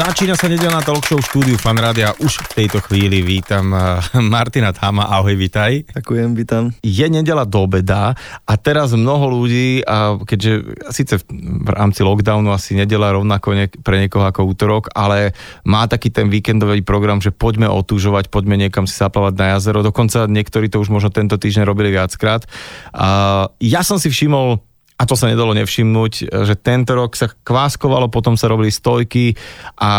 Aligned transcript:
Začína 0.00 0.32
sa 0.32 0.48
nedelná 0.48 0.80
talk 0.80 1.04
show 1.04 1.20
štúdiu 1.20 1.60
Fanrádia. 1.60 2.16
Už 2.24 2.40
v 2.40 2.64
tejto 2.64 2.80
chvíli 2.80 3.20
vítam 3.20 3.68
eh, 3.76 4.00
Martina 4.32 4.72
Thama. 4.72 5.04
Ahoj, 5.04 5.36
vitaj. 5.36 5.92
Ďakujem, 5.92 6.32
vítam. 6.32 6.72
Je 6.80 7.04
nedela 7.04 7.44
do 7.44 7.68
obeda 7.68 8.16
a 8.48 8.52
teraz 8.56 8.96
mnoho 8.96 9.28
ľudí, 9.28 9.84
a 9.84 10.16
keďže 10.16 10.52
síce 10.88 11.20
v 11.28 11.68
rámci 11.68 12.00
lockdownu 12.00 12.48
asi 12.48 12.80
nedela 12.80 13.12
rovnako 13.12 13.52
ne, 13.52 13.68
pre 13.68 14.00
niekoho 14.00 14.24
ako 14.24 14.48
útorok, 14.48 14.88
ale 14.96 15.36
má 15.68 15.84
taký 15.84 16.08
ten 16.08 16.32
víkendový 16.32 16.80
program, 16.80 17.20
že 17.20 17.28
poďme 17.28 17.68
otúžovať, 17.68 18.32
poďme 18.32 18.56
niekam 18.56 18.88
si 18.88 18.96
zaplávať 18.96 19.36
na 19.36 19.46
jazero. 19.52 19.84
Dokonca 19.84 20.24
niektorí 20.24 20.72
to 20.72 20.80
už 20.80 20.88
možno 20.88 21.12
tento 21.12 21.36
týždeň 21.36 21.68
robili 21.68 21.92
viackrát. 21.92 22.48
A 22.96 23.52
ja 23.60 23.84
som 23.84 24.00
si 24.00 24.08
všimol 24.08 24.64
a 25.00 25.08
to 25.08 25.16
sa 25.16 25.32
nedalo 25.32 25.56
nevšimnúť, 25.56 26.28
že 26.44 26.54
tento 26.60 26.92
rok 26.92 27.16
sa 27.16 27.32
kváskovalo, 27.32 28.12
potom 28.12 28.36
sa 28.36 28.52
robili 28.52 28.68
stojky 28.68 29.32
a 29.80 29.90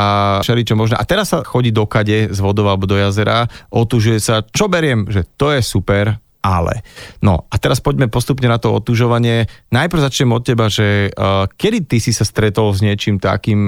všeličo 0.45 0.77
možné. 0.77 0.93
A 1.01 1.09
teraz 1.09 1.33
sa 1.33 1.41
chodí 1.41 1.73
do 1.73 1.89
kade 1.89 2.29
z 2.29 2.37
vodov 2.37 2.69
alebo 2.69 2.85
do 2.85 2.93
jazera, 2.93 3.49
otužuje 3.73 4.21
sa, 4.21 4.45
čo 4.45 4.69
beriem, 4.69 5.09
že 5.09 5.25
to 5.41 5.49
je 5.57 5.65
super, 5.65 6.21
ale. 6.41 6.85
No 7.21 7.49
a 7.49 7.55
teraz 7.57 7.81
poďme 7.81 8.09
postupne 8.09 8.49
na 8.49 8.57
to 8.57 8.73
otužovanie. 8.73 9.45
Najprv 9.73 10.05
začnem 10.05 10.33
od 10.33 10.45
teba, 10.45 10.69
že 10.69 11.09
uh, 11.13 11.45
kedy 11.49 11.85
ty 11.85 11.97
si 12.01 12.13
sa 12.13 12.25
stretol 12.25 12.73
s 12.73 12.81
niečím 12.81 13.17
takým, 13.21 13.61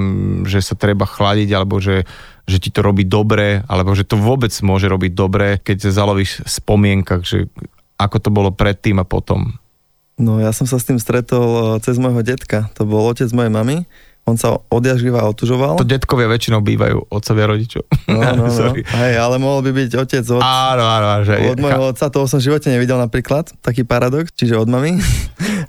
že 0.45 0.61
sa 0.61 0.77
treba 0.77 1.05
chladiť, 1.05 1.49
alebo 1.53 1.77
že, 1.77 2.05
že 2.45 2.57
ti 2.57 2.73
to 2.73 2.85
robí 2.85 3.05
dobre, 3.05 3.61
alebo 3.69 3.93
že 3.93 4.05
to 4.05 4.17
vôbec 4.17 4.53
môže 4.65 4.89
robiť 4.89 5.11
dobre, 5.13 5.61
keď 5.61 5.89
sa 5.89 6.05
zalovíš 6.05 6.45
v 6.45 6.49
spomienkach, 6.49 7.21
že 7.25 7.49
ako 7.97 8.17
to 8.21 8.29
bolo 8.33 8.49
predtým 8.49 8.97
a 8.97 9.05
potom. 9.05 9.62
No 10.17 10.37
ja 10.37 10.53
som 10.53 10.69
sa 10.69 10.77
s 10.77 10.85
tým 10.85 11.01
stretol 11.01 11.77
eh, 11.77 11.81
cez 11.81 11.97
môjho 11.97 12.21
detka. 12.21 12.69
To 12.77 12.85
bol 12.85 13.09
otec 13.09 13.29
mojej 13.33 13.53
mamy 13.53 13.75
on 14.23 14.39
sa 14.39 14.55
odjaživa 14.71 15.27
otužoval. 15.27 15.75
To 15.75 15.87
detkovia 15.87 16.31
väčšinou 16.31 16.63
bývajú 16.63 17.11
otcovia 17.11 17.45
rodičov. 17.51 17.83
No, 18.07 18.23
no, 18.23 18.47
no. 18.47 18.67
Hej, 19.03 19.13
ale 19.19 19.35
mohol 19.35 19.59
by 19.67 19.71
byť 19.75 19.91
otec 19.99 20.25
od, 20.31 20.39
áno, 20.39 20.83
áno, 20.87 21.27
že 21.27 21.35
od 21.51 21.59
môjho 21.59 21.91
otca, 21.91 22.07
toho 22.07 22.23
som 22.23 22.39
v 22.39 22.47
živote 22.47 22.71
nevidel 22.71 22.95
napríklad, 22.95 23.51
taký 23.59 23.83
paradox, 23.83 24.31
čiže 24.31 24.55
od 24.55 24.71
mami. 24.71 24.95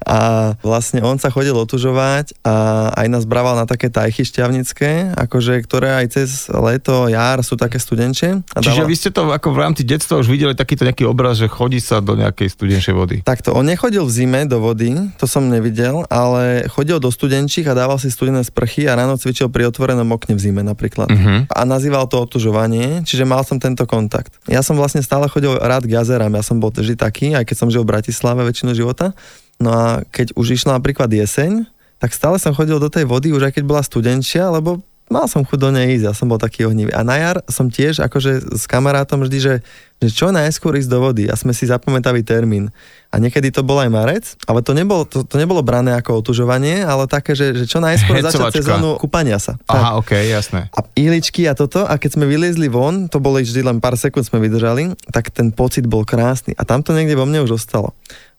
A 0.05 0.53
vlastne 0.61 1.01
on 1.01 1.17
sa 1.17 1.31
chodil 1.31 1.55
otužovať 1.55 2.37
a 2.45 2.91
aj 2.99 3.07
nás 3.09 3.25
brával 3.25 3.55
na 3.57 3.65
také 3.65 3.89
tajchy 3.89 4.27
šťavnické, 4.27 5.15
akože, 5.17 5.63
ktoré 5.65 6.03
aj 6.03 6.07
cez 6.19 6.51
leto, 6.51 7.07
jar 7.09 7.41
sú 7.41 7.55
také 7.55 7.79
studenčie. 7.79 8.43
A 8.53 8.59
Čiže 8.61 8.85
dala... 8.85 8.91
vy 8.91 8.95
ste 8.99 9.11
to 9.15 9.31
ako 9.31 9.55
v 9.55 9.59
rámci 9.65 9.83
detstva 9.87 10.21
už 10.21 10.29
videli 10.29 10.53
takýto 10.53 10.85
nejaký 10.85 11.09
obraz, 11.09 11.41
že 11.41 11.49
chodí 11.49 11.79
sa 11.79 12.03
do 12.05 12.19
nejakej 12.19 12.53
studenčej 12.53 12.95
vody? 12.95 13.17
Takto, 13.25 13.57
on 13.57 13.65
nechodil 13.65 14.05
v 14.05 14.13
zime 14.13 14.45
do 14.45 14.61
vody, 14.61 14.93
to 15.17 15.25
som 15.25 15.47
nevidel, 15.49 16.05
ale 16.13 16.67
chodil 16.69 17.01
do 17.01 17.09
studenčích 17.09 17.65
a 17.71 17.79
dával 17.79 17.97
si 17.97 18.13
studené 18.13 18.44
sprchy 18.45 18.87
a 18.87 18.95
ráno 18.95 19.17
cvičil 19.17 19.49
pri 19.49 19.67
otvorenom 19.73 20.07
okne 20.13 20.37
v 20.37 20.41
zime 20.41 20.63
napríklad. 20.63 21.09
Uh-huh. 21.09 21.49
A 21.49 21.61
nazýval 21.65 22.07
to 22.07 22.21
otužovanie, 22.21 23.03
čiže 23.03 23.25
mal 23.25 23.43
som 23.43 23.57
tento 23.57 23.89
kontakt. 23.89 24.37
Ja 24.47 24.61
som 24.61 24.77
vlastne 24.77 25.01
stále 25.01 25.27
chodil 25.33 25.57
rád 25.57 25.89
k 25.89 25.97
jazerám, 25.97 26.37
ja 26.37 26.45
som 26.45 26.61
bol 26.61 26.69
vždy 26.69 26.95
taký, 26.95 27.33
aj 27.33 27.49
keď 27.49 27.57
som 27.57 27.69
žil 27.73 27.83
v 27.83 27.97
Bratislave 27.97 28.45
väčšinu 28.45 28.77
života. 28.77 29.17
No 29.57 29.73
a 29.73 29.85
keď 30.13 30.37
už 30.37 30.61
išla 30.61 30.77
napríklad 30.77 31.09
jeseň, 31.09 31.65
tak 31.99 32.13
stále 32.13 32.37
som 32.37 32.53
chodil 32.53 32.77
do 32.77 32.93
tej 32.93 33.09
vody, 33.09 33.33
už 33.33 33.49
aj 33.49 33.53
keď 33.57 33.65
bola 33.65 33.81
studenčia, 33.81 34.53
lebo 34.53 34.85
mal 35.09 35.29
som 35.29 35.45
chuť 35.45 35.59
do 35.61 35.71
nej 35.73 35.97
ísť, 35.97 36.05
ja 36.11 36.15
som 36.17 36.29
bol 36.29 36.41
taký 36.41 36.65
ohnivý. 36.65 36.93
A 36.93 37.05
na 37.05 37.17
jar 37.21 37.37
som 37.49 37.69
tiež 37.69 38.01
akože 38.03 38.57
s 38.57 38.65
kamarátom 38.65 39.25
vždy, 39.25 39.39
že, 39.41 39.55
že 40.03 40.11
čo 40.11 40.29
najskôr 40.35 40.77
ísť 40.77 40.91
do 40.91 40.99
vody 41.01 41.25
a 41.31 41.35
sme 41.39 41.55
si 41.55 41.65
zapamätali 41.65 42.21
termín. 42.27 42.75
A 43.15 43.23
niekedy 43.23 43.55
to 43.55 43.63
bol 43.63 43.79
aj 43.79 43.91
marec, 43.95 44.25
ale 44.45 44.59
to 44.61 44.75
nebolo, 44.75 45.07
to, 45.07 45.23
to 45.23 45.39
nebolo 45.39 45.63
brané 45.63 45.95
ako 45.95 46.19
otužovanie, 46.19 46.83
ale 46.83 47.07
také, 47.07 47.39
že, 47.39 47.55
že 47.55 47.65
čo 47.71 47.79
najskôr 47.79 48.19
začať 48.27 48.59
sezónu 48.59 48.99
kúpania 48.99 49.39
sa. 49.39 49.55
Aha, 49.71 49.97
ok, 50.03 50.13
jasné. 50.27 50.67
A 50.75 50.83
ihličky 50.99 51.47
a 51.47 51.55
toto, 51.55 51.87
a 51.87 51.95
keď 51.95 52.19
sme 52.19 52.27
vyliezli 52.27 52.67
von, 52.67 53.07
to 53.07 53.23
boli 53.23 53.47
vždy 53.47 53.63
len 53.63 53.79
pár 53.79 53.95
sekúnd 53.95 54.27
sme 54.27 54.43
vydržali, 54.43 54.99
tak 55.15 55.31
ten 55.31 55.55
pocit 55.55 55.87
bol 55.87 56.03
krásny. 56.03 56.59
A 56.59 56.67
tam 56.67 56.83
to 56.83 56.91
niekde 56.91 57.15
vo 57.15 57.25
mne 57.25 57.47
už 57.47 57.63
ostalo. 57.63 57.95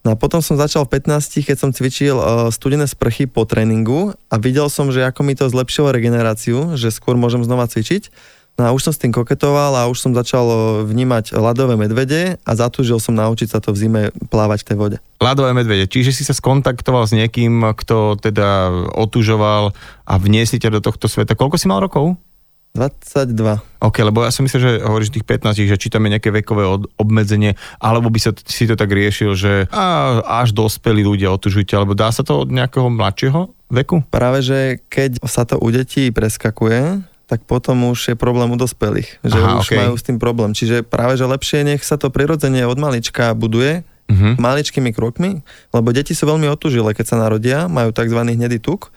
No 0.05 0.13
a 0.13 0.15
potom 0.19 0.37
som 0.37 0.53
začal 0.53 0.85
v 0.85 1.01
15, 1.01 1.49
keď 1.49 1.57
som 1.57 1.73
cvičil 1.73 2.13
uh, 2.13 2.53
studené 2.53 2.85
sprchy 2.85 3.25
po 3.25 3.41
tréningu 3.49 4.13
a 4.29 4.37
videl 4.37 4.69
som, 4.69 4.93
že 4.93 5.01
ako 5.01 5.25
mi 5.25 5.33
to 5.33 5.49
zlepšilo 5.49 5.89
regeneráciu, 5.89 6.77
že 6.77 6.93
skôr 6.93 7.17
môžem 7.17 7.41
znova 7.41 7.65
cvičiť. 7.65 8.13
No 8.55 8.63
a 8.63 8.69
už 8.71 8.87
som 8.87 8.93
s 8.95 9.01
tým 9.03 9.11
koketoval 9.11 9.75
a 9.75 9.91
už 9.91 9.99
som 9.99 10.15
začal 10.15 10.47
uh, 10.47 10.59
vnímať 10.87 11.35
ľadové 11.35 11.75
medvede 11.75 12.39
a 12.39 12.51
zatúžil 12.55 13.03
som 13.03 13.11
naučiť 13.11 13.51
sa 13.51 13.59
to 13.59 13.75
v 13.75 13.79
zime 13.83 14.01
plávať 14.31 14.63
v 14.63 14.67
tej 14.71 14.77
vode. 14.79 14.97
Ľadové 15.19 15.51
medvede, 15.51 15.91
čiže 15.91 16.15
si 16.15 16.23
sa 16.23 16.31
skontaktoval 16.31 17.03
s 17.03 17.11
niekým, 17.11 17.75
kto 17.75 18.15
teda 18.15 18.71
otužoval 18.95 19.75
a 20.07 20.13
vniesli 20.15 20.63
ťa 20.63 20.71
do 20.71 20.79
tohto 20.79 21.11
sveta. 21.11 21.35
Koľko 21.35 21.59
si 21.59 21.67
mal 21.67 21.83
rokov? 21.83 22.15
22. 22.75 23.59
OK, 23.79 23.97
lebo 24.03 24.27
ja 24.27 24.31
som 24.35 24.43
myslel, 24.43 24.61
že 24.61 24.71
hovoríš 24.83 25.15
tých 25.15 25.23
15, 25.23 25.63
že 25.63 25.79
či 25.79 25.87
tam 25.87 26.03
je 26.03 26.19
nejaké 26.19 26.27
vekové 26.27 26.67
od, 26.67 26.91
obmedzenie, 26.99 27.55
alebo 27.79 28.11
by 28.11 28.19
sa 28.19 28.35
si 28.35 28.67
to 28.67 28.75
tak 28.75 28.91
riešil, 28.91 29.31
že 29.31 29.71
á, 29.71 30.19
až 30.43 30.51
dospelí 30.51 31.07
ľudia 31.07 31.31
otužujte, 31.31 31.71
alebo 31.71 31.95
dá 31.95 32.11
sa 32.11 32.27
to 32.27 32.43
od 32.43 32.51
nejakého 32.51 32.91
mladšieho 32.91 33.47
veku? 33.71 34.03
Práve, 34.11 34.43
že 34.43 34.59
keď 34.91 35.23
sa 35.23 35.47
to 35.47 35.55
u 35.55 35.71
detí 35.71 36.11
preskakuje, 36.11 37.14
tak 37.25 37.41
potom 37.45 37.89
už 37.89 38.13
je 38.13 38.15
problém 38.17 38.49
u 38.53 38.57
dospelých, 38.57 39.21
že 39.25 39.37
Aha, 39.37 39.61
už 39.61 39.67
okay. 39.69 39.77
majú 39.81 39.93
s 39.97 40.05
tým 40.05 40.21
problém. 40.21 40.53
Čiže 40.53 40.85
práve, 40.85 41.17
že 41.17 41.25
lepšie 41.25 41.65
nech 41.65 41.81
sa 41.81 41.97
to 41.97 42.13
prirodzene 42.13 42.65
od 42.69 42.77
malička 42.77 43.33
buduje, 43.33 43.81
uh-huh. 43.81 44.37
maličkými 44.37 44.93
krokmi, 44.93 45.41
lebo 45.73 45.87
deti 45.89 46.13
sú 46.13 46.29
veľmi 46.29 46.45
otužilé, 46.53 46.93
keď 46.93 47.05
sa 47.05 47.17
narodia, 47.17 47.65
majú 47.65 47.89
tzv. 47.89 48.19
hnedý 48.21 48.61
tuk, 48.61 48.93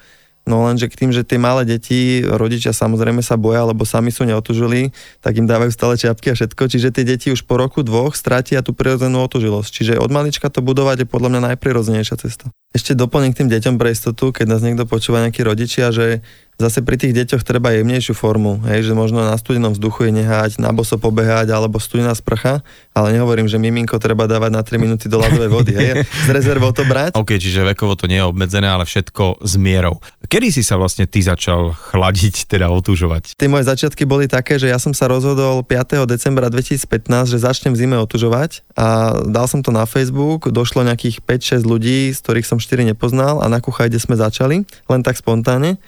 No 0.49 0.65
lenže 0.65 0.89
k 0.89 1.05
tým, 1.05 1.12
že 1.12 1.28
tie 1.28 1.37
malé 1.37 1.69
deti, 1.69 2.25
rodičia 2.25 2.72
samozrejme 2.72 3.21
sa 3.21 3.37
boja, 3.37 3.69
lebo 3.69 3.84
sami 3.84 4.09
sú 4.09 4.25
neotužili, 4.25 4.97
tak 5.21 5.37
im 5.37 5.45
dávajú 5.45 5.69
stále 5.69 6.00
čiapky 6.00 6.33
a 6.33 6.34
všetko, 6.41 6.72
čiže 6.72 6.89
tie 6.89 7.05
deti 7.05 7.28
už 7.28 7.45
po 7.45 7.60
roku, 7.60 7.84
dvoch 7.84 8.16
stratia 8.16 8.65
tú 8.65 8.72
prirodzenú 8.72 9.21
otužilosť. 9.28 9.69
Čiže 9.69 9.93
od 10.00 10.09
malička 10.09 10.49
to 10.49 10.65
budovať 10.65 11.05
je 11.05 11.06
podľa 11.06 11.37
mňa 11.37 11.41
najprirodzenejšia 11.53 12.16
cesta. 12.16 12.49
Ešte 12.72 12.97
doplním 12.97 13.37
k 13.37 13.45
tým 13.45 13.53
deťom 13.53 13.77
pre 13.77 13.93
istotu, 13.93 14.33
keď 14.33 14.47
nás 14.49 14.65
niekto 14.65 14.89
počúva 14.89 15.21
nejakí 15.21 15.45
rodičia, 15.45 15.93
že 15.93 16.25
zase 16.58 16.82
pri 16.82 16.98
tých 16.98 17.14
deťoch 17.14 17.46
treba 17.46 17.70
jemnejšiu 17.70 18.19
formu, 18.19 18.58
hej, 18.66 18.91
že 18.91 18.92
možno 18.92 19.22
na 19.22 19.38
studenom 19.38 19.70
vzduchu 19.70 20.10
je 20.10 20.12
nehať, 20.22 20.58
na 20.58 20.74
boso 20.74 20.98
pobehať 20.98 21.54
alebo 21.54 21.78
studená 21.78 22.10
sprcha, 22.19 22.66
ale 22.91 23.14
nehovorím, 23.14 23.46
že 23.46 23.62
miminko 23.62 24.02
treba 24.02 24.26
dávať 24.26 24.50
na 24.50 24.62
3 24.66 24.82
minúty 24.82 25.06
do 25.06 25.22
ľadovej 25.22 25.50
vody, 25.54 25.72
hej, 25.78 26.02
z 26.02 26.28
rezervou 26.34 26.74
to 26.74 26.82
brať. 26.82 27.14
OK, 27.14 27.38
čiže 27.38 27.62
vekovo 27.62 27.94
to 27.94 28.10
nie 28.10 28.18
je 28.18 28.26
obmedzené, 28.26 28.66
ale 28.66 28.82
všetko 28.82 29.38
s 29.38 29.54
mierou. 29.54 30.02
Kedy 30.26 30.50
si 30.50 30.66
sa 30.66 30.74
vlastne 30.76 31.06
ty 31.06 31.22
začal 31.22 31.72
chladiť, 31.72 32.50
teda 32.50 32.68
otužovať? 32.74 33.38
Tie 33.38 33.48
moje 33.48 33.64
začiatky 33.64 34.02
boli 34.02 34.26
také, 34.26 34.58
že 34.58 34.66
ja 34.66 34.82
som 34.82 34.91
sa 34.91 35.06
rozhodol 35.06 35.62
5. 35.62 36.04
decembra 36.10 36.50
2015, 36.50 37.30
že 37.30 37.38
začnem 37.38 37.72
v 37.72 37.86
zime 37.86 37.97
otužovať 38.02 38.66
a 38.74 39.14
dal 39.24 39.47
som 39.47 39.62
to 39.62 39.70
na 39.70 39.86
Facebook, 39.86 40.50
došlo 40.50 40.82
nejakých 40.82 41.22
5-6 41.22 41.62
ľudí, 41.64 42.10
z 42.10 42.18
ktorých 42.18 42.44
som 42.50 42.58
4 42.58 42.82
nepoznal 42.82 43.38
a 43.41 43.47
na 43.47 43.62
kuchajde 43.62 44.02
sme 44.02 44.18
začali, 44.18 44.66
len 44.66 45.00
tak 45.06 45.16
spontánne. 45.16 45.78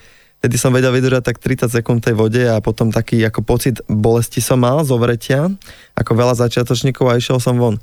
Vtedy 0.40 0.56
som 0.56 0.72
vedel 0.72 0.88
vydržať 0.88 1.20
tak 1.20 1.36
30 1.36 1.68
sekúnd 1.68 2.00
tej 2.00 2.16
vode 2.16 2.40
a 2.40 2.64
potom 2.64 2.88
taký 2.88 3.20
ako 3.28 3.44
pocit 3.44 3.76
bolesti 3.84 4.40
som 4.40 4.56
mal 4.56 4.80
zo 4.88 4.96
vretia, 4.96 5.52
ako 5.92 6.16
veľa 6.16 6.32
začiatočníkov 6.32 7.12
a 7.12 7.20
išiel 7.20 7.36
som 7.36 7.60
von. 7.60 7.76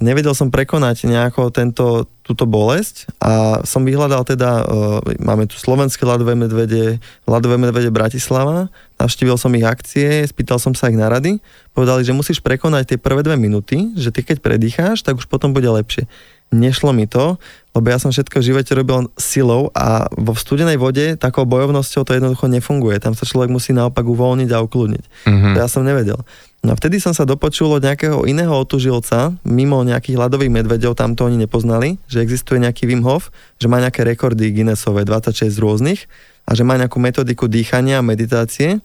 Nevedel 0.00 0.32
som 0.32 0.48
prekonať 0.48 1.04
nejako 1.04 1.52
tento, 1.52 2.08
túto 2.24 2.48
bolesť 2.48 3.04
a 3.20 3.60
som 3.68 3.84
vyhľadal 3.84 4.24
teda, 4.24 4.50
uh, 4.64 5.04
máme 5.20 5.44
tu 5.44 5.60
slovenské 5.60 6.00
ľadové 6.08 6.32
medvede, 6.32 6.96
ľadové 7.28 7.60
medvede 7.60 7.92
Bratislava, 7.92 8.72
navštívil 8.96 9.36
som 9.36 9.52
ich 9.52 9.66
akcie, 9.66 10.24
spýtal 10.24 10.56
som 10.56 10.72
sa 10.72 10.88
ich 10.88 10.96
na 10.96 11.12
rady, 11.12 11.36
povedali, 11.76 12.00
že 12.00 12.16
musíš 12.16 12.40
prekonať 12.40 12.96
tie 12.96 12.98
prvé 13.02 13.20
dve 13.20 13.36
minúty, 13.36 13.92
že 13.92 14.08
ty 14.08 14.24
keď 14.24 14.40
predýcháš, 14.40 15.04
tak 15.04 15.20
už 15.20 15.28
potom 15.28 15.52
bude 15.52 15.68
lepšie 15.68 16.08
nešlo 16.50 16.90
mi 16.90 17.06
to, 17.06 17.38
lebo 17.70 17.86
ja 17.86 18.02
som 18.02 18.10
všetko 18.10 18.42
v 18.42 18.48
živote 18.50 18.72
robil 18.74 19.06
silou 19.14 19.70
a 19.70 20.10
vo 20.10 20.34
studenej 20.34 20.74
vode 20.74 21.14
takou 21.14 21.46
bojovnosťou 21.46 22.02
to 22.02 22.18
jednoducho 22.18 22.50
nefunguje. 22.50 22.98
Tam 22.98 23.14
sa 23.14 23.22
človek 23.22 23.46
musí 23.46 23.70
naopak 23.70 24.02
uvoľniť 24.02 24.50
a 24.50 24.58
ukludniť. 24.58 25.04
Mm-hmm. 25.30 25.54
To 25.54 25.58
ja 25.62 25.68
som 25.70 25.86
nevedel. 25.86 26.18
No 26.60 26.74
a 26.74 26.76
vtedy 26.76 27.00
som 27.00 27.16
sa 27.16 27.24
dopočul 27.24 27.72
od 27.72 27.80
nejakého 27.80 28.28
iného 28.28 28.52
otužilca, 28.52 29.32
mimo 29.48 29.80
nejakých 29.80 30.20
ľadových 30.20 30.52
medvedov, 30.52 30.92
tam 30.92 31.16
to 31.16 31.24
oni 31.24 31.40
nepoznali, 31.40 31.96
že 32.04 32.20
existuje 32.20 32.60
nejaký 32.60 32.84
Wim 32.84 33.00
Hof, 33.06 33.32
že 33.56 33.70
má 33.70 33.80
nejaké 33.80 34.04
rekordy 34.04 34.52
Guinnessové, 34.52 35.08
26 35.08 35.48
rôznych 35.56 36.04
a 36.44 36.52
že 36.52 36.66
má 36.66 36.76
nejakú 36.76 37.00
metodiku 37.00 37.48
dýchania 37.48 38.02
a 38.02 38.04
meditácie. 38.04 38.82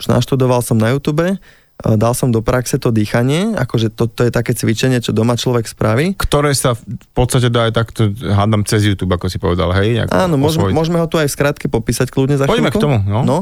Už 0.00 0.10
naštudoval 0.10 0.66
som 0.66 0.80
na 0.80 0.90
YouTube 0.90 1.38
dal 1.82 2.14
som 2.14 2.30
do 2.30 2.44
praxe 2.44 2.78
to 2.78 2.94
dýchanie, 2.94 3.58
akože 3.58 3.90
to, 3.90 4.06
to 4.06 4.28
je 4.28 4.32
také 4.32 4.54
cvičenie, 4.54 5.02
čo 5.02 5.10
doma 5.10 5.34
človek 5.34 5.66
spraví. 5.66 6.14
Ktoré 6.14 6.54
sa 6.54 6.78
v 6.78 7.06
podstate 7.10 7.50
dá 7.50 7.66
aj 7.66 7.72
takto, 7.74 8.14
hádam 8.22 8.62
cez 8.62 8.86
YouTube, 8.86 9.10
ako 9.10 9.26
si 9.26 9.42
povedal, 9.42 9.74
hej? 9.82 10.06
Áno, 10.14 10.38
môžeme, 10.38 10.70
môžeme 10.70 11.02
ho 11.02 11.10
tu 11.10 11.18
aj 11.18 11.26
v 11.26 11.34
skratke 11.34 11.66
popísať 11.66 12.14
kľudne 12.14 12.38
za 12.38 12.46
Poďme 12.46 12.70
chvíľku. 12.70 12.78
k 12.78 12.84
tomu, 12.86 12.98
no. 13.02 13.20
no. 13.26 13.38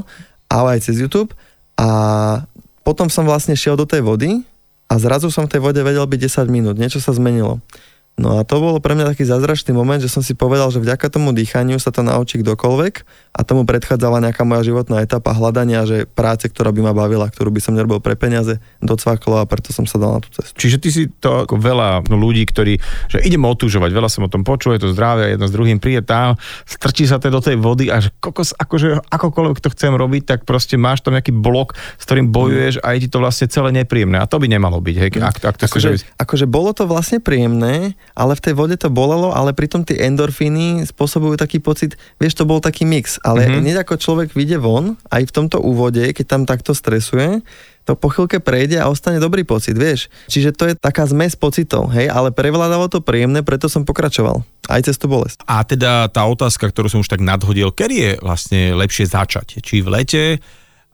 Ale 0.48 0.80
aj 0.80 0.88
cez 0.88 0.96
YouTube. 0.96 1.36
A 1.76 1.88
potom 2.80 3.12
som 3.12 3.28
vlastne 3.28 3.52
šiel 3.52 3.76
do 3.76 3.84
tej 3.84 4.00
vody 4.00 4.40
a 4.88 4.94
zrazu 4.96 5.28
som 5.28 5.44
v 5.44 5.56
tej 5.56 5.60
vode 5.60 5.80
vedel 5.84 6.02
byť 6.02 6.20
10 6.48 6.48
minút, 6.48 6.76
niečo 6.80 6.98
sa 6.98 7.12
zmenilo. 7.12 7.60
No 8.20 8.36
a 8.36 8.44
to 8.44 8.60
bol 8.60 8.76
pre 8.84 8.92
mňa 8.92 9.16
taký 9.16 9.24
zázračný 9.24 9.72
moment, 9.72 9.96
že 9.96 10.12
som 10.12 10.20
si 10.20 10.36
povedal, 10.36 10.68
že 10.68 10.82
vďaka 10.82 11.08
tomu 11.08 11.32
dýchaniu 11.32 11.80
sa 11.80 11.88
to 11.88 12.04
naučí 12.04 12.40
kdokoľvek 12.44 12.94
a 13.30 13.46
tomu 13.46 13.62
predchádzala 13.62 14.18
nejaká 14.26 14.42
moja 14.42 14.66
životná 14.66 15.06
etapa 15.06 15.30
hľadania, 15.30 15.86
že 15.86 16.02
práce, 16.04 16.50
ktorá 16.50 16.74
by 16.74 16.90
ma 16.90 16.92
bavila, 16.92 17.30
ktorú 17.30 17.54
by 17.54 17.62
som 17.62 17.78
nerobil 17.78 18.02
pre 18.02 18.18
peniaze, 18.18 18.58
docvaklo 18.82 19.38
a 19.38 19.46
preto 19.46 19.70
som 19.70 19.86
sa 19.86 20.02
dal 20.02 20.18
na 20.18 20.20
tú 20.20 20.34
cestu. 20.34 20.58
Čiže 20.58 20.76
ty 20.82 20.88
si 20.90 21.02
to 21.06 21.46
ako 21.46 21.54
veľa 21.62 22.10
ľudí, 22.10 22.42
ktorí, 22.42 22.82
že 23.06 23.22
idem 23.22 23.46
otužovať, 23.46 23.90
veľa 23.94 24.10
som 24.10 24.26
o 24.26 24.32
tom 24.32 24.42
počul, 24.42 24.74
je 24.74 24.82
to 24.82 24.90
zdravie, 24.90 25.38
jedno 25.38 25.46
s 25.46 25.54
druhým 25.54 25.78
príde 25.78 26.02
tam, 26.02 26.34
strčí 26.66 27.06
sa 27.06 27.22
to 27.22 27.30
do 27.30 27.38
tej 27.38 27.54
vody 27.54 27.86
a 27.86 28.02
že 28.02 28.10
kokos, 28.18 28.50
akože 28.58 29.06
akokoľvek 29.06 29.58
to 29.62 29.70
chcem 29.78 29.94
robiť, 29.94 30.22
tak 30.26 30.38
proste 30.42 30.74
máš 30.74 31.06
tam 31.06 31.14
nejaký 31.14 31.30
blok, 31.30 31.78
s 32.02 32.02
ktorým 32.10 32.34
bojuješ 32.34 32.82
a 32.82 32.98
je 32.98 33.06
ti 33.06 33.08
to 33.14 33.22
vlastne 33.22 33.46
celé 33.46 33.70
nepríjemné. 33.70 34.18
A 34.18 34.26
to 34.26 34.42
by 34.42 34.50
nemalo 34.50 34.82
byť, 34.82 34.96
hej, 34.98 35.10
ak, 35.22 35.36
ak 35.38 35.56
to 35.56 35.64
akože, 35.70 35.90
akože 36.18 36.46
bolo 36.50 36.74
to 36.74 36.90
vlastne 36.90 37.22
príjemné, 37.22 37.94
ale 38.18 38.34
v 38.34 38.42
tej 38.42 38.54
vode 38.58 38.74
to 38.74 38.90
bolelo, 38.90 39.30
ale 39.30 39.54
pritom 39.54 39.86
tie 39.86 40.02
endorfíny 40.02 40.82
spôsobujú 40.90 41.38
taký 41.38 41.62
pocit, 41.62 41.94
vieš, 42.18 42.34
to 42.34 42.48
bol 42.48 42.58
taký 42.58 42.82
mix, 42.82 43.19
ale 43.20 43.46
mm-hmm. 43.46 43.61
hneď 43.61 43.76
ako 43.84 43.94
človek 44.00 44.32
vyjde 44.32 44.58
von, 44.61 44.96
aj 45.12 45.22
v 45.28 45.34
tomto 45.34 45.61
úvode, 45.61 46.00
keď 46.12 46.26
tam 46.26 46.43
takto 46.49 46.72
stresuje, 46.72 47.44
to 47.88 47.96
po 47.96 48.12
chvíľke 48.12 48.38
prejde 48.38 48.78
a 48.78 48.87
ostane 48.87 49.19
dobrý 49.19 49.43
pocit, 49.43 49.75
vieš. 49.75 50.12
Čiže 50.31 50.55
to 50.55 50.64
je 50.70 50.75
taká 50.76 51.08
zmes 51.08 51.34
pocitov, 51.34 51.90
hej, 51.90 52.06
ale 52.12 52.31
prevládalo 52.31 52.87
to 52.87 53.02
príjemné, 53.02 53.43
preto 53.43 53.67
som 53.67 53.82
pokračoval. 53.82 54.44
Aj 54.70 54.81
cez 54.84 54.94
tú 54.94 55.11
bolesť. 55.11 55.43
A 55.50 55.67
teda 55.67 56.06
tá 56.06 56.22
otázka, 56.28 56.70
ktorú 56.70 56.87
som 56.87 57.02
už 57.02 57.11
tak 57.11 57.25
nadhodil, 57.25 57.75
kedy 57.75 57.96
je 57.96 58.12
vlastne 58.22 58.76
lepšie 58.78 59.11
začať? 59.11 59.58
Či 59.58 59.82
v 59.82 59.88
lete, 59.90 60.25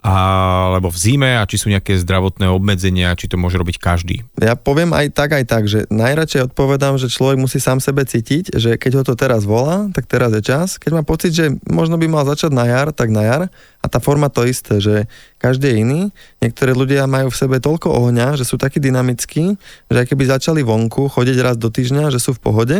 alebo 0.07 0.87
v 0.87 0.99
zime 1.03 1.35
a 1.35 1.43
či 1.51 1.59
sú 1.59 1.67
nejaké 1.67 1.99
zdravotné 1.99 2.47
obmedzenia, 2.47 3.19
či 3.19 3.27
to 3.27 3.35
môže 3.35 3.59
robiť 3.59 3.83
každý? 3.83 4.23
Ja 4.39 4.55
poviem 4.55 4.95
aj 4.95 5.11
tak, 5.11 5.35
aj 5.35 5.45
tak, 5.51 5.67
že 5.67 5.91
najradšej 5.91 6.55
odpovedám, 6.55 6.95
že 6.95 7.11
človek 7.11 7.35
musí 7.35 7.59
sám 7.59 7.83
sebe 7.83 8.07
cítiť, 8.07 8.55
že 8.55 8.79
keď 8.79 9.03
ho 9.03 9.03
to 9.03 9.19
teraz 9.19 9.43
volá, 9.43 9.91
tak 9.91 10.07
teraz 10.07 10.31
je 10.31 10.47
čas. 10.47 10.79
Keď 10.79 10.91
má 10.95 11.03
pocit, 11.03 11.35
že 11.35 11.59
možno 11.67 11.99
by 11.99 12.07
mal 12.07 12.23
začať 12.23 12.55
na 12.55 12.71
jar, 12.71 12.95
tak 12.95 13.11
na 13.11 13.27
jar. 13.27 13.43
A 13.83 13.87
tá 13.91 13.99
forma 13.99 14.31
to 14.31 14.47
isté, 14.47 14.79
že 14.79 15.11
každý 15.43 15.75
je 15.75 15.77
iný. 15.83 16.01
Niektorí 16.39 16.71
ľudia 16.71 17.11
majú 17.11 17.35
v 17.35 17.39
sebe 17.43 17.59
toľko 17.59 17.91
ohňa, 17.91 18.39
že 18.39 18.47
sú 18.47 18.55
takí 18.63 18.79
dynamickí, 18.79 19.59
že 19.91 19.97
aj 19.99 20.07
keby 20.07 20.25
začali 20.31 20.63
vonku 20.63 21.11
chodiť 21.11 21.37
raz 21.43 21.59
do 21.59 21.67
týždňa, 21.67 22.15
že 22.15 22.23
sú 22.23 22.31
v 22.39 22.43
pohode. 22.47 22.77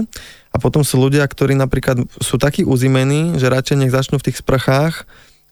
A 0.55 0.57
potom 0.63 0.87
sú 0.87 1.03
ľudia, 1.03 1.27
ktorí 1.27 1.59
napríklad 1.59 2.07
sú 2.23 2.39
takí 2.39 2.63
uzimení, 2.63 3.35
že 3.37 3.51
radšej 3.51 3.77
nech 3.83 3.93
začnú 3.93 4.23
v 4.23 4.31
tých 4.31 4.41
sprchách 4.41 5.05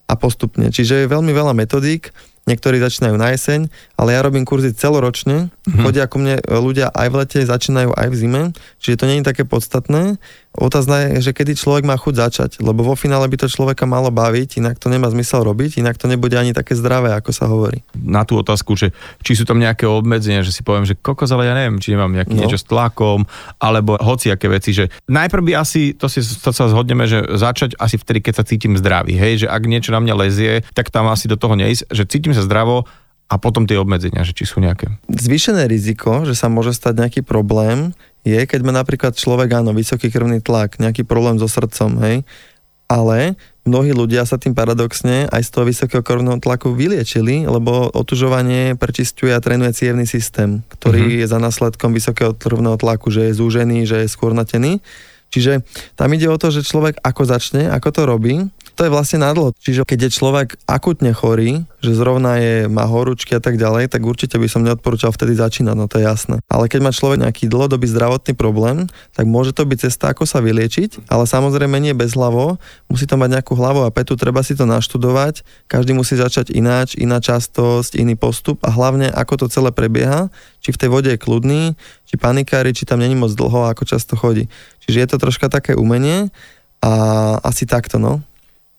a 0.08 0.14
postupne. 0.18 0.68
Čiže 0.68 1.04
je 1.04 1.12
veľmi 1.12 1.32
veľa 1.32 1.56
metodík, 1.56 2.12
niektorí 2.44 2.76
začínajú 2.80 3.16
na 3.16 3.32
jeseň, 3.32 3.72
ale 3.94 4.14
ja 4.14 4.20
robím 4.26 4.42
kurzy 4.42 4.74
celoročne, 4.74 5.48
mm-hmm. 5.50 5.82
chodia 5.86 6.10
ku 6.10 6.18
mne 6.18 6.42
ľudia 6.42 6.90
aj 6.90 7.08
v 7.10 7.14
lete, 7.22 7.38
začínajú 7.46 7.94
aj 7.94 8.08
v 8.10 8.16
zime, 8.18 8.42
čiže 8.82 8.98
to 8.98 9.08
nie 9.08 9.22
je 9.22 9.28
také 9.28 9.46
podstatné. 9.46 10.18
Otázna 10.54 11.10
je, 11.10 11.30
že 11.30 11.34
kedy 11.34 11.58
človek 11.58 11.82
má 11.82 11.98
chuť 11.98 12.14
začať, 12.14 12.50
lebo 12.62 12.86
vo 12.86 12.94
finále 12.94 13.26
by 13.26 13.42
to 13.42 13.50
človeka 13.50 13.90
malo 13.90 14.14
baviť, 14.14 14.62
inak 14.62 14.78
to 14.78 14.86
nemá 14.86 15.10
zmysel 15.10 15.42
robiť, 15.42 15.82
inak 15.82 15.98
to 15.98 16.06
nebude 16.06 16.38
ani 16.38 16.54
také 16.54 16.78
zdravé, 16.78 17.10
ako 17.10 17.30
sa 17.34 17.50
hovorí. 17.50 17.82
Na 17.98 18.22
tú 18.22 18.38
otázku, 18.38 18.78
že 18.78 18.94
či 19.26 19.34
sú 19.34 19.42
tam 19.42 19.58
nejaké 19.58 19.82
obmedzenia, 19.82 20.46
že 20.46 20.54
si 20.54 20.62
poviem, 20.62 20.86
že 20.86 20.94
kokos, 20.94 21.34
ale 21.34 21.50
ja 21.50 21.58
neviem, 21.58 21.82
či 21.82 21.98
nemám 21.98 22.14
nejaký 22.14 22.38
no. 22.38 22.46
niečo 22.46 22.58
s 22.62 22.70
tlakom, 22.70 23.26
alebo 23.58 23.98
hociaké 23.98 24.46
veci, 24.46 24.70
že 24.70 24.94
najprv 25.10 25.42
by 25.42 25.52
asi, 25.58 25.98
to, 25.98 26.06
si, 26.06 26.22
to 26.22 26.54
sa 26.54 26.70
zhodneme, 26.70 27.10
že 27.10 27.26
začať 27.34 27.74
asi 27.74 27.98
vtedy, 27.98 28.22
keď 28.22 28.34
sa 28.38 28.46
cítim 28.46 28.78
zdravý, 28.78 29.18
hej, 29.18 29.46
že 29.46 29.50
ak 29.50 29.62
niečo 29.66 29.90
na 29.90 29.98
mňa 29.98 30.14
lezie, 30.14 30.62
tak 30.70 30.94
tam 30.94 31.10
asi 31.10 31.26
do 31.26 31.34
toho 31.34 31.58
neísť, 31.58 31.90
že 31.90 32.06
cítim 32.06 32.30
sa 32.30 32.46
zdravo, 32.46 32.86
a 33.24 33.34
potom 33.40 33.64
tie 33.64 33.80
obmedzenia, 33.80 34.22
že 34.22 34.36
či 34.36 34.44
sú 34.44 34.60
nejaké. 34.60 34.92
Zvýšené 35.08 35.64
riziko, 35.64 36.28
že 36.28 36.36
sa 36.36 36.52
môže 36.52 36.76
stať 36.76 37.00
nejaký 37.00 37.20
problém, 37.24 37.96
je, 38.24 38.36
keď 38.36 38.60
má 38.64 38.72
napríklad 38.72 39.16
človek, 39.16 39.60
áno, 39.60 39.76
vysoký 39.76 40.08
krvný 40.08 40.40
tlak, 40.40 40.80
nejaký 40.80 41.04
problém 41.04 41.36
so 41.36 41.48
srdcom, 41.48 42.00
hej, 42.04 42.24
ale 42.88 43.36
mnohí 43.64 43.96
ľudia 43.96 44.28
sa 44.28 44.36
tým 44.36 44.52
paradoxne 44.52 45.24
aj 45.32 45.42
z 45.44 45.50
toho 45.50 45.64
vysokého 45.64 46.04
krvného 46.04 46.40
tlaku 46.40 46.76
vyliečili, 46.76 47.48
lebo 47.48 47.88
otužovanie 47.92 48.76
prečistuje 48.76 49.32
a 49.32 49.40
trénuje 49.40 49.72
cievný 49.72 50.04
systém, 50.04 50.60
ktorý 50.76 51.00
uh-huh. 51.00 51.20
je 51.24 51.26
za 51.26 51.38
následkom 51.40 51.96
vysokého 51.96 52.36
krvného 52.36 52.76
tlaku, 52.76 53.08
že 53.08 53.32
je 53.32 53.40
zúžený, 53.40 53.88
že 53.88 54.04
je 54.04 54.12
skôrnatený. 54.12 54.84
Čiže 55.32 55.64
tam 55.98 56.12
ide 56.12 56.28
o 56.30 56.38
to, 56.38 56.52
že 56.52 56.62
človek 56.62 57.00
ako 57.00 57.26
začne, 57.26 57.66
ako 57.72 57.88
to 57.90 58.02
robí, 58.04 58.36
to 58.74 58.82
je 58.86 58.90
vlastne 58.90 59.22
nadlo. 59.22 59.54
Čiže 59.54 59.86
keď 59.86 60.10
je 60.10 60.16
človek 60.18 60.48
akutne 60.66 61.14
chorý, 61.14 61.62
že 61.78 61.94
zrovna 61.94 62.42
je, 62.42 62.66
má 62.66 62.82
horúčky 62.84 63.38
a 63.38 63.40
tak 63.40 63.54
ďalej, 63.54 63.86
tak 63.86 64.02
určite 64.02 64.34
by 64.34 64.50
som 64.50 64.66
neodporúčal 64.66 65.14
vtedy 65.14 65.38
začínať, 65.38 65.74
no 65.78 65.86
to 65.86 66.02
je 66.02 66.04
jasné. 66.04 66.42
Ale 66.50 66.66
keď 66.66 66.80
má 66.82 66.90
človek 66.90 67.22
nejaký 67.22 67.46
dlhodobý 67.46 67.86
zdravotný 67.86 68.34
problém, 68.34 68.90
tak 69.14 69.30
môže 69.30 69.54
to 69.54 69.62
byť 69.62 69.78
cesta, 69.86 70.10
ako 70.10 70.26
sa 70.26 70.42
vyliečiť, 70.42 71.06
ale 71.06 71.24
samozrejme 71.24 71.78
nie 71.78 71.94
bez 71.94 72.18
hlavo, 72.18 72.58
musí 72.90 73.06
to 73.06 73.14
mať 73.14 73.40
nejakú 73.40 73.54
hlavu 73.54 73.86
a 73.86 73.94
petu, 73.94 74.18
treba 74.18 74.42
si 74.42 74.58
to 74.58 74.66
naštudovať, 74.66 75.46
každý 75.70 75.94
musí 75.94 76.18
začať 76.18 76.50
ináč, 76.50 76.98
iná 76.98 77.22
častosť, 77.22 77.94
iný 77.94 78.18
postup 78.18 78.58
a 78.66 78.74
hlavne 78.74 79.06
ako 79.14 79.46
to 79.46 79.46
celé 79.46 79.70
prebieha, 79.70 80.28
či 80.58 80.74
v 80.74 80.80
tej 80.82 80.88
vode 80.90 81.10
je 81.14 81.20
kľudný, 81.20 81.78
či 82.10 82.14
panikári, 82.18 82.74
či 82.74 82.88
tam 82.88 82.98
není 82.98 83.14
moc 83.14 83.30
dlho 83.30 83.68
a 83.68 83.70
ako 83.70 83.86
často 83.86 84.18
chodí. 84.18 84.50
Čiže 84.82 84.98
je 84.98 85.08
to 85.14 85.16
troška 85.22 85.46
také 85.46 85.78
umenie 85.78 86.32
a 86.84 86.92
asi 87.40 87.64
takto, 87.64 87.96
no. 87.96 88.24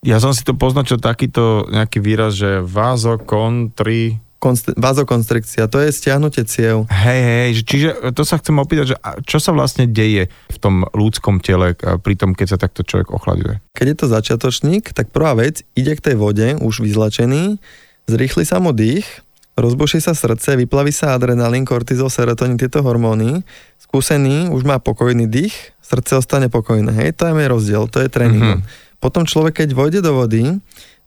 Ja 0.05 0.21
som 0.21 0.37
si 0.37 0.45
to 0.45 0.53
poznačil 0.53 1.01
takýto 1.01 1.65
nejaký 1.73 1.97
výraz, 1.97 2.37
že 2.37 2.61
vazokontri... 2.61 4.21
Konst- 4.37 4.77
vazokonstrikcia, 4.77 5.65
to 5.65 5.81
je 5.81 5.89
stiahnutie 5.89 6.45
ciev. 6.45 6.85
Hej, 6.93 7.21
hej, 7.25 7.49
čiže 7.65 7.89
to 8.13 8.21
sa 8.21 8.37
chcem 8.37 8.53
opýtať, 8.61 8.93
že 8.93 8.97
čo 9.25 9.41
sa 9.41 9.49
vlastne 9.49 9.89
deje 9.89 10.29
v 10.29 10.57
tom 10.61 10.85
ľudskom 10.93 11.41
tele 11.41 11.73
pri 11.73 12.13
tom, 12.13 12.37
keď 12.37 12.53
sa 12.53 12.61
takto 12.61 12.85
človek 12.85 13.09
ochladzuje? 13.09 13.57
Keď 13.73 13.87
je 13.89 13.97
to 13.97 14.05
začiatočník, 14.05 14.93
tak 14.93 15.09
prvá 15.09 15.33
vec, 15.33 15.65
ide 15.73 15.97
k 15.97 16.05
tej 16.11 16.15
vode, 16.21 16.45
už 16.61 16.85
vyzlačený, 16.85 17.57
zrýchli 18.05 18.45
sa 18.45 18.61
mu 18.61 18.69
dých, 18.69 19.25
rozbuší 19.57 19.97
sa 19.97 20.13
srdce, 20.13 20.53
vyplaví 20.61 20.93
sa 20.93 21.17
adrenalín, 21.17 21.65
kortizol, 21.65 22.13
serotonín, 22.13 22.61
tieto 22.61 22.85
hormóny, 22.85 23.41
skúsený 23.81 24.53
už 24.53 24.61
má 24.61 24.77
pokojný 24.77 25.25
dých, 25.25 25.73
srdce 25.81 26.21
ostane 26.21 26.53
pokojné, 26.53 26.93
hej, 26.93 27.17
to 27.17 27.25
je 27.25 27.47
rozdiel, 27.49 27.89
to 27.89 27.97
je 27.97 28.13
tréning. 28.13 28.61
Mm-hmm. 28.61 28.84
Potom 29.05 29.21
človek, 29.29 29.61
keď 29.61 29.77
vojde 29.77 30.01
do 30.01 30.17
vody, 30.17 30.57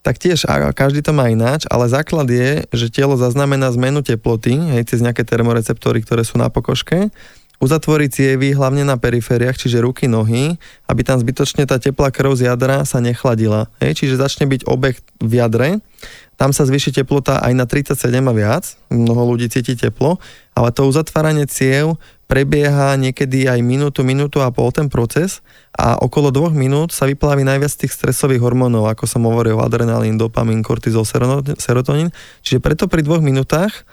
tak 0.07 0.23
tiež 0.23 0.47
každý 0.79 1.03
to 1.03 1.11
má 1.11 1.35
ináč, 1.35 1.67
ale 1.67 1.91
základ 1.91 2.31
je, 2.31 2.63
že 2.71 2.95
telo 2.95 3.19
zaznamená 3.19 3.75
zmenu 3.75 4.07
teploty, 4.07 4.55
hej, 4.55 4.87
cez 4.87 5.03
nejaké 5.03 5.27
termoreceptory, 5.27 6.07
ktoré 6.07 6.23
sú 6.23 6.39
na 6.39 6.47
pokožke, 6.47 7.11
uzatvorí 7.59 8.07
cievy 8.07 8.55
hlavne 8.55 8.87
na 8.87 8.95
perifériách, 9.03 9.59
čiže 9.59 9.83
ruky, 9.83 10.07
nohy, 10.07 10.55
aby 10.87 11.03
tam 11.03 11.19
zbytočne 11.19 11.67
tá 11.67 11.83
teplá 11.83 12.15
krv 12.15 12.39
z 12.39 12.47
jadra 12.47 12.87
sa 12.87 13.03
nechladila. 13.03 13.67
Hej, 13.83 14.07
čiže 14.07 14.23
začne 14.23 14.47
byť 14.47 14.71
obeh 14.71 14.95
v 15.19 15.33
jadre, 15.35 15.83
tam 16.39 16.55
sa 16.55 16.63
zvýši 16.63 17.03
teplota 17.03 17.43
aj 17.43 17.51
na 17.51 17.67
37 17.67 17.99
a 18.15 18.31
viac, 18.31 18.79
mnoho 18.95 19.35
ľudí 19.35 19.51
cíti 19.51 19.75
teplo, 19.75 20.23
ale 20.55 20.71
to 20.71 20.87
uzatváranie 20.87 21.51
ciev 21.51 21.99
prebieha 22.29 22.95
niekedy 23.01 23.49
aj 23.49 23.65
minútu, 23.65 24.05
minútu 24.05 24.45
a 24.45 24.53
pol 24.53 24.69
ten 24.69 24.93
proces 24.93 25.41
a 25.73 25.97
okolo 25.97 26.29
dvoch 26.29 26.53
minút 26.53 26.93
sa 26.93 27.09
vyplaví 27.09 27.41
najviac 27.43 27.73
tých 27.73 27.97
stresových 27.97 28.45
hormónov, 28.45 28.87
ako 28.93 29.09
som 29.09 29.25
hovoril, 29.25 29.59
adrenalín, 29.65 30.21
dopamín, 30.21 30.61
kortizol, 30.61 31.09
serotonín. 31.57 32.13
Čiže 32.45 32.61
preto 32.61 32.85
pri 32.85 33.01
dvoch 33.01 33.25
minútach 33.25 33.89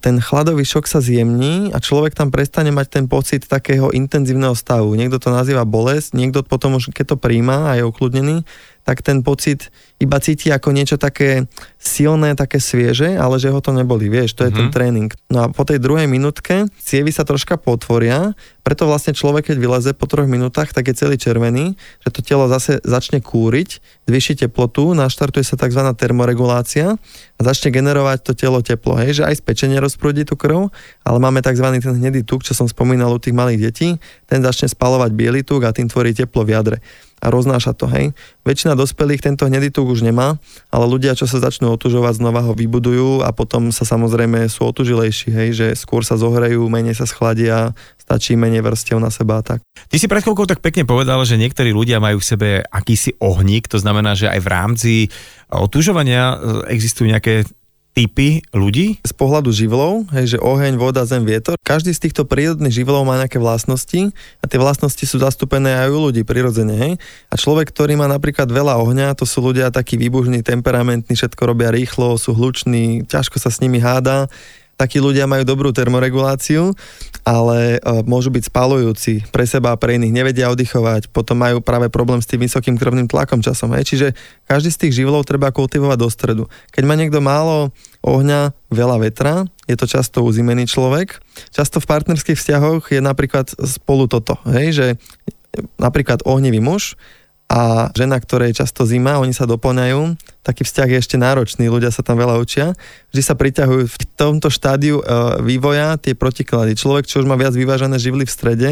ten 0.00 0.16
chladový 0.16 0.64
šok 0.64 0.88
sa 0.88 1.00
zjemní 1.00 1.72
a 1.72 1.78
človek 1.80 2.16
tam 2.16 2.32
prestane 2.32 2.72
mať 2.72 3.00
ten 3.00 3.04
pocit 3.04 3.44
takého 3.44 3.92
intenzívneho 3.92 4.56
stavu. 4.56 4.96
Niekto 4.96 5.20
to 5.20 5.28
nazýva 5.28 5.68
bolesť, 5.68 6.16
niekto 6.16 6.40
potom 6.44 6.80
už, 6.80 6.92
keď 6.92 7.14
to 7.14 7.16
príjma 7.20 7.72
a 7.72 7.76
je 7.80 7.84
ukludnený, 7.84 8.48
tak 8.84 9.00
ten 9.00 9.24
pocit 9.24 9.72
iba 9.96 10.20
cíti 10.20 10.52
ako 10.52 10.76
niečo 10.76 11.00
také 11.00 11.48
silné, 11.80 12.36
také 12.36 12.60
svieže, 12.60 13.16
ale 13.16 13.40
že 13.40 13.48
ho 13.48 13.60
to 13.64 13.72
neboli, 13.72 14.12
vieš, 14.12 14.36
to 14.36 14.44
je 14.44 14.52
mm-hmm. 14.52 14.58
ten 14.60 14.66
mhm. 14.68 14.74
tréning. 14.76 15.10
No 15.32 15.38
a 15.44 15.46
po 15.48 15.64
tej 15.64 15.80
druhej 15.80 16.04
minútke 16.04 16.68
cievy 16.80 17.08
sa 17.08 17.24
troška 17.24 17.56
potvoria, 17.56 18.36
preto 18.64 18.88
vlastne 18.88 19.12
človek, 19.12 19.52
keď 19.52 19.56
vyleze 19.60 19.90
po 19.92 20.08
troch 20.08 20.24
minútach, 20.24 20.72
tak 20.72 20.88
je 20.88 20.96
celý 20.96 21.16
červený, 21.20 21.76
že 22.00 22.08
to 22.08 22.20
telo 22.24 22.48
zase 22.48 22.80
začne 22.80 23.20
kúriť, 23.20 23.80
zvýši 24.08 24.44
teplotu, 24.44 24.96
naštartuje 24.96 25.44
sa 25.44 25.56
tzv. 25.56 25.84
termoregulácia 25.96 26.96
a 27.36 27.40
začne 27.40 27.72
generovať 27.72 28.24
to 28.24 28.32
telo 28.32 28.64
teplo, 28.64 28.96
hej, 28.96 29.20
že 29.20 29.22
aj 29.28 29.44
spečenie 29.44 29.76
rozprúdi 29.80 30.24
tú 30.24 30.36
krv, 30.36 30.72
ale 31.04 31.18
máme 31.20 31.44
tzv. 31.44 31.66
ten 31.76 31.94
hnedý 31.96 32.24
tuk, 32.24 32.40
čo 32.40 32.56
som 32.56 32.64
spomínal 32.64 33.12
u 33.12 33.20
tých 33.20 33.36
malých 33.36 33.60
detí, 33.72 33.88
ten 34.24 34.40
začne 34.40 34.72
spalovať 34.72 35.12
biely 35.12 35.44
tuk 35.44 35.64
a 35.68 35.72
tým 35.72 35.88
tvorí 35.88 36.16
teplo 36.16 36.44
v 36.44 36.56
jadre 36.56 36.78
a 37.24 37.32
roznáša 37.32 37.72
to, 37.72 37.88
hej. 37.88 38.12
Väčšina 38.44 38.76
dospelých 38.76 39.24
tento 39.24 39.48
hnedý 39.48 39.72
tuk 39.72 39.88
už 39.88 40.04
nemá, 40.04 40.36
ale 40.68 40.84
ľudia, 40.84 41.16
čo 41.16 41.24
sa 41.24 41.40
začnú 41.40 41.72
otužovať, 41.72 42.20
znova 42.20 42.44
ho 42.44 42.52
vybudujú 42.52 43.24
a 43.24 43.32
potom 43.32 43.72
sa 43.72 43.88
samozrejme 43.88 44.44
sú 44.52 44.68
otužilejší, 44.68 45.32
hej, 45.32 45.48
že 45.56 45.66
skôr 45.72 46.04
sa 46.04 46.20
zohrejú, 46.20 46.60
menej 46.68 47.00
sa 47.00 47.08
schladia, 47.08 47.72
stačí 47.96 48.36
menej 48.36 48.60
vrstev 48.60 49.00
na 49.00 49.08
seba 49.08 49.40
a 49.40 49.42
tak. 49.42 49.64
Ty 49.64 49.96
si 49.96 50.04
pred 50.04 50.20
chvíľkou 50.20 50.44
tak 50.44 50.60
pekne 50.60 50.84
povedal, 50.84 51.24
že 51.24 51.40
niektorí 51.40 51.72
ľudia 51.72 51.96
majú 52.04 52.20
v 52.20 52.28
sebe 52.28 52.48
akýsi 52.60 53.16
ohník, 53.16 53.72
to 53.72 53.80
znamená, 53.80 54.12
že 54.12 54.28
aj 54.28 54.40
v 54.44 54.48
rámci 54.52 54.92
otužovania 55.48 56.36
existujú 56.68 57.08
nejaké 57.08 57.48
typy 57.94 58.42
ľudí? 58.50 58.98
Z 59.06 59.14
pohľadu 59.14 59.54
živlov, 59.54 60.10
hej, 60.12 60.36
že 60.36 60.38
oheň, 60.42 60.74
voda, 60.74 61.06
zem, 61.06 61.22
vietor, 61.22 61.54
každý 61.62 61.94
z 61.94 62.10
týchto 62.10 62.26
prírodných 62.26 62.74
živlov 62.74 63.06
má 63.06 63.16
nejaké 63.16 63.38
vlastnosti 63.38 64.10
a 64.42 64.44
tie 64.50 64.58
vlastnosti 64.58 65.00
sú 65.06 65.22
zastúpené 65.22 65.78
aj 65.78 65.88
u 65.94 66.10
ľudí 66.10 66.26
prirodzene. 66.26 66.74
Hej. 66.74 66.92
A 67.30 67.34
človek, 67.38 67.70
ktorý 67.70 67.94
má 67.94 68.10
napríklad 68.10 68.50
veľa 68.50 68.82
ohňa, 68.82 69.14
to 69.14 69.22
sú 69.22 69.40
ľudia 69.40 69.70
takí 69.70 69.94
výbužní, 69.94 70.42
temperamentní, 70.42 71.14
všetko 71.14 71.42
robia 71.46 71.70
rýchlo, 71.70 72.18
sú 72.18 72.34
hluční, 72.34 73.06
ťažko 73.06 73.38
sa 73.38 73.48
s 73.48 73.62
nimi 73.62 73.78
háda 73.78 74.26
takí 74.74 74.98
ľudia 74.98 75.24
majú 75.30 75.46
dobrú 75.46 75.70
termoreguláciu, 75.70 76.74
ale 77.24 77.78
uh, 77.80 78.02
môžu 78.04 78.28
byť 78.34 78.50
spalujúci 78.50 79.24
pre 79.30 79.48
seba 79.48 79.72
a 79.72 79.80
pre 79.80 79.96
iných, 79.96 80.12
nevedia 80.12 80.50
oddychovať, 80.52 81.08
potom 81.08 81.40
majú 81.40 81.64
práve 81.64 81.88
problém 81.88 82.20
s 82.20 82.28
tým 82.28 82.44
vysokým 82.44 82.76
krvným 82.76 83.08
tlakom 83.08 83.40
časom. 83.40 83.72
Hej. 83.78 83.94
Čiže 83.94 84.06
každý 84.44 84.70
z 84.74 84.80
tých 84.86 84.96
živlov 85.02 85.24
treba 85.24 85.54
kultivovať 85.54 85.98
do 85.98 86.08
stredu. 86.10 86.44
Keď 86.74 86.82
má 86.84 86.94
niekto 86.98 87.24
málo 87.24 87.72
ohňa, 88.04 88.52
veľa 88.68 88.96
vetra, 89.00 89.48
je 89.64 89.76
to 89.78 89.86
často 89.88 90.20
uzimený 90.20 90.68
človek. 90.68 91.22
Často 91.54 91.80
v 91.80 91.88
partnerských 91.88 92.36
vzťahoch 92.36 92.92
je 92.92 93.00
napríklad 93.00 93.48
spolu 93.64 94.10
toto, 94.10 94.36
hej, 94.50 94.74
že 94.74 94.86
napríklad 95.78 96.26
ohnivý 96.26 96.58
muž 96.58 96.98
a 97.44 97.92
žena, 97.92 98.16
ktorej 98.16 98.50
je 98.50 98.64
často 98.64 98.88
zima, 98.88 99.20
oni 99.20 99.36
sa 99.36 99.44
doplňajú. 99.44 100.16
Taký 100.40 100.64
vzťah 100.64 100.88
je 100.88 100.98
ešte 100.98 101.16
náročný, 101.20 101.68
ľudia 101.68 101.92
sa 101.92 102.00
tam 102.00 102.16
veľa 102.16 102.40
učia. 102.40 102.72
Vždy 103.12 103.22
sa 103.22 103.36
priťahujú 103.36 103.84
v 103.84 103.96
tomto 104.16 104.48
štádiu 104.48 105.00
e, 105.00 105.04
vývoja 105.44 106.00
tie 106.00 106.16
protiklady. 106.16 106.72
Človek, 106.72 107.04
čo 107.04 107.20
už 107.20 107.28
má 107.28 107.36
viac 107.36 107.52
vyvážené 107.52 108.00
živly 108.00 108.24
v 108.24 108.32
strede, 108.32 108.70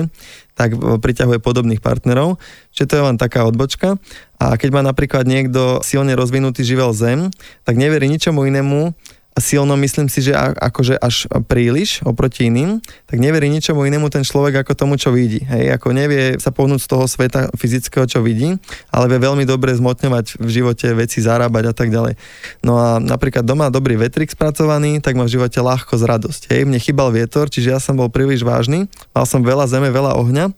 tak 0.57 0.73
e, 0.73 0.99
priťahuje 0.99 1.45
podobných 1.45 1.85
partnerov. 1.85 2.41
Čiže 2.73 2.89
to 2.89 2.97
je 2.97 3.07
len 3.13 3.17
taká 3.21 3.45
odbočka. 3.45 4.01
A 4.41 4.57
keď 4.57 4.69
má 4.73 4.83
napríklad 4.83 5.29
niekto 5.29 5.85
silne 5.85 6.17
rozvinutý 6.17 6.65
živel 6.65 6.97
zem, 6.97 7.29
tak 7.69 7.77
neverí 7.77 8.09
ničomu 8.09 8.49
inému, 8.49 8.97
silno 9.41 9.77
myslím 9.81 10.13
si, 10.13 10.21
že 10.21 10.37
akože 10.37 11.01
až 11.01 11.25
príliš 11.49 12.05
oproti 12.05 12.53
iným, 12.53 12.85
tak 13.09 13.17
neverí 13.17 13.49
ničomu 13.49 13.89
inému 13.89 14.13
ten 14.13 14.21
človek 14.27 14.61
ako 14.61 14.73
tomu, 14.77 14.95
čo 15.01 15.09
vidí. 15.09 15.41
Hej, 15.49 15.73
ako 15.81 15.97
nevie 15.97 16.37
sa 16.37 16.53
pohnúť 16.53 16.85
z 16.85 16.89
toho 16.89 17.05
sveta 17.09 17.49
fyzického, 17.57 18.05
čo 18.05 18.21
vidí, 18.21 18.61
ale 18.93 19.09
vie 19.09 19.19
veľmi 19.23 19.49
dobre 19.49 19.73
zmotňovať 19.73 20.37
v 20.37 20.49
živote 20.53 20.87
veci, 20.93 21.25
zarábať 21.25 21.65
a 21.73 21.75
tak 21.75 21.89
ďalej. 21.89 22.21
No 22.61 22.77
a 22.77 23.01
napríklad 23.01 23.47
doma 23.49 23.73
dobrý 23.73 23.97
vetrik 23.97 24.29
spracovaný, 24.29 25.01
tak 25.01 25.17
má 25.17 25.25
v 25.25 25.41
živote 25.41 25.57
ľahko 25.65 25.97
z 25.97 26.05
radosť. 26.05 26.43
Hej, 26.53 26.69
mne 26.69 26.77
chýbal 26.77 27.09
vietor, 27.09 27.49
čiže 27.49 27.73
ja 27.73 27.81
som 27.81 27.97
bol 27.97 28.13
príliš 28.13 28.45
vážny, 28.45 28.85
mal 29.17 29.25
som 29.25 29.41
veľa 29.41 29.65
zeme, 29.65 29.89
veľa 29.89 30.13
ohňa 30.21 30.53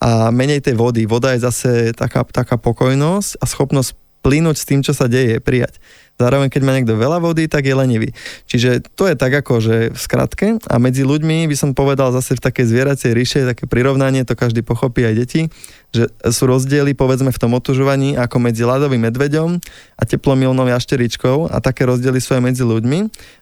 a 0.00 0.32
menej 0.32 0.64
tej 0.64 0.80
vody. 0.80 1.04
Voda 1.04 1.36
je 1.36 1.44
zase 1.44 1.92
taká, 1.92 2.24
taká 2.24 2.56
pokojnosť 2.56 3.36
a 3.40 3.44
schopnosť 3.44 3.92
plynúť 4.20 4.56
s 4.56 4.68
tým, 4.68 4.80
čo 4.84 4.92
sa 4.92 5.08
deje, 5.08 5.40
prijať. 5.40 5.80
Zároveň, 6.20 6.52
keď 6.52 6.62
má 6.68 6.76
niekto 6.76 7.00
veľa 7.00 7.16
vody, 7.24 7.48
tak 7.48 7.64
je 7.64 7.72
lenivý. 7.72 8.12
Čiže 8.44 8.84
to 8.92 9.08
je 9.08 9.16
tak 9.16 9.32
ako, 9.32 9.64
že 9.64 9.76
v 9.88 9.98
skratke. 9.98 10.46
A 10.68 10.76
medzi 10.76 11.00
ľuďmi 11.00 11.48
by 11.48 11.56
som 11.56 11.72
povedal 11.72 12.12
zase 12.12 12.36
v 12.36 12.44
takej 12.44 12.68
zvieracej 12.68 13.10
ríše, 13.16 13.48
také 13.48 13.64
prirovnanie, 13.64 14.28
to 14.28 14.36
každý 14.36 14.60
pochopí 14.60 15.00
aj 15.08 15.14
deti, 15.16 15.48
že 15.90 16.06
sú 16.30 16.46
rozdiely 16.46 16.94
povedzme 16.94 17.34
v 17.34 17.40
tom 17.40 17.56
otužovaní 17.56 18.14
ako 18.14 18.36
medzi 18.38 18.62
ľadovým 18.62 19.10
medveďom 19.10 19.58
a 19.98 20.02
teplomilnou 20.06 20.68
jašteričkou 20.70 21.50
a 21.50 21.56
také 21.58 21.82
rozdiely 21.88 22.20
sú 22.22 22.38
aj 22.38 22.42
medzi 22.44 22.62
ľuďmi. 22.62 22.98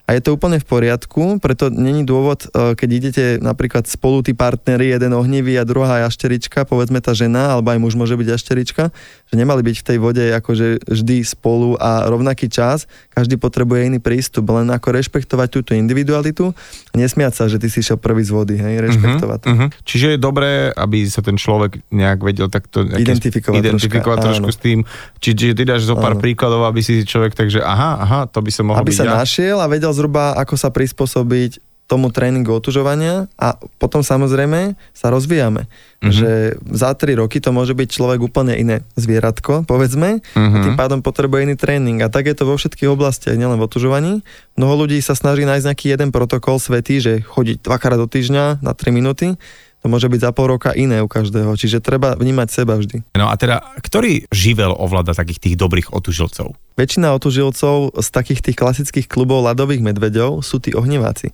A 0.09 0.17
je 0.17 0.25
to 0.25 0.33
úplne 0.33 0.57
v 0.57 0.65
poriadku, 0.65 1.37
preto 1.37 1.69
není 1.69 2.01
dôvod, 2.01 2.49
e, 2.49 2.73
keď 2.73 2.89
idete 2.89 3.25
napríklad 3.37 3.85
spolu 3.85 4.25
tí 4.25 4.33
partnery, 4.33 4.89
jeden 4.89 5.13
ohnivý 5.13 5.61
a 5.61 5.67
druhá 5.67 6.01
jašterička, 6.09 6.65
povedzme 6.65 6.97
tá 6.97 7.13
žena, 7.13 7.53
alebo 7.53 7.69
aj 7.69 7.77
muž 7.77 7.93
môže 7.93 8.17
byť 8.17 8.27
jašterička, 8.33 8.89
že 9.29 9.35
nemali 9.37 9.61
byť 9.61 9.75
v 9.77 9.85
tej 9.85 9.97
vode 10.01 10.25
akože 10.41 10.89
vždy 10.89 11.21
spolu 11.21 11.77
a 11.77 12.09
rovnaký 12.09 12.49
čas, 12.49 12.68
každý 13.13 13.39
potrebuje 13.39 13.89
iný 13.89 13.99
prístup, 14.03 14.51
len 14.51 14.69
ako 14.69 14.93
rešpektovať 14.93 15.47
túto 15.49 15.71
individualitu 15.73 16.51
a 16.91 16.95
nesmiať 16.99 17.33
sa, 17.33 17.43
že 17.47 17.57
ty 17.57 17.71
si 17.71 17.79
šiel 17.79 17.97
prvý 17.97 18.21
z 18.21 18.31
vody, 18.35 18.55
hej, 18.59 18.83
rešpektovať 18.83 19.39
uh-huh, 19.47 19.55
uh-huh. 19.55 19.69
Čiže 19.87 20.15
je 20.15 20.19
dobré, 20.19 20.69
aby 20.75 21.07
sa 21.07 21.23
ten 21.23 21.39
človek 21.39 21.81
nejak 21.89 22.19
vedel 22.21 22.51
takto 22.51 22.83
identifikovať, 22.83 23.57
identifikovať 23.63 24.17
trošku, 24.19 24.45
trošku 24.45 24.49
s 24.51 24.59
tým. 24.59 24.79
Čiže 25.23 25.55
ty 25.55 25.63
dáš 25.63 25.87
zo 25.87 25.95
pár 25.95 26.17
áno. 26.17 26.21
príkladov, 26.21 26.67
aby 26.67 26.83
si 26.83 27.01
človek 27.07 27.33
takže 27.33 27.63
aha, 27.63 28.03
aha, 28.03 28.19
to 28.27 28.43
by 28.43 28.51
som 28.51 28.67
mohol 28.67 28.83
aby 28.83 28.91
byť 28.91 28.99
sa 28.99 29.05
ja. 29.07 29.13
našiel 29.23 29.57
a 29.63 29.67
vedel 29.71 29.95
zhruba, 29.95 30.35
ako 30.35 30.59
sa 30.59 30.69
prispôsobiť 30.73 31.68
tomu 31.89 32.13
tréningu 32.13 32.53
otužovania 32.53 33.25
a 33.33 33.57
potom 33.81 34.05
samozrejme 34.05 34.77
sa 34.93 35.09
rozvíjame. 35.09 35.65
Mm-hmm. 35.65 36.13
Že 36.13 36.31
za 36.69 36.93
3 36.93 37.17
roky 37.17 37.41
to 37.41 37.49
môže 37.49 37.73
byť 37.73 37.89
človek 37.89 38.21
úplne 38.21 38.53
iné 38.53 38.85
zvieratko, 38.93 39.65
povedzme, 39.65 40.21
mm-hmm. 40.21 40.53
a 40.53 40.57
tým 40.61 40.77
pádom 40.77 41.01
potrebuje 41.01 41.49
iný 41.49 41.55
tréning. 41.57 41.97
A 42.05 42.13
tak 42.13 42.29
je 42.29 42.37
to 42.37 42.45
vo 42.45 42.61
všetkých 42.61 42.93
oblastiach, 42.93 43.33
nielen 43.33 43.57
v 43.57 43.65
otužovaní. 43.65 44.13
Mnoho 44.53 44.85
ľudí 44.85 45.01
sa 45.01 45.17
snaží 45.17 45.49
nájsť 45.49 45.65
nejaký 45.65 45.85
jeden 45.97 46.13
protokol 46.13 46.61
svetý, 46.61 47.01
že 47.01 47.25
chodiť 47.25 47.65
dvakrát 47.65 47.97
do 47.97 48.05
týždňa 48.05 48.61
na 48.61 48.71
3 48.77 48.93
minúty 48.93 49.33
to 49.79 49.87
môže 49.87 50.11
byť 50.11 50.19
za 50.19 50.31
pol 50.35 50.51
roka 50.51 50.75
iné 50.75 50.99
u 50.99 51.07
každého, 51.07 51.55
čiže 51.55 51.79
treba 51.79 52.19
vnímať 52.19 52.47
seba 52.51 52.75
vždy. 52.75 53.15
No 53.15 53.31
a 53.31 53.35
teda, 53.39 53.63
ktorý 53.79 54.27
živel 54.27 54.75
ovláda 54.75 55.15
takých 55.15 55.39
tých 55.39 55.55
dobrých 55.55 55.95
otužilcov? 55.95 56.51
Väčšina 56.75 57.15
otužilcov 57.15 57.95
z 57.95 58.07
takých 58.11 58.43
tých 58.43 58.57
klasických 58.59 59.07
klubov 59.07 59.47
ľadových 59.47 59.79
medveďov 59.79 60.43
sú 60.43 60.59
tí 60.59 60.75
ohniváci. 60.75 61.31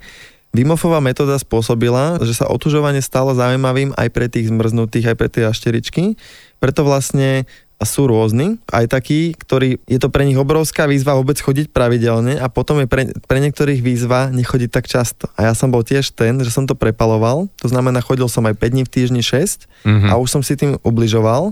Vimofová 0.55 1.03
metóda 1.03 1.35
spôsobila, 1.35 2.23
že 2.23 2.31
sa 2.31 2.47
otužovanie 2.47 3.03
stalo 3.03 3.35
zaujímavým 3.35 3.91
aj 3.99 4.07
pre 4.15 4.31
tých 4.31 4.47
zmrznutých, 4.47 5.11
aj 5.11 5.15
pre 5.19 5.27
tie 5.27 5.43
ašteričky. 5.51 6.15
Preto 6.63 6.87
vlastne 6.87 7.43
sú 7.83 8.07
rôzni, 8.07 8.55
aj 8.71 8.87
takí, 8.87 9.35
ktorí, 9.35 9.83
je 9.83 9.99
to 9.99 10.07
pre 10.07 10.23
nich 10.23 10.39
obrovská 10.39 10.87
výzva 10.87 11.19
vôbec 11.19 11.35
chodiť 11.35 11.75
pravidelne 11.75 12.39
a 12.39 12.47
potom 12.47 12.79
je 12.79 12.87
pre, 12.87 13.11
pre 13.27 13.43
niektorých 13.43 13.83
výzva 13.83 14.31
nechodiť 14.31 14.69
tak 14.71 14.87
často. 14.87 15.27
A 15.35 15.51
ja 15.51 15.53
som 15.53 15.75
bol 15.75 15.83
tiež 15.83 16.15
ten, 16.15 16.39
že 16.39 16.55
som 16.55 16.63
to 16.63 16.73
prepaloval, 16.73 17.51
to 17.59 17.67
znamená 17.67 17.99
chodil 17.99 18.31
som 18.31 18.47
aj 18.47 18.55
5 18.55 18.71
dní 18.71 18.83
v 18.87 18.93
týždni 18.95 19.21
6 19.21 19.67
mm-hmm. 19.83 20.07
a 20.07 20.13
už 20.15 20.29
som 20.31 20.41
si 20.41 20.55
tým 20.55 20.79
ubližoval 20.87 21.51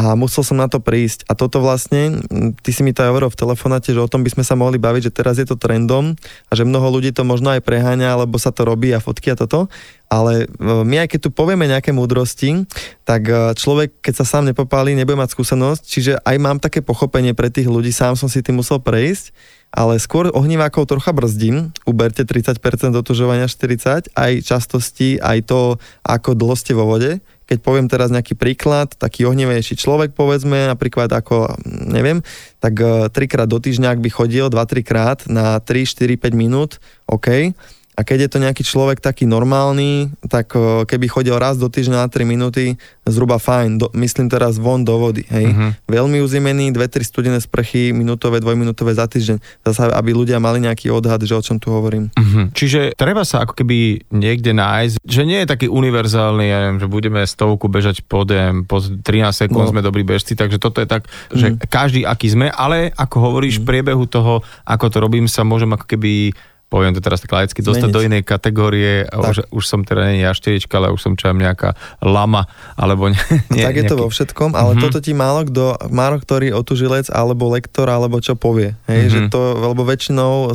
a 0.00 0.16
musel 0.16 0.40
som 0.40 0.56
na 0.56 0.64
to 0.64 0.80
prísť. 0.80 1.28
A 1.28 1.36
toto 1.36 1.60
vlastne, 1.60 2.24
ty 2.64 2.72
si 2.72 2.80
mi 2.80 2.96
to 2.96 3.04
aj 3.04 3.12
hovoril 3.12 3.28
v 3.28 3.36
telefonáte, 3.36 3.92
že 3.92 4.00
o 4.00 4.08
tom 4.08 4.24
by 4.24 4.32
sme 4.32 4.48
sa 4.48 4.56
mohli 4.56 4.80
baviť, 4.80 5.12
že 5.12 5.12
teraz 5.12 5.36
je 5.36 5.44
to 5.44 5.60
trendom 5.60 6.16
a 6.48 6.52
že 6.56 6.64
mnoho 6.64 6.88
ľudí 6.88 7.12
to 7.12 7.20
možno 7.20 7.52
aj 7.52 7.60
preháňa, 7.60 8.16
alebo 8.16 8.40
sa 8.40 8.48
to 8.48 8.64
robí 8.64 8.96
a 8.96 9.04
fotky 9.04 9.28
a 9.28 9.36
toto. 9.36 9.68
Ale 10.08 10.48
e, 10.48 10.64
my 10.64 11.04
aj 11.04 11.08
keď 11.12 11.28
tu 11.28 11.30
povieme 11.36 11.68
nejaké 11.68 11.92
múdrosti, 11.92 12.64
tak 13.04 13.28
e, 13.28 13.52
človek, 13.52 14.00
keď 14.00 14.24
sa 14.24 14.24
sám 14.24 14.48
nepopálí, 14.48 14.96
nebude 14.96 15.20
mať 15.20 15.36
skúsenosť, 15.36 15.82
čiže 15.84 16.12
aj 16.24 16.36
mám 16.40 16.56
také 16.64 16.80
pochopenie 16.80 17.36
pre 17.36 17.52
tých 17.52 17.68
ľudí, 17.68 17.92
sám 17.92 18.16
som 18.16 18.32
si 18.32 18.40
tým 18.40 18.64
musel 18.64 18.80
prejsť, 18.80 19.36
ale 19.70 20.00
skôr 20.02 20.32
ohnivákov 20.32 20.88
trocha 20.90 21.14
brzdím, 21.14 21.76
uberte 21.84 22.24
30% 22.26 22.56
dotužovania 22.90 23.46
40, 23.46 24.16
aj 24.16 24.32
častosti, 24.42 25.20
aj 25.22 25.46
to, 25.46 25.76
ako 26.02 26.34
dlho 26.34 26.56
ste 26.58 26.72
vo 26.74 26.88
vode, 26.88 27.22
keď 27.50 27.58
poviem 27.66 27.90
teraz 27.90 28.14
nejaký 28.14 28.38
príklad, 28.38 28.94
taký 28.94 29.26
ohnevejší 29.26 29.74
človek 29.74 30.14
povedzme, 30.14 30.70
napríklad 30.70 31.10
ako, 31.10 31.58
neviem, 31.66 32.22
tak 32.62 32.78
e, 32.78 33.10
trikrát 33.10 33.50
do 33.50 33.58
týždňa, 33.58 33.98
ak 33.98 33.98
by 33.98 34.10
chodil 34.14 34.46
2-3 34.46 34.86
krát 34.86 35.18
na 35.26 35.58
3, 35.58 35.82
4, 35.82 36.14
5 36.14 36.30
minút, 36.30 36.78
OK, 37.10 37.50
a 37.98 38.06
keď 38.06 38.18
je 38.26 38.30
to 38.30 38.38
nejaký 38.40 38.62
človek 38.64 39.02
taký 39.02 39.28
normálny, 39.28 40.14
tak 40.30 40.54
keby 40.88 41.06
chodil 41.10 41.36
raz 41.36 41.60
do 41.60 41.68
týždňa 41.68 42.06
na 42.06 42.08
3 42.08 42.24
minúty, 42.24 42.80
zhruba 43.04 43.36
fajn. 43.36 43.70
Do, 43.76 43.86
myslím 43.98 44.30
teraz 44.30 44.56
von 44.56 44.86
do 44.86 44.96
vody. 44.96 45.26
Hej. 45.28 45.52
Uh-huh. 45.52 45.70
Veľmi 45.90 46.22
uzimený, 46.22 46.72
2-3 46.72 47.04
studené 47.04 47.38
sprchy, 47.42 47.90
minútové, 47.90 48.38
dvojminútové 48.40 48.94
za 48.94 49.10
týždeň. 49.10 49.42
Zase, 49.66 49.90
aby 49.90 50.14
ľudia 50.14 50.38
mali 50.40 50.62
nejaký 50.64 50.88
odhad, 50.88 51.20
že 51.20 51.34
o 51.36 51.42
čom 51.42 51.58
tu 51.58 51.74
hovorím. 51.74 52.08
Uh-huh. 52.14 52.48
Čiže 52.54 52.94
treba 52.94 53.26
sa 53.26 53.44
ako 53.44 53.58
keby 53.58 54.08
niekde 54.14 54.54
nájsť, 54.54 54.96
že 55.04 55.22
nie 55.26 55.42
je 55.44 55.50
taký 55.50 55.66
univerzálny, 55.68 56.44
ja 56.46 56.58
neviem, 56.64 56.80
že 56.80 56.88
budeme 56.88 57.20
stovku 57.26 57.68
bežať 57.68 58.06
po, 58.06 58.24
DM, 58.24 58.64
po 58.64 58.80
13 58.80 59.04
sekúnd 59.44 59.68
no. 59.68 59.72
sme 59.76 59.84
dobrí 59.84 60.06
bežci, 60.06 60.38
takže 60.38 60.62
toto 60.62 60.80
je 60.80 60.88
tak, 60.88 61.10
že 61.34 61.52
uh-huh. 61.52 61.68
každý 61.68 62.06
aký 62.06 62.32
sme, 62.32 62.48
ale 62.48 62.94
ako 62.96 63.16
hovoríš, 63.18 63.60
uh-huh. 63.60 63.66
v 63.66 63.68
priebehu 63.68 64.04
toho, 64.08 64.40
ako 64.64 64.86
to 64.88 64.98
robím, 65.02 65.26
sa 65.26 65.42
môžem 65.44 65.68
ako 65.74 65.84
keby 65.84 66.32
poviem 66.70 66.94
to 66.94 67.02
teraz 67.02 67.18
tak 67.20 67.34
laicky, 67.34 67.60
dostať 67.66 67.90
do 67.90 68.00
inej 68.00 68.22
kategórie. 68.22 69.02
Už, 69.10 69.50
už 69.50 69.64
som 69.66 69.82
teda 69.82 70.14
nie 70.14 70.22
jašterička, 70.22 70.78
ale 70.78 70.94
už 70.94 71.02
som 71.02 71.12
čo 71.18 71.34
nejaká 71.34 71.74
lama, 71.98 72.46
alebo 72.78 73.10
nie, 73.10 73.18
nie, 73.50 73.66
Tak 73.66 73.74
je 73.74 73.84
nejaký... 73.84 73.90
to 73.90 73.96
vo 73.98 74.08
všetkom, 74.08 74.54
ale 74.54 74.78
mm-hmm. 74.78 74.84
toto 74.86 74.98
ti 75.02 75.12
málo 75.12 75.42
kto, 75.50 75.90
málo 75.90 76.22
ktorý 76.22 76.54
otužilec, 76.54 77.10
alebo 77.10 77.50
lektor, 77.50 77.90
alebo 77.90 78.22
čo 78.22 78.38
povie. 78.38 78.78
Hej, 78.86 79.10
mm-hmm. 79.10 79.12
že 79.12 79.20
to, 79.34 79.40
lebo 79.74 79.82
väčšinou 79.82 80.54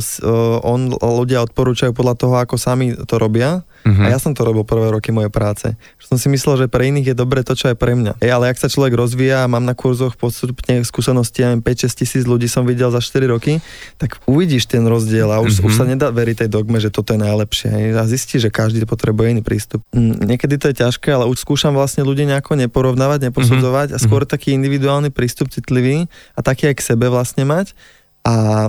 on, 0.64 0.96
ľudia 0.96 1.44
odporúčajú 1.44 1.92
podľa 1.92 2.14
toho, 2.16 2.34
ako 2.40 2.56
sami 2.56 2.96
to 2.96 3.20
robia 3.20 3.60
Uh-huh. 3.86 4.02
A 4.02 4.10
ja 4.10 4.18
som 4.18 4.34
to 4.34 4.42
robil 4.42 4.66
prvé 4.66 4.90
roky 4.90 5.14
mojej 5.14 5.30
práce. 5.30 5.70
Som 6.02 6.18
si 6.18 6.26
myslel, 6.26 6.66
že 6.66 6.66
pre 6.66 6.90
iných 6.90 7.14
je 7.14 7.16
dobre 7.16 7.46
to, 7.46 7.54
čo 7.54 7.70
je 7.70 7.78
pre 7.78 7.94
mňa. 7.94 8.18
E, 8.18 8.26
ale 8.26 8.50
ak 8.50 8.58
sa 8.58 8.66
človek 8.66 8.98
rozvíja 8.98 9.46
a 9.46 9.50
mám 9.50 9.62
na 9.62 9.78
kurzoch 9.78 10.18
postupne 10.18 10.82
skúsenosti, 10.82 11.46
aj 11.46 11.62
5-6 11.62 12.02
tisíc 12.02 12.24
ľudí 12.26 12.50
som 12.50 12.66
videl 12.66 12.90
za 12.90 12.98
4 12.98 13.30
roky, 13.30 13.62
tak 13.94 14.18
uvidíš 14.26 14.66
ten 14.66 14.82
rozdiel 14.82 15.30
a 15.30 15.38
už, 15.38 15.62
uh-huh. 15.62 15.70
už 15.70 15.72
sa 15.78 15.86
nedá 15.86 16.10
veriť 16.10 16.46
tej 16.46 16.50
dogme, 16.50 16.82
že 16.82 16.90
toto 16.90 17.14
je 17.14 17.22
najlepšie. 17.22 17.70
Hej. 17.70 17.84
A 17.94 18.04
zistí, 18.10 18.42
že 18.42 18.50
každý 18.50 18.82
potrebuje 18.82 19.38
iný 19.38 19.42
prístup. 19.46 19.86
Mm, 19.94 20.34
niekedy 20.34 20.58
to 20.58 20.74
je 20.74 20.82
ťažké, 20.82 21.14
ale 21.14 21.30
už 21.30 21.38
skúšam 21.38 21.70
vlastne 21.70 22.02
ľudí 22.02 22.26
nejako 22.26 22.58
neporovnávať, 22.58 23.30
neposudzovať 23.30 23.94
uh-huh. 23.94 23.96
a 23.96 24.02
skôr 24.02 24.26
uh-huh. 24.26 24.34
taký 24.34 24.58
individuálny 24.58 25.14
prístup 25.14 25.54
citlivý 25.54 26.10
a 26.34 26.40
taký 26.42 26.74
aj 26.74 26.82
k 26.82 26.86
sebe 26.90 27.06
vlastne 27.06 27.46
mať. 27.46 27.78
A 28.26 28.68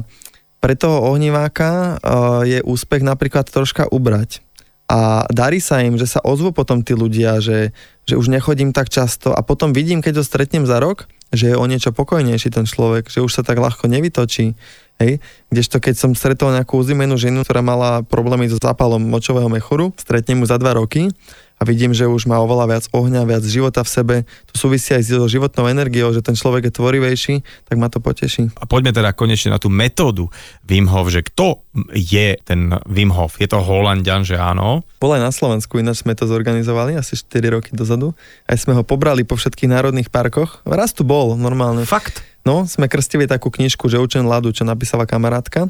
pre 0.57 0.73
toho 0.73 1.05
ohniváka 1.13 2.01
uh, 2.01 2.41
je 2.41 2.61
úspech 2.65 3.05
napríklad 3.05 3.45
troška 3.45 3.89
ubrať. 3.89 4.41
A 4.87 5.27
darí 5.27 5.59
sa 5.59 5.83
im, 5.83 5.99
že 5.99 6.07
sa 6.07 6.23
ozvu 6.23 6.55
potom 6.55 6.79
tí 6.79 6.95
ľudia, 6.95 7.43
že, 7.43 7.75
že 8.07 8.15
už 8.15 8.31
nechodím 8.31 8.71
tak 8.71 8.87
často 8.87 9.35
a 9.35 9.43
potom 9.43 9.75
vidím, 9.75 9.99
keď 9.99 10.19
ho 10.19 10.23
stretnem 10.23 10.63
za 10.63 10.79
rok, 10.79 11.11
že 11.35 11.51
je 11.51 11.59
o 11.59 11.65
niečo 11.67 11.91
pokojnejší 11.91 12.55
ten 12.55 12.63
človek, 12.63 13.11
že 13.11 13.19
už 13.19 13.35
sa 13.35 13.43
tak 13.43 13.59
ľahko 13.59 13.91
nevytočí. 13.91 14.55
Hej? 15.03 15.19
Kdežto 15.51 15.83
keď 15.83 15.95
som 15.99 16.11
stretol 16.15 16.55
nejakú 16.55 16.79
uzimenú 16.79 17.19
ženu, 17.19 17.43
ktorá 17.43 17.59
mala 17.59 17.99
problémy 18.07 18.47
so 18.47 18.55
zápalom 18.55 19.03
močového 19.03 19.51
mechoru, 19.51 19.91
stretnem 19.99 20.39
mu 20.39 20.47
za 20.47 20.55
dva 20.55 20.79
roky 20.79 21.11
a 21.57 21.65
vidím, 21.65 21.89
že 21.89 22.05
už 22.05 22.29
má 22.29 22.37
oveľa 22.37 22.65
viac 22.69 22.85
ohňa, 22.93 23.25
viac 23.25 23.41
života 23.41 23.81
v 23.81 23.89
sebe. 23.89 24.15
To 24.53 24.55
súvisí 24.55 24.93
aj 24.93 25.03
s 25.09 25.09
životnou 25.09 25.65
energiou, 25.65 26.13
že 26.13 26.21
ten 26.21 26.37
človek 26.37 26.69
je 26.69 26.73
tvorivejší, 26.77 27.35
tak 27.65 27.75
ma 27.81 27.89
to 27.89 27.97
poteší. 27.97 28.53
A 28.61 28.69
poďme 28.69 28.93
teda 28.93 29.09
konečne 29.17 29.49
na 29.49 29.59
tú 29.59 29.73
metódu 29.73 30.29
Wim 30.69 30.85
Hof, 30.85 31.09
že 31.09 31.25
kto 31.25 31.65
je 31.97 32.37
ten 32.45 32.77
Wim 32.85 33.09
Hof? 33.09 33.41
Je 33.41 33.49
to 33.49 33.57
Holandian, 33.57 34.21
že 34.21 34.37
áno? 34.37 34.85
Bol 35.01 35.17
aj 35.17 35.21
na 35.25 35.33
Slovensku, 35.33 35.81
ináč 35.81 36.05
sme 36.05 36.13
to 36.13 36.29
zorganizovali 36.29 36.93
asi 36.93 37.17
4 37.17 37.57
roky 37.57 37.73
dozadu. 37.73 38.13
Aj 38.45 38.57
sme 38.57 38.77
ho 38.77 38.85
pobrali 38.85 39.25
po 39.25 39.33
všetkých 39.33 39.73
národných 39.73 40.13
parkoch. 40.13 40.61
Raz 40.61 40.93
tu 40.93 41.01
bol 41.01 41.33
normálne. 41.33 41.89
Fakt? 41.89 42.21
No, 42.47 42.63
sme 42.63 42.87
krstili 42.87 43.27
takú 43.27 43.51
knižku, 43.51 43.91
že 43.91 43.99
učen 43.99 44.23
ľadu, 44.23 44.55
čo 44.55 44.63
napísala 44.63 45.03
kamarátka. 45.03 45.67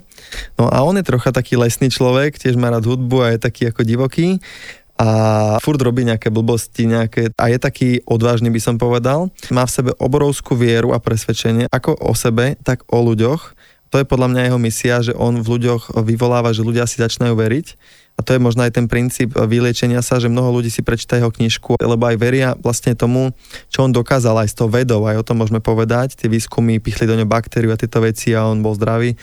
No 0.62 0.70
a 0.70 0.86
on 0.86 0.94
je 0.94 1.01
trocha 1.01 1.34
taký 1.34 1.58
lesný 1.58 1.89
človek, 1.89 2.38
tiež 2.38 2.53
má 2.53 2.70
rád 2.70 2.86
hudbu 2.86 3.17
a 3.25 3.27
je 3.34 3.39
taký 3.41 3.74
ako 3.74 3.82
divoký 3.82 4.38
a 4.98 5.10
furt 5.62 5.77
robí 5.77 6.01
nejaké 6.01 6.34
blbosti 6.34 6.89
nejaké, 6.89 7.30
a 7.38 7.54
je 7.54 7.58
taký 7.62 7.89
odvážny 8.10 8.50
by 8.50 8.62
som 8.62 8.75
povedal. 8.82 9.30
Má 9.54 9.70
v 9.70 9.74
sebe 9.74 9.92
obrovskú 10.01 10.58
vieru 10.58 10.92
a 10.92 11.00
presvedčenie 11.01 11.70
ako 11.70 12.01
o 12.01 12.18
sebe, 12.18 12.58
tak 12.66 12.82
o 12.89 13.00
ľuďoch. 13.06 13.54
To 13.94 14.04
je 14.04 14.10
podľa 14.10 14.27
mňa 14.34 14.42
jeho 14.51 14.60
misia, 14.60 14.96
že 15.00 15.13
on 15.16 15.39
v 15.39 15.48
ľuďoch 15.48 15.96
vyvoláva, 16.04 16.51
že 16.51 16.66
ľudia 16.66 16.84
si 16.89 17.00
začínajú 17.00 17.38
veriť. 17.38 17.68
A 18.18 18.25
to 18.25 18.34
je 18.34 18.42
možno 18.42 18.66
aj 18.66 18.74
ten 18.74 18.89
princíp 18.89 19.38
vyliečenia 19.38 20.01
sa, 20.01 20.18
že 20.18 20.27
mnoho 20.27 20.60
ľudí 20.60 20.74
si 20.74 20.82
prečíta 20.82 21.22
jeho 21.22 21.30
knižku, 21.30 21.77
lebo 21.77 22.04
aj 22.10 22.18
veria 22.18 22.50
vlastne 22.58 22.98
tomu, 22.98 23.30
čo 23.70 23.86
on 23.86 23.94
dokázal 23.94 24.42
aj 24.42 24.50
s 24.50 24.58
tou 24.58 24.66
vedou, 24.66 25.06
aj 25.06 25.22
o 25.22 25.24
tom 25.24 25.38
môžeme 25.38 25.62
povedať. 25.62 26.18
Tie 26.18 26.25
výskumy 26.25 26.82
pichli 26.82 27.06
do 27.06 27.13
ňo 27.13 27.30
baktériu 27.30 27.70
a 27.70 27.80
tieto 27.80 28.01
veci 28.01 28.34
a 28.34 28.50
on 28.50 28.66
bol 28.66 28.74
zdravý. 28.74 29.13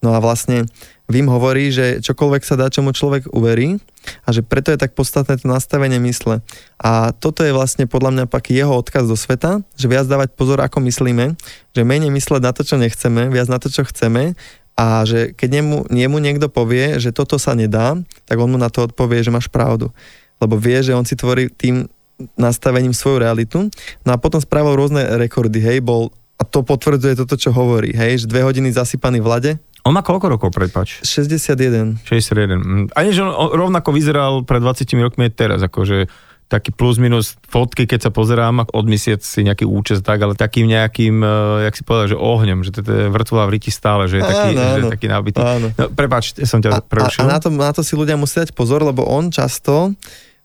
No 0.00 0.16
a 0.16 0.18
vlastne 0.24 0.64
Vím 1.08 1.32
hovorí, 1.32 1.72
že 1.72 2.04
čokoľvek 2.04 2.42
sa 2.44 2.60
dá, 2.60 2.68
čomu 2.68 2.92
človek 2.92 3.32
uverí 3.32 3.80
a 4.24 4.28
že 4.30 4.44
preto 4.44 4.72
je 4.74 4.78
tak 4.80 4.92
podstatné 4.92 5.40
to 5.40 5.46
nastavenie 5.48 5.98
mysle. 6.02 6.44
A 6.80 7.10
toto 7.16 7.44
je 7.44 7.52
vlastne 7.52 7.88
podľa 7.88 8.10
mňa 8.14 8.24
pak 8.26 8.52
jeho 8.52 8.72
odkaz 8.72 9.08
do 9.08 9.16
sveta, 9.16 9.64
že 9.74 9.86
viac 9.90 10.06
dávať 10.06 10.34
pozor, 10.34 10.60
ako 10.60 10.84
myslíme, 10.84 11.38
že 11.72 11.82
menej 11.82 12.12
mysleť 12.12 12.42
na 12.42 12.52
to, 12.52 12.62
čo 12.62 12.76
nechceme, 12.80 13.32
viac 13.32 13.48
na 13.50 13.58
to, 13.58 13.68
čo 13.72 13.86
chceme 13.86 14.38
a 14.78 15.02
že 15.02 15.34
keď 15.34 15.58
nemu, 15.58 15.76
nemu 15.90 16.16
niekto 16.22 16.46
povie, 16.46 17.02
že 17.02 17.10
toto 17.10 17.34
sa 17.34 17.58
nedá, 17.58 17.98
tak 18.30 18.38
on 18.38 18.54
mu 18.54 18.58
na 18.62 18.70
to 18.70 18.86
odpovie, 18.86 19.26
že 19.26 19.34
máš 19.34 19.50
pravdu. 19.50 19.90
Lebo 20.38 20.54
vie, 20.54 20.78
že 20.86 20.94
on 20.94 21.02
si 21.02 21.18
tvorí 21.18 21.50
tým 21.50 21.90
nastavením 22.38 22.94
svoju 22.94 23.18
realitu. 23.18 23.66
No 24.06 24.10
a 24.14 24.22
potom 24.22 24.38
spravil 24.38 24.78
rôzne 24.78 25.02
rekordy, 25.18 25.58
hej, 25.58 25.82
bol 25.82 26.14
a 26.38 26.46
to 26.46 26.62
potvrdzuje 26.62 27.18
toto, 27.18 27.34
čo 27.34 27.50
hovorí, 27.50 27.90
hej, 27.90 28.22
že 28.22 28.30
dve 28.30 28.46
hodiny 28.46 28.70
zasypaný 28.70 29.18
v 29.18 29.26
lade, 29.26 29.52
on 29.88 29.96
má 29.96 30.04
koľko 30.04 30.36
rokov, 30.36 30.48
prepač? 30.52 31.00
61. 31.00 32.04
61. 32.04 32.92
A 32.92 32.98
nie, 33.08 33.16
že 33.16 33.24
on 33.24 33.56
rovnako 33.56 33.96
vyzeral 33.96 34.44
pred 34.44 34.60
20 34.60 34.84
rokmi 35.00 35.32
teraz, 35.32 35.64
akože 35.64 36.12
taký 36.48 36.72
plus 36.72 36.96
minus 36.96 37.36
fotky, 37.44 37.84
keď 37.84 38.08
sa 38.08 38.10
pozerám, 38.10 38.64
odmyslieť 38.72 39.20
si 39.20 39.44
nejaký 39.44 39.68
účest 39.68 40.00
tak, 40.00 40.24
ale 40.24 40.32
takým 40.32 40.64
nejakým, 40.64 41.20
uh, 41.20 41.60
jak 41.68 41.76
si 41.76 41.84
povedal, 41.84 42.16
že 42.16 42.16
ohňom, 42.16 42.64
že 42.64 42.72
to 42.72 42.80
je 42.80 43.12
vrtvola 43.12 43.44
v 43.44 43.60
riti 43.60 43.68
stále, 43.68 44.08
že 44.08 44.20
je 44.20 44.24
taký, 44.24 44.56
áno, 44.56 44.64
že 44.64 44.80
je 44.80 44.92
taký 44.96 45.06
nabitý. 45.12 45.44
Áno. 45.44 45.68
No, 45.76 45.92
prepáč, 45.92 46.32
som 46.48 46.64
ťa 46.64 46.80
prerušil. 46.88 47.20
A, 47.20 47.24
a 47.28 47.32
na, 47.36 47.38
to, 47.38 47.52
na 47.52 47.68
to 47.76 47.84
si 47.84 47.92
ľudia 47.92 48.16
musia 48.16 48.48
dať 48.48 48.56
pozor, 48.56 48.80
lebo 48.80 49.04
on 49.04 49.28
často 49.28 49.92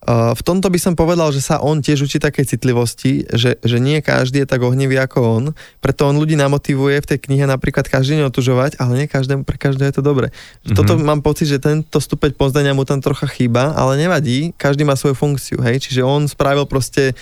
v 0.07 0.41
tomto 0.43 0.67
by 0.67 0.79
som 0.79 0.93
povedal, 0.99 1.31
že 1.31 1.39
sa 1.39 1.63
on 1.63 1.79
tiež 1.79 2.03
učí 2.03 2.19
takej 2.19 2.43
citlivosti, 2.43 3.23
že, 3.31 3.55
že 3.63 3.77
nie 3.79 4.03
každý 4.03 4.43
je 4.43 4.47
tak 4.47 4.59
ohnivý 4.59 4.99
ako 4.99 5.19
on, 5.23 5.43
preto 5.79 6.03
on 6.11 6.19
ľudí 6.19 6.35
namotivuje 6.35 6.99
v 6.99 7.09
tej 7.15 7.19
knihe 7.23 7.47
napríklad 7.47 7.87
každý 7.87 8.19
neotužovať, 8.19 8.83
ale 8.83 8.99
nie 8.99 9.07
každému, 9.07 9.47
pre 9.47 9.55
každého 9.55 9.89
je 9.89 9.95
to 9.95 10.03
dobre. 10.03 10.27
Mm-hmm. 10.29 10.75
Toto 10.75 10.99
mám 10.99 11.23
pocit, 11.23 11.47
že 11.47 11.63
tento 11.63 12.03
stupeň 12.03 12.35
poznania 12.35 12.75
mu 12.75 12.83
tam 12.83 12.99
trocha 12.99 13.27
chýba, 13.31 13.71
ale 13.79 13.95
nevadí, 13.95 14.51
každý 14.59 14.83
má 14.83 14.99
svoju 14.99 15.15
funkciu, 15.15 15.63
hej, 15.63 15.79
čiže 15.79 16.03
on 16.03 16.27
spravil 16.27 16.67
proste 16.67 17.15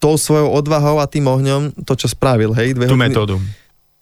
tou 0.00 0.16
svojou 0.16 0.50
odvahou 0.50 0.98
a 0.98 1.06
tým 1.06 1.28
ohňom 1.28 1.84
to, 1.84 1.94
čo 1.94 2.10
spravil, 2.10 2.56
hej. 2.56 2.74
Dve 2.74 2.90
Tú 2.90 2.98
hodiny, 2.98 3.12
metódu. 3.12 3.36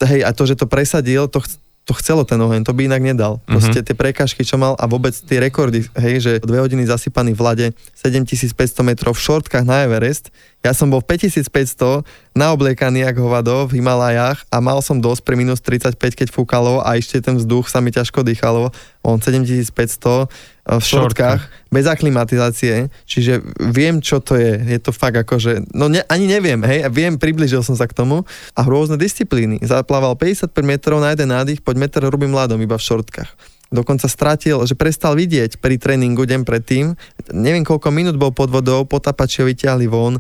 Hej, 0.01 0.25
a 0.25 0.31
to, 0.33 0.49
že 0.49 0.57
to 0.57 0.64
presadil, 0.64 1.29
to, 1.29 1.45
to 1.88 1.93
chcelo 1.97 2.23
ten 2.29 2.38
oheň, 2.38 2.62
to 2.62 2.77
by 2.77 2.87
inak 2.87 3.03
nedal. 3.03 3.40
Mhm. 3.45 3.51
Proste 3.51 3.79
tie 3.83 3.97
prekážky, 3.97 4.45
čo 4.45 4.61
mal 4.61 4.77
a 4.77 4.85
vôbec 4.87 5.12
tie 5.16 5.40
rekordy, 5.40 5.85
hej, 5.97 6.14
že 6.21 6.33
dve 6.45 6.61
hodiny 6.61 6.87
zasypaný 6.87 7.35
v 7.35 7.40
lade, 7.43 7.66
7500 7.99 8.85
metrov 8.87 9.16
v 9.16 9.23
šortkách 9.25 9.64
na 9.66 9.88
Everest, 9.88 10.31
ja 10.61 10.77
som 10.77 10.92
bol 10.92 11.01
5500 11.01 12.05
naobliekaný 12.37 13.01
jak 13.01 13.16
hovado 13.16 13.64
v 13.64 13.81
Himalajách 13.81 14.44
a 14.53 14.61
mal 14.61 14.85
som 14.85 15.01
dosť 15.01 15.25
pri 15.25 15.35
minus 15.40 15.64
35, 15.64 15.96
keď 15.96 16.29
fúkalo 16.29 16.85
a 16.85 17.01
ešte 17.01 17.16
ten 17.25 17.40
vzduch 17.40 17.73
sa 17.73 17.81
mi 17.81 17.88
ťažko 17.88 18.20
dýchalo. 18.20 18.68
On 19.01 19.16
7500 19.16 19.73
eh, 19.73 20.77
v 20.77 20.85
šortkách, 20.85 21.40
bez 21.73 21.88
aklimatizácie, 21.88 22.92
čiže 23.09 23.40
viem, 23.73 24.05
čo 24.05 24.20
to 24.20 24.37
je. 24.37 24.61
Je 24.61 24.79
to 24.85 24.92
fakt 24.92 25.16
ako, 25.16 25.40
že, 25.40 25.64
no 25.73 25.88
ne, 25.88 26.05
ani 26.12 26.29
neviem, 26.29 26.61
hej, 26.68 26.92
viem, 26.92 27.16
približil 27.16 27.64
som 27.64 27.73
sa 27.73 27.88
k 27.88 27.96
tomu 27.96 28.29
a 28.53 28.61
rôzne 28.61 29.01
disciplíny. 29.01 29.64
Zaplával 29.64 30.12
55 30.12 30.53
metrov 30.61 31.01
na 31.01 31.16
jeden 31.16 31.33
nádych, 31.33 31.64
poď 31.64 31.88
meter 31.88 32.05
robím 32.05 32.37
ľadom 32.37 32.61
iba 32.61 32.77
v 32.77 32.85
šortkách 32.85 33.33
dokonca 33.70 34.11
stratil, 34.11 34.59
že 34.66 34.75
prestal 34.75 35.14
vidieť 35.14 35.62
pri 35.62 35.79
tréningu 35.79 36.27
deň 36.27 36.42
predtým. 36.42 36.99
Neviem, 37.31 37.62
koľko 37.62 37.94
minút 37.94 38.18
bol 38.18 38.35
pod 38.35 38.51
vodou, 38.51 38.83
potapači 38.83 39.40
ho 39.40 39.46
vyťahli 39.46 39.87
von, 39.87 40.18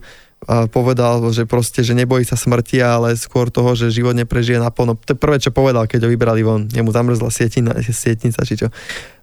povedal, 0.48 1.20
že 1.36 1.44
proste, 1.44 1.84
že 1.84 1.92
nebojí 1.92 2.24
sa 2.24 2.32
smrti, 2.32 2.80
ale 2.80 3.12
skôr 3.12 3.52
toho, 3.52 3.76
že 3.76 3.92
život 3.92 4.16
neprežije 4.16 4.56
naplno. 4.56 4.96
To 4.96 5.12
je 5.12 5.18
prvé, 5.18 5.36
čo 5.36 5.52
povedal, 5.52 5.84
keď 5.84 6.08
ho 6.08 6.12
vybrali 6.12 6.40
von. 6.40 6.64
Jemu 6.64 6.88
zamrzla 6.88 7.28
sietina, 7.28 7.76
sietnica, 7.84 8.40
či 8.40 8.56
čo. 8.56 8.72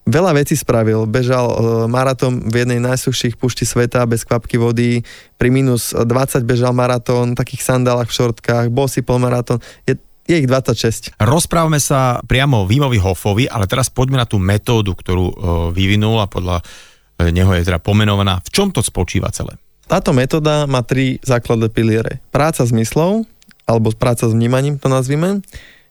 Veľa 0.08 0.40
vecí 0.40 0.56
spravil. 0.56 1.04
Bežal 1.10 1.46
uh, 1.52 1.58
maratón 1.90 2.48
v 2.48 2.64
jednej 2.64 2.80
najsuchších 2.80 3.36
pušti 3.36 3.68
sveta 3.68 4.08
bez 4.08 4.24
kvapky 4.24 4.56
vody. 4.56 5.04
Pri 5.36 5.50
minus 5.52 5.92
20 5.92 6.08
bežal 6.48 6.72
maratón, 6.72 7.36
takých 7.36 7.66
sandálach 7.66 8.08
v 8.08 8.16
šortkách, 8.16 8.72
bol 8.72 8.88
si 8.88 9.04
polmaratón. 9.04 9.60
Je, 9.84 10.00
je 10.24 10.36
ich 10.40 10.48
26. 10.48 11.18
Rozprávame 11.20 11.82
sa 11.84 12.24
priamo 12.24 12.64
o 12.64 12.68
Vímovi 12.70 13.02
Hofovi, 13.04 13.52
ale 13.52 13.68
teraz 13.68 13.92
poďme 13.92 14.24
na 14.24 14.30
tú 14.30 14.40
metódu, 14.40 14.96
ktorú 14.96 15.26
uh, 15.28 15.34
vyvinul 15.76 16.24
a 16.24 16.32
podľa 16.32 16.64
uh, 16.64 17.28
neho 17.28 17.52
je 17.58 17.68
teda 17.68 17.84
pomenovaná. 17.84 18.40
V 18.48 18.54
čom 18.54 18.72
to 18.72 18.80
spočíva 18.80 19.28
celé? 19.36 19.60
Táto 19.88 20.12
metóda 20.12 20.68
má 20.68 20.84
tri 20.84 21.16
základné 21.24 21.72
piliere. 21.72 22.20
Práca 22.36 22.68
s 22.68 22.76
myslou, 22.76 23.24
alebo 23.64 23.96
práca 23.96 24.28
s 24.28 24.36
vnímaním 24.36 24.76
to 24.76 24.92
nazvime, 24.92 25.40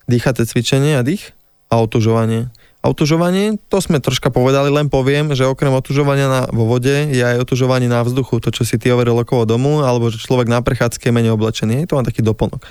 dýchaté 0.04 0.44
cvičenie 0.44 1.00
a 1.00 1.02
dých 1.02 1.32
a 1.72 1.80
otužovanie. 1.80 2.52
Otužovanie, 2.84 3.56
to 3.72 3.80
sme 3.80 3.98
troška 3.98 4.28
povedali, 4.28 4.68
len 4.68 4.92
poviem, 4.92 5.32
že 5.32 5.48
okrem 5.48 5.72
otužovania 5.72 6.28
na, 6.28 6.40
vo 6.52 6.68
vode 6.68 7.08
je 7.08 7.18
aj 7.24 7.40
otužovanie 7.42 7.88
na 7.88 8.04
vzduchu, 8.04 8.38
to 8.38 8.52
čo 8.52 8.68
si 8.68 8.76
ty 8.76 8.92
overil 8.92 9.16
okolo 9.16 9.48
domu, 9.48 9.80
alebo 9.80 10.12
že 10.12 10.20
človek 10.20 10.46
na 10.46 10.60
prechádzke 10.60 11.08
je 11.08 11.16
menej 11.16 11.32
oblečený, 11.32 11.88
to 11.88 11.96
má 11.96 12.04
taký 12.04 12.20
doplnok. 12.20 12.62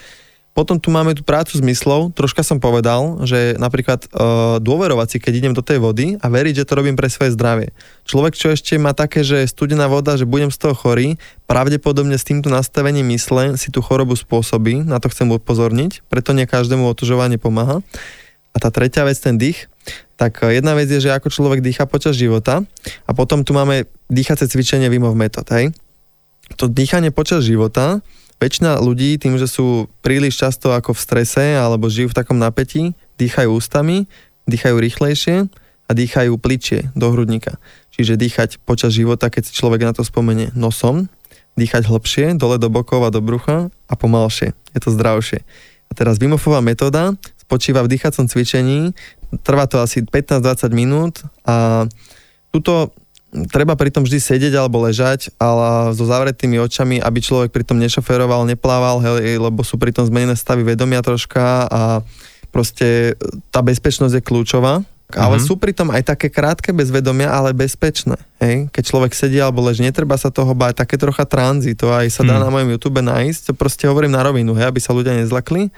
Potom 0.56 0.80
tu 0.80 0.88
máme 0.88 1.12
tú 1.12 1.20
prácu 1.20 1.52
s 1.52 1.60
myslou, 1.60 2.16
troška 2.16 2.40
som 2.40 2.64
povedal, 2.64 3.28
že 3.28 3.60
napríklad 3.60 4.08
e, 4.08 4.10
dôverovať 4.64 5.08
si, 5.12 5.18
keď 5.20 5.34
idem 5.36 5.54
do 5.54 5.60
tej 5.60 5.84
vody 5.84 6.16
a 6.16 6.32
veriť, 6.32 6.64
že 6.64 6.68
to 6.72 6.80
robím 6.80 6.96
pre 6.96 7.12
svoje 7.12 7.36
zdravie. 7.36 7.76
Človek, 8.08 8.40
čo 8.40 8.56
ešte 8.56 8.80
má 8.80 8.96
také, 8.96 9.28
že 9.28 9.44
studená 9.52 9.92
voda, 9.92 10.16
že 10.16 10.24
budem 10.24 10.48
z 10.48 10.56
toho 10.56 10.72
chorý, 10.72 11.20
pravdepodobne 11.44 12.16
s 12.16 12.24
týmto 12.24 12.48
nastavením 12.48 13.04
mysle 13.12 13.60
si 13.60 13.68
tú 13.68 13.84
chorobu 13.84 14.16
spôsobí, 14.16 14.88
na 14.88 15.04
to 15.04 15.12
chcem 15.12 15.28
upozorniť, 15.28 16.08
preto 16.08 16.32
nie 16.32 16.48
každému 16.48 16.88
otužovanie 16.88 17.36
pomáha. 17.36 17.84
A 18.56 18.58
tá 18.64 18.72
tretia 18.72 19.04
vec, 19.04 19.20
ten 19.20 19.36
dých, 19.36 19.68
tak 20.16 20.40
e, 20.40 20.56
jedna 20.56 20.72
vec 20.72 20.88
je, 20.88 21.04
že 21.04 21.12
ako 21.12 21.36
človek 21.36 21.60
dýcha 21.60 21.84
počas 21.84 22.16
života 22.16 22.64
a 23.04 23.12
potom 23.12 23.44
tu 23.44 23.52
máme 23.52 23.92
dýchacie 24.08 24.48
cvičenie 24.48 24.88
Wimov 24.88 25.20
metód, 25.20 25.52
hej. 25.52 25.76
To 26.56 26.72
dýchanie 26.72 27.12
počas 27.12 27.44
života 27.44 28.00
väčšina 28.40 28.80
ľudí 28.84 29.16
tým, 29.18 29.40
že 29.40 29.48
sú 29.48 29.88
príliš 30.04 30.40
často 30.40 30.76
ako 30.76 30.94
v 30.94 31.04
strese 31.04 31.46
alebo 31.56 31.88
žijú 31.88 32.12
v 32.12 32.18
takom 32.18 32.38
napätí, 32.38 32.94
dýchajú 33.16 33.50
ústami, 33.52 34.06
dýchajú 34.46 34.76
rýchlejšie 34.78 35.48
a 35.86 35.92
dýchajú 35.94 36.36
pličie 36.42 36.92
do 36.98 37.14
hrudníka. 37.14 37.58
Čiže 37.96 38.20
dýchať 38.20 38.50
počas 38.66 38.92
života, 38.92 39.32
keď 39.32 39.50
si 39.50 39.54
človek 39.56 39.82
na 39.88 39.94
to 39.96 40.04
spomenie 40.04 40.52
nosom, 40.58 41.08
dýchať 41.56 41.88
hlbšie, 41.88 42.36
dole 42.36 42.60
do 42.60 42.68
bokov 42.68 43.00
a 43.08 43.14
do 43.14 43.24
brucha 43.24 43.72
a 43.88 43.94
pomalšie. 43.96 44.52
Je 44.76 44.80
to 44.84 44.92
zdravšie. 44.92 45.40
A 45.88 45.92
teraz 45.96 46.20
Wimofová 46.20 46.60
metóda 46.60 47.16
spočíva 47.40 47.86
v 47.86 47.96
dýchacom 47.96 48.26
cvičení, 48.28 48.92
trvá 49.46 49.70
to 49.70 49.80
asi 49.80 50.04
15-20 50.04 50.74
minút 50.74 51.24
a 51.46 51.86
tuto 52.50 52.92
treba 53.52 53.76
pri 53.76 53.92
tom 53.92 54.08
vždy 54.08 54.20
sedieť 54.22 54.54
alebo 54.56 54.80
ležať, 54.84 55.34
ale 55.36 55.92
so 55.92 56.08
zavretými 56.08 56.56
očami, 56.62 57.04
aby 57.04 57.20
človek 57.20 57.52
pri 57.52 57.68
tom 57.68 57.78
nešoferoval, 57.84 58.48
neplával, 58.48 59.04
hej, 59.04 59.36
lebo 59.36 59.62
sú 59.62 59.76
pri 59.76 59.92
tom 59.92 60.08
zmenené 60.08 60.40
stavy 60.40 60.64
vedomia 60.64 61.04
troška 61.04 61.68
a 61.68 61.82
proste 62.56 63.20
tá 63.52 63.60
bezpečnosť 63.60 64.16
je 64.16 64.24
kľúčová 64.24 64.80
Ale 65.14 65.38
mm-hmm. 65.38 65.48
sú 65.48 65.54
pritom 65.60 65.94
aj 65.94 66.16
také 66.16 66.34
krátke 66.34 66.74
bezvedomia, 66.74 67.30
ale 67.30 67.54
bezpečné. 67.54 68.18
Hej? 68.42 68.74
Keď 68.74 68.84
človek 68.90 69.12
sedí 69.14 69.38
alebo 69.38 69.62
leží, 69.62 69.86
netreba 69.86 70.18
sa 70.18 70.34
toho 70.34 70.58
báť, 70.58 70.82
také 70.82 70.98
trocha 70.98 71.30
tranzy, 71.30 71.78
to 71.78 71.94
aj 71.94 72.10
sa 72.10 72.26
dá 72.26 72.40
mm. 72.40 72.42
na 72.42 72.50
mojom 72.50 72.70
YouTube 72.74 73.00
nájsť, 73.06 73.40
to 73.46 73.54
proste 73.54 73.86
hovorím 73.86 74.18
na 74.18 74.26
rovinu, 74.26 74.58
hej, 74.58 74.74
aby 74.74 74.82
sa 74.82 74.98
ľudia 74.98 75.14
nezlakli. 75.14 75.70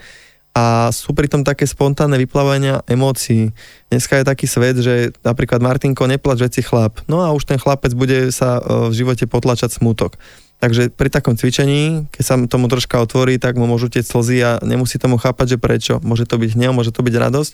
A 0.56 0.90
sú 0.90 1.14
pritom 1.14 1.46
také 1.46 1.68
spontánne 1.68 2.18
vyplávania 2.18 2.82
emócií. 2.90 3.54
Dneska 3.92 4.18
je 4.18 4.24
taký 4.26 4.46
svet, 4.50 4.76
že 4.82 5.14
napríklad 5.22 5.62
Martinko, 5.62 6.10
neplač 6.10 6.42
veci 6.42 6.60
chlap. 6.64 6.98
No 7.06 7.22
a 7.22 7.30
už 7.30 7.46
ten 7.46 7.60
chlapec 7.62 7.94
bude 7.94 8.34
sa 8.34 8.58
e, 8.58 8.90
v 8.90 8.94
živote 8.96 9.30
potlačať 9.30 9.78
smutok. 9.78 10.18
Takže 10.58 10.90
pri 10.90 11.06
takom 11.06 11.38
cvičení, 11.38 12.10
keď 12.10 12.22
sa 12.26 12.34
tomu 12.50 12.66
troška 12.66 12.98
otvorí, 12.98 13.38
tak 13.38 13.54
mu 13.54 13.70
môžu 13.70 13.86
tie 13.86 14.02
slzy 14.02 14.42
a 14.42 14.50
nemusí 14.66 14.98
tomu 14.98 15.14
chápať, 15.14 15.54
že 15.54 15.58
prečo. 15.62 15.94
Môže 16.02 16.26
to 16.26 16.34
byť 16.34 16.58
hnev, 16.58 16.74
môže 16.74 16.90
to 16.90 17.06
byť 17.06 17.14
radosť 17.14 17.52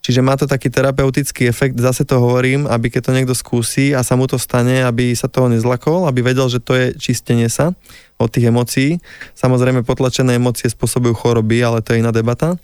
Čiže 0.00 0.24
má 0.24 0.32
to 0.32 0.48
taký 0.48 0.72
terapeutický 0.72 1.44
efekt, 1.44 1.76
zase 1.76 2.08
to 2.08 2.16
hovorím, 2.16 2.64
aby 2.64 2.88
keď 2.88 3.02
to 3.04 3.16
niekto 3.16 3.34
skúsi 3.36 3.92
a 3.92 4.00
sa 4.00 4.16
mu 4.16 4.24
to 4.24 4.40
stane, 4.40 4.80
aby 4.80 5.12
sa 5.12 5.28
toho 5.28 5.52
nezlakol, 5.52 6.08
aby 6.08 6.24
vedel, 6.24 6.48
že 6.48 6.56
to 6.56 6.72
je 6.72 6.86
čistenie 6.96 7.52
sa 7.52 7.76
od 8.16 8.32
tých 8.32 8.48
emócií. 8.48 8.96
Samozrejme 9.36 9.84
potlačené 9.84 10.40
emócie 10.40 10.72
spôsobujú 10.72 11.12
choroby, 11.12 11.60
ale 11.60 11.84
to 11.84 11.92
je 11.92 12.00
iná 12.00 12.16
debata. 12.16 12.56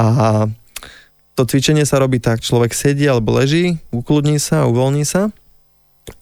A 0.00 0.48
to 1.36 1.44
cvičenie 1.44 1.84
sa 1.84 2.00
robí 2.00 2.16
tak, 2.16 2.40
človek 2.40 2.72
sedí 2.72 3.04
alebo 3.04 3.36
leží, 3.36 3.76
ukludní 3.92 4.40
sa, 4.40 4.64
uvoľní 4.64 5.04
sa 5.04 5.28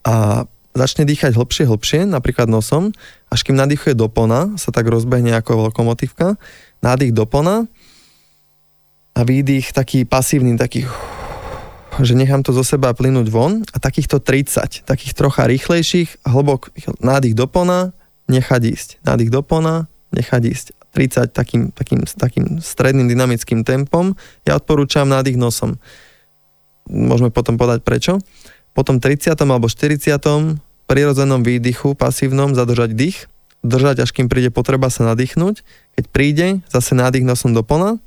a 0.03 0.47
začne 0.75 1.03
dýchať 1.07 1.35
hlbšie, 1.35 1.67
hlbšie, 1.67 2.01
napríklad 2.07 2.47
nosom, 2.47 2.95
až 3.31 3.43
kým 3.43 3.59
nadýchuje 3.59 3.99
do 3.99 4.07
pona, 4.07 4.55
sa 4.55 4.71
tak 4.71 4.87
rozbehne 4.87 5.35
ako 5.35 5.71
lokomotívka, 5.71 6.39
nádych 6.83 7.11
do 7.11 7.27
pona, 7.27 7.67
a 9.19 9.27
výdych 9.27 9.75
taký 9.75 10.07
pasívny, 10.07 10.55
taký 10.55 10.87
že 11.99 12.15
nechám 12.15 12.47
to 12.47 12.55
zo 12.55 12.63
seba 12.63 12.95
plynúť 12.95 13.27
von 13.27 13.67
a 13.75 13.83
takýchto 13.83 14.23
30, 14.23 14.87
takých 14.87 15.13
trocha 15.19 15.51
rýchlejších, 15.51 16.23
hlbok 16.23 16.71
nádych 17.03 17.35
do 17.35 17.51
pona, 17.51 17.91
nechať 18.31 18.63
ísť. 18.71 18.89
Nádych 19.03 19.35
do 19.35 19.43
pona, 19.43 19.91
nechať 20.15 20.43
ísť. 20.47 20.67
30 20.95 21.35
takým, 21.35 21.63
takým, 21.75 22.07
takým 22.07 22.47
stredným 22.63 23.11
dynamickým 23.11 23.67
tempom. 23.67 24.15
Ja 24.47 24.63
odporúčam 24.63 25.11
nádych 25.11 25.35
nosom. 25.35 25.83
Môžeme 26.87 27.35
potom 27.35 27.59
podať 27.59 27.83
prečo. 27.83 28.23
Potom 28.79 29.03
30. 29.03 29.35
alebo 29.35 29.67
40. 29.67 29.99
prirodzenom 30.87 31.43
výdychu, 31.43 31.99
pasívnom, 31.99 32.55
zadržať 32.55 32.95
dých, 32.95 33.27
držať, 33.67 34.07
až 34.07 34.11
kým 34.15 34.31
príde 34.31 34.55
potreba 34.55 34.87
sa 34.87 35.03
nadýchnuť. 35.03 35.67
Keď 35.99 36.05
príde, 36.15 36.63
zase 36.71 36.95
nádych 36.95 37.27
nosom 37.27 37.59
do 37.59 37.67
pona, 37.67 37.99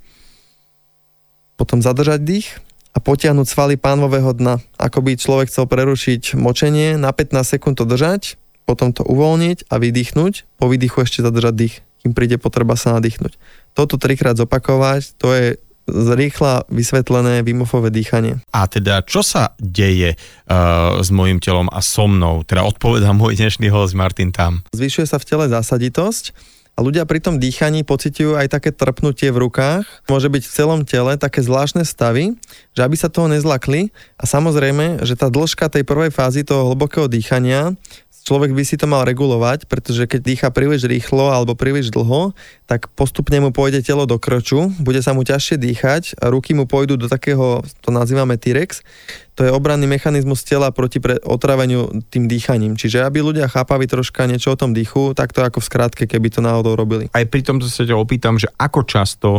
potom 1.62 1.78
zadržať 1.78 2.26
dých 2.26 2.58
a 2.89 2.97
potiahnuť 2.97 3.45
svaly 3.45 3.78
pánvového 3.78 4.34
dna. 4.34 4.58
Ako 4.82 5.06
by 5.06 5.13
človek 5.13 5.54
chcel 5.54 5.69
prerušiť 5.69 6.34
močenie, 6.34 6.97
na 6.97 7.13
15 7.13 7.38
sekúnd 7.45 7.78
to 7.78 7.86
držať, 7.86 8.41
potom 8.65 8.89
to 8.89 9.06
uvoľniť 9.06 9.69
a 9.69 9.78
vydýchnuť, 9.78 10.58
po 10.58 10.65
výdychu 10.65 11.06
ešte 11.06 11.21
zadržať 11.21 11.54
dých, 11.54 11.76
kým 12.02 12.17
príde 12.17 12.41
potreba 12.41 12.74
sa 12.74 12.97
nadýchnuť. 12.97 13.38
Toto 13.78 14.02
trikrát 14.02 14.41
zopakovať, 14.41 15.21
to 15.21 15.30
je 15.38 15.47
rýchla 15.91 16.65
vysvetlené 16.71 17.45
vymofové 17.45 17.93
dýchanie. 17.93 18.41
A 18.54 18.65
teda, 18.65 19.06
čo 19.06 19.21
sa 19.21 19.54
deje 19.62 20.17
uh, 20.17 20.97
s 20.97 21.10
mojim 21.13 21.38
telom 21.38 21.69
a 21.69 21.84
so 21.84 22.10
mnou? 22.10 22.41
Teda 22.41 22.65
odpovedá 22.65 23.13
môj 23.13 23.38
dnešný 23.38 23.69
host 23.69 23.93
Martin 23.93 24.34
Tam. 24.34 24.65
Zvyšuje 24.74 25.06
sa 25.06 25.17
v 25.21 25.28
tele 25.30 25.45
zásaditosť, 25.52 26.34
a 26.71 26.79
ľudia 26.79 27.03
pri 27.03 27.19
tom 27.19 27.36
dýchaní 27.36 27.84
pociťujú 27.84 28.39
aj 28.39 28.47
také 28.47 28.71
trpnutie 28.71 29.29
v 29.29 29.43
rukách, 29.43 29.84
môže 30.07 30.31
byť 30.31 30.43
v 30.47 30.53
celom 30.55 30.81
tele 30.88 31.19
také 31.19 31.43
zvláštne 31.43 31.84
stavy, 31.84 32.39
že 32.71 32.81
aby 32.81 32.95
sa 32.95 33.12
toho 33.12 33.27
nezlakli. 33.27 33.91
A 34.15 34.23
samozrejme, 34.23 35.03
že 35.03 35.19
tá 35.19 35.27
dĺžka 35.27 35.67
tej 35.67 35.84
prvej 35.84 36.15
fázy 36.15 36.47
toho 36.47 36.71
hlbokého 36.71 37.12
dýchania 37.12 37.75
človek 38.21 38.53
by 38.53 38.63
si 38.63 38.77
to 38.77 38.86
mal 38.86 39.03
regulovať, 39.03 39.65
pretože 39.65 40.05
keď 40.05 40.21
dýcha 40.21 40.47
príliš 40.53 40.86
rýchlo 40.86 41.34
alebo 41.34 41.57
príliš 41.57 41.89
dlho, 41.89 42.38
tak 42.69 42.88
postupne 42.93 43.41
mu 43.41 43.49
pôjde 43.49 43.81
telo 43.81 44.05
do 44.05 44.21
krču, 44.21 44.71
bude 44.79 45.01
sa 45.01 45.12
mu 45.12 45.25
ťažšie 45.25 45.57
dýchať 45.57 46.03
a 46.21 46.29
ruky 46.29 46.53
mu 46.53 46.69
pôjdu 46.69 46.95
do 46.95 47.10
takého, 47.10 47.65
to 47.81 47.89
nazývame 47.89 48.38
T-rex, 48.38 48.86
to 49.34 49.47
je 49.47 49.51
obranný 49.51 49.89
mechanizmus 49.89 50.45
tela 50.45 50.69
proti 50.69 51.01
pre 51.01 51.17
otraveniu 51.25 52.03
tým 52.13 52.29
dýchaním. 52.29 52.77
Čiže 52.77 53.01
aby 53.03 53.25
ľudia 53.25 53.49
chápali 53.49 53.89
troška 53.89 54.29
niečo 54.29 54.53
o 54.53 54.60
tom 54.60 54.71
dýchu, 54.71 55.17
tak 55.17 55.34
to 55.34 55.41
ako 55.41 55.60
v 55.60 55.67
skratke, 55.67 56.03
keby 56.05 56.29
to 56.29 56.45
náhodou 56.45 56.77
robili. 56.77 57.10
Aj 57.12 57.25
pri 57.25 57.41
tomto 57.41 57.65
sa 57.65 57.84
ťa 57.84 57.97
opýtam, 57.97 58.38
že 58.38 58.47
ako 58.55 58.81
často 58.86 59.31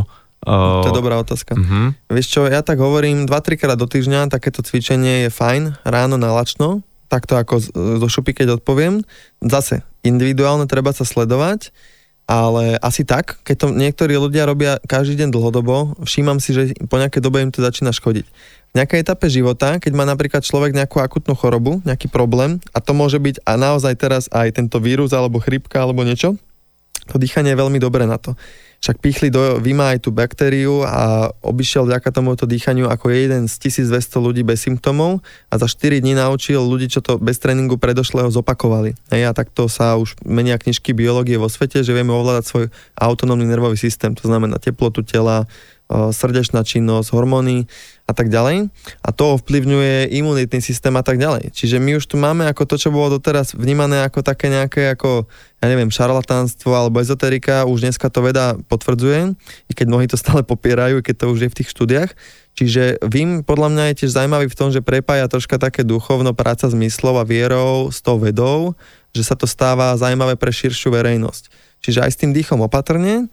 Uh... 0.42 0.82
To 0.82 0.90
je 0.90 0.98
dobrá 0.98 1.22
otázka. 1.22 1.54
Uh-huh. 1.54 1.94
Vieš 2.10 2.26
čo, 2.26 2.40
ja 2.50 2.66
tak 2.66 2.82
hovorím 2.82 3.30
2-3 3.30 3.62
krát 3.62 3.78
do 3.78 3.86
týždňa, 3.86 4.26
takéto 4.26 4.58
cvičenie 4.58 5.26
je 5.26 5.30
fajn, 5.30 5.86
ráno 5.86 6.18
na 6.18 6.34
lačno, 6.34 6.82
takto 7.12 7.36
ako 7.36 7.60
zo 8.00 8.08
šupy, 8.08 8.32
keď 8.32 8.56
odpoviem. 8.56 9.04
Zase, 9.44 9.84
individuálne 10.00 10.64
treba 10.64 10.96
sa 10.96 11.04
sledovať, 11.04 11.68
ale 12.24 12.80
asi 12.80 13.04
tak, 13.04 13.36
keď 13.44 13.56
to 13.60 13.66
niektorí 13.76 14.16
ľudia 14.16 14.48
robia 14.48 14.80
každý 14.88 15.20
deň 15.20 15.28
dlhodobo, 15.28 16.00
všímam 16.08 16.40
si, 16.40 16.56
že 16.56 16.72
po 16.88 16.96
nejakej 16.96 17.20
dobe 17.20 17.44
im 17.44 17.52
to 17.52 17.60
začína 17.60 17.92
škodiť. 17.92 18.26
V 18.72 18.74
nejakej 18.80 19.04
etape 19.04 19.28
života, 19.28 19.76
keď 19.76 19.92
má 19.92 20.08
napríklad 20.08 20.40
človek 20.40 20.72
nejakú 20.72 21.04
akutnú 21.04 21.36
chorobu, 21.36 21.84
nejaký 21.84 22.08
problém, 22.08 22.56
a 22.72 22.80
to 22.80 22.96
môže 22.96 23.20
byť 23.20 23.44
a 23.44 23.60
naozaj 23.60 23.92
teraz 24.00 24.32
aj 24.32 24.56
tento 24.56 24.80
vírus, 24.80 25.12
alebo 25.12 25.44
chrypka, 25.44 25.84
alebo 25.84 26.00
niečo, 26.08 26.40
to 27.08 27.16
dýchanie 27.18 27.54
je 27.54 27.60
veľmi 27.60 27.78
dobré 27.82 28.06
na 28.06 28.18
to 28.18 28.36
však 28.82 28.98
pichli 28.98 29.30
do 29.30 29.62
Vima 29.62 29.94
aj 29.94 30.02
tú 30.02 30.10
baktériu 30.10 30.82
a 30.82 31.30
obišiel 31.38 31.86
vďaka 31.86 32.10
tomuto 32.10 32.50
dýchaniu 32.50 32.90
ako 32.90 33.14
jeden 33.14 33.46
z 33.46 33.70
1200 33.70 34.18
ľudí 34.18 34.42
bez 34.42 34.66
symptómov 34.66 35.22
a 35.22 35.54
za 35.54 35.70
4 35.70 36.02
dní 36.02 36.18
naučil 36.18 36.58
ľudí, 36.58 36.90
čo 36.90 36.98
to 36.98 37.14
bez 37.22 37.38
tréningu 37.38 37.78
predošlého 37.78 38.26
zopakovali. 38.34 38.98
Hej, 39.14 39.30
a 39.30 39.32
takto 39.38 39.70
sa 39.70 39.94
už 39.94 40.18
menia 40.26 40.58
knižky 40.58 40.90
biológie 40.98 41.38
vo 41.38 41.46
svete, 41.46 41.86
že 41.86 41.94
vieme 41.94 42.10
ovládať 42.10 42.44
svoj 42.50 42.64
autonómny 42.98 43.46
nervový 43.46 43.78
systém, 43.78 44.18
to 44.18 44.26
znamená 44.26 44.58
teplotu 44.58 45.06
tela, 45.06 45.46
srdečná 45.92 46.64
činnosť, 46.64 47.12
hormóny 47.12 47.68
a 48.08 48.12
tak 48.16 48.32
ďalej. 48.32 48.72
A 49.04 49.08
to 49.12 49.36
ovplyvňuje 49.38 50.10
imunitný 50.10 50.60
systém 50.64 50.92
a 50.96 51.04
tak 51.04 51.20
ďalej. 51.20 51.52
Čiže 51.52 51.76
my 51.78 52.00
už 52.00 52.04
tu 52.08 52.16
máme 52.16 52.48
ako 52.48 52.64
to, 52.64 52.76
čo 52.80 52.88
bolo 52.88 53.20
doteraz 53.20 53.52
vnímané 53.52 54.02
ako 54.08 54.24
také 54.24 54.48
nejaké 54.48 54.96
ako, 54.96 55.28
ja 55.62 55.70
neviem, 55.70 55.94
šarlatánstvo 55.94 56.74
alebo 56.74 56.98
ezoterika, 56.98 57.62
už 57.70 57.86
dneska 57.86 58.10
to 58.10 58.18
veda 58.26 58.58
potvrdzuje, 58.66 59.38
i 59.70 59.72
keď 59.72 59.86
mnohí 59.86 60.10
to 60.10 60.18
stále 60.18 60.42
popierajú, 60.42 61.06
keď 61.06 61.14
to 61.22 61.26
už 61.30 61.46
je 61.46 61.50
v 61.54 61.56
tých 61.62 61.70
štúdiách. 61.70 62.10
Čiže 62.58 62.98
Vím 63.06 63.46
podľa 63.46 63.68
mňa 63.70 63.84
je 63.88 63.98
tiež 64.02 64.10
zaujímavý 64.12 64.50
v 64.50 64.58
tom, 64.58 64.68
že 64.74 64.84
prepája 64.84 65.30
troška 65.30 65.56
také 65.56 65.86
duchovno 65.86 66.34
práca 66.34 66.66
s 66.66 66.74
myslou 66.74 67.16
a 67.16 67.24
vierou 67.24 67.88
s 67.94 68.02
tou 68.02 68.18
vedou, 68.18 68.74
že 69.14 69.22
sa 69.22 69.38
to 69.38 69.46
stáva 69.46 69.94
zaujímavé 69.94 70.34
pre 70.34 70.50
širšiu 70.50 70.92
verejnosť. 70.92 71.48
Čiže 71.82 72.06
aj 72.06 72.10
s 72.14 72.20
tým 72.22 72.30
dýchom 72.30 72.62
opatrne, 72.62 73.26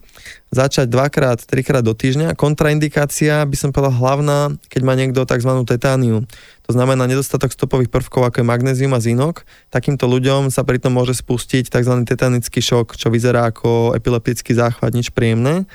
začať 0.50 0.90
dvakrát, 0.90 1.38
trikrát 1.46 1.86
do 1.86 1.94
týždňa. 1.94 2.34
Kontraindikácia 2.34 3.46
by 3.46 3.54
som 3.54 3.70
povedal 3.70 3.94
hlavná, 3.94 4.58
keď 4.66 4.82
má 4.82 4.98
niekto 4.98 5.22
tzv. 5.22 5.54
tetániu. 5.62 6.26
To 6.66 6.70
znamená 6.74 7.06
nedostatok 7.06 7.54
stopových 7.54 7.94
prvkov, 7.94 8.26
ako 8.26 8.42
je 8.42 8.50
magnézium 8.50 8.90
a 8.90 8.98
zinok. 8.98 9.46
Takýmto 9.70 10.10
ľuďom 10.10 10.50
sa 10.50 10.66
pritom 10.66 10.90
môže 10.90 11.14
spustiť 11.14 11.70
tzv. 11.70 11.94
tetanický 12.02 12.58
šok, 12.58 12.98
čo 12.98 13.06
vyzerá 13.06 13.54
ako 13.54 13.94
epileptický 13.94 14.50
záchvat, 14.50 14.98
nič 14.98 15.14
príjemné. 15.14 15.70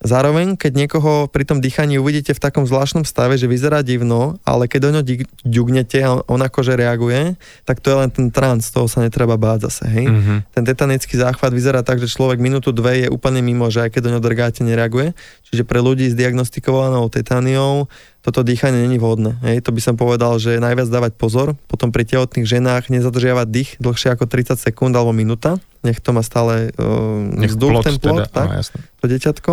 Zároveň, 0.00 0.56
keď 0.56 0.72
niekoho 0.80 1.28
pri 1.28 1.44
tom 1.44 1.60
dýchaní 1.60 2.00
uvidíte 2.00 2.32
v 2.32 2.40
takom 2.40 2.64
zvláštnom 2.64 3.04
stave, 3.04 3.36
že 3.36 3.44
vyzerá 3.44 3.84
divno, 3.84 4.40
ale 4.48 4.64
keď 4.64 4.80
do 4.80 4.90
ňo 4.96 5.02
ďugnete 5.44 5.98
a 6.00 6.24
on 6.24 6.40
akože 6.40 6.72
reaguje, 6.72 7.36
tak 7.68 7.84
to 7.84 7.92
je 7.92 7.96
len 8.00 8.08
ten 8.08 8.26
trans, 8.32 8.64
toho 8.72 8.88
sa 8.88 9.04
netreba 9.04 9.36
báť 9.36 9.68
zase, 9.68 9.84
hej. 9.92 10.08
Mm-hmm. 10.08 10.38
Ten 10.56 10.64
tetanický 10.64 11.20
záchvat 11.20 11.52
vyzerá 11.52 11.84
tak, 11.84 12.00
že 12.00 12.08
človek 12.08 12.40
minútu, 12.40 12.72
dve 12.72 13.04
je 13.04 13.08
úplne 13.12 13.44
mimo, 13.44 13.68
že 13.68 13.84
aj 13.84 13.90
keď 13.92 14.00
do 14.08 14.12
ňo 14.16 14.20
drgáte, 14.24 14.64
nereaguje. 14.64 15.12
Čiže 15.52 15.68
pre 15.68 15.84
ľudí 15.84 16.08
s 16.08 16.16
diagnostikovanou 16.16 17.04
tetániou 17.12 17.84
toto 18.20 18.44
dýchanie 18.44 18.84
není 18.84 19.00
vhodné. 19.00 19.40
Hej. 19.40 19.64
To 19.64 19.72
by 19.72 19.80
som 19.80 19.94
povedal, 19.96 20.36
že 20.36 20.60
najviac 20.60 20.92
dávať 20.92 21.12
pozor, 21.16 21.56
potom 21.68 21.88
pri 21.88 22.04
tehotných 22.04 22.44
ženách 22.44 22.92
nezadržiavať 22.92 23.46
dých 23.48 23.70
dlhšie 23.80 24.12
ako 24.12 24.28
30 24.28 24.60
sekúnd 24.60 24.92
alebo 24.92 25.16
minúta, 25.16 25.56
nech 25.80 26.04
to 26.04 26.12
má 26.12 26.20
stále 26.20 26.68
uh, 26.76 27.48
vzduch, 27.48 27.80
ten 27.80 27.96
plot, 27.96 28.28
teda, 28.28 28.32
tak, 28.32 28.48
no, 28.52 28.60
to 29.00 29.04
deťatko. 29.08 29.52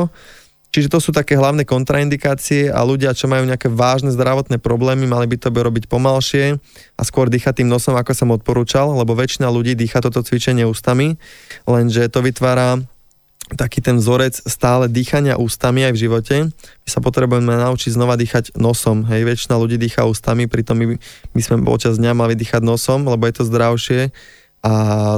Čiže 0.67 0.91
to 0.91 0.99
sú 0.99 1.15
také 1.15 1.39
hlavné 1.39 1.63
kontraindikácie 1.63 2.67
a 2.67 2.83
ľudia, 2.83 3.15
čo 3.15 3.31
majú 3.31 3.47
nejaké 3.47 3.71
vážne 3.71 4.11
zdravotné 4.11 4.59
problémy, 4.59 5.07
mali 5.07 5.23
by 5.23 5.39
to 5.39 5.47
robiť 5.47 5.87
pomalšie 5.87 6.59
a 6.99 7.01
skôr 7.07 7.31
dýchať 7.31 7.63
tým 7.63 7.71
nosom, 7.71 7.95
ako 7.95 8.11
som 8.11 8.35
odporúčal, 8.35 8.91
lebo 8.91 9.15
väčšina 9.15 9.47
ľudí 9.47 9.79
dýcha 9.79 10.03
toto 10.03 10.19
cvičenie 10.19 10.67
ústami, 10.67 11.15
lenže 11.63 12.11
to 12.11 12.19
vytvára 12.19 12.83
taký 13.55 13.79
ten 13.79 13.95
vzorec 14.01 14.43
stále 14.43 14.91
dýchania 14.91 15.39
ústami 15.39 15.87
aj 15.87 15.93
v 15.95 16.01
živote. 16.03 16.35
My 16.51 16.89
sa 16.89 16.99
potrebujeme 16.99 17.55
naučiť 17.55 17.95
znova 17.95 18.19
dýchať 18.19 18.59
nosom. 18.59 19.07
Hej, 19.07 19.23
väčšina 19.23 19.55
ľudí 19.55 19.79
dýcha 19.79 20.03
ústami, 20.03 20.51
pritom 20.51 20.75
my, 20.75 20.85
my 21.31 21.41
sme 21.41 21.63
počas 21.63 21.95
dňa 21.95 22.11
mali 22.11 22.35
dýchať 22.35 22.59
nosom, 22.59 23.07
lebo 23.07 23.23
je 23.23 23.33
to 23.39 23.43
zdravšie 23.47 24.11
a 24.65 24.73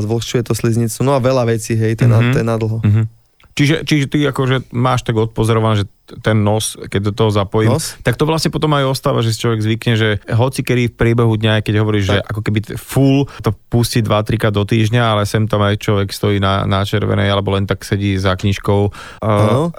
zvlhčuje 0.05 0.45
to 0.45 0.53
sliznicu. 0.53 1.01
No 1.01 1.17
a 1.17 1.23
veľa 1.23 1.49
vecí, 1.49 1.73
hej, 1.73 1.97
to, 1.97 2.05
mm-hmm. 2.05 2.21
je, 2.21 2.27
na, 2.29 2.33
to 2.33 2.37
je 2.37 2.45
na 2.45 2.55
dlho. 2.59 2.77
Mm-hmm. 2.85 3.18
Čiže, 3.57 3.83
čiže 3.83 4.05
ty 4.07 4.23
akože 4.23 4.71
máš 4.71 5.03
tak 5.03 5.19
odpozorované, 5.19 5.83
že 5.83 5.85
ten 6.23 6.41
nos, 6.41 6.73
keď 6.79 7.11
do 7.11 7.13
toho 7.13 7.29
zapojím, 7.29 7.75
nos? 7.75 7.99
tak 8.01 8.17
to 8.17 8.25
vlastne 8.25 8.49
potom 8.49 8.71
aj 8.73 8.87
ostáva, 8.87 9.21
že 9.21 9.35
si 9.35 9.41
človek 9.45 9.61
zvykne, 9.61 9.93
že 9.93 10.09
hoci 10.31 10.65
kedy 10.65 10.89
v 10.89 10.97
priebehu 10.97 11.33
dňa, 11.37 11.61
keď 11.61 11.75
hovoríš, 11.83 12.05
tak. 12.07 12.13
že 12.13 12.17
ako 12.23 12.41
keby 12.41 12.59
full 12.79 13.19
to 13.43 13.53
pustí 13.69 14.01
2-3 14.01 14.41
krát 14.41 14.55
do 14.55 14.63
týždňa, 14.65 15.03
ale 15.17 15.29
sem 15.29 15.45
tam 15.45 15.61
aj 15.61 15.75
človek 15.77 16.09
stojí 16.09 16.41
na, 16.41 16.65
na 16.65 16.81
červenej 16.81 17.29
alebo 17.29 17.53
len 17.53 17.69
tak 17.69 17.85
sedí 17.85 18.17
za 18.17 18.33
knižkou. 18.33 18.81
Uh, 19.21 19.69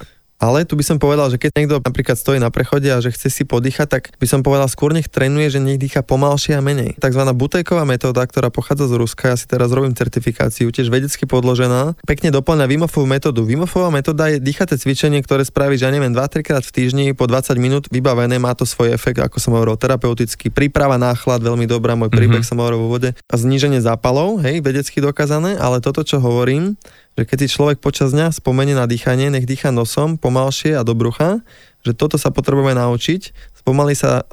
ale 0.40 0.64
tu 0.64 0.72
by 0.74 0.82
som 0.82 0.96
povedal, 0.96 1.28
že 1.28 1.36
keď 1.36 1.50
niekto 1.60 1.76
napríklad 1.84 2.16
stojí 2.16 2.40
na 2.40 2.48
prechode 2.48 2.88
a 2.88 2.98
že 3.04 3.12
chce 3.12 3.28
si 3.28 3.42
podýchať, 3.44 3.86
tak 3.92 4.02
by 4.16 4.26
som 4.26 4.40
povedal 4.40 4.72
skôr 4.72 4.96
nech 4.96 5.12
trénuje, 5.12 5.52
že 5.52 5.60
nech 5.60 5.76
dýcha 5.76 6.00
pomalšie 6.00 6.56
a 6.56 6.64
menej. 6.64 6.96
Takzvaná 6.96 7.36
butejková 7.36 7.84
metóda, 7.84 8.24
ktorá 8.24 8.48
pochádza 8.48 8.88
z 8.88 8.96
Ruska, 8.96 9.24
ja 9.30 9.36
si 9.36 9.44
teraz 9.44 9.68
robím 9.70 9.92
certifikáciu, 9.92 10.72
tiež 10.72 10.88
vedecky 10.88 11.28
podložená, 11.28 11.92
pekne 12.08 12.32
doplňa 12.32 12.64
Vimofovú 12.64 13.04
metódu. 13.04 13.44
Vimofová 13.44 13.92
metóda 13.92 14.32
je 14.32 14.40
dýchaté 14.40 14.80
cvičenie, 14.80 15.20
ktoré 15.20 15.44
spraví, 15.44 15.76
že 15.76 15.84
ja 15.84 15.92
neviem, 15.92 16.16
2-3 16.16 16.40
krát 16.40 16.64
v 16.64 16.72
týždni 16.72 17.12
po 17.12 17.28
20 17.28 17.60
minút 17.60 17.84
vybavené, 17.92 18.40
má 18.40 18.56
to 18.56 18.64
svoj 18.64 18.96
efekt, 18.96 19.20
ako 19.20 19.36
som 19.36 19.52
hovoril, 19.52 19.76
terapeutický, 19.76 20.48
príprava 20.48 20.96
na 20.96 21.12
chlad, 21.12 21.44
veľmi 21.44 21.68
dobrá, 21.68 21.92
môj 21.92 22.08
príbeh 22.08 22.40
mm-hmm. 22.40 22.48
som 22.48 22.56
hovoril 22.56 22.80
vo 22.80 22.88
vode, 22.88 23.12
a 23.12 23.34
zníženie 23.36 23.84
zápalov, 23.84 24.40
hej, 24.40 24.64
vedecky 24.64 25.04
dokázané, 25.04 25.60
ale 25.60 25.84
toto, 25.84 26.00
čo 26.00 26.16
hovorím, 26.16 26.80
že 27.18 27.22
keď 27.26 27.38
si 27.42 27.48
človek 27.52 27.78
počas 27.82 28.14
dňa 28.14 28.30
spomenie 28.34 28.74
na 28.76 28.86
dýchanie, 28.86 29.32
nech 29.32 29.48
dýcha 29.48 29.74
nosom 29.74 30.16
pomalšie 30.16 30.78
a 30.78 30.86
do 30.86 30.94
brucha, 30.94 31.42
že 31.82 31.96
toto 31.96 32.20
sa 32.20 32.28
potrebujeme 32.30 32.76
naučiť, 32.76 33.32
spomalí 33.60 33.96
sa 33.96 34.22
e, 34.22 34.24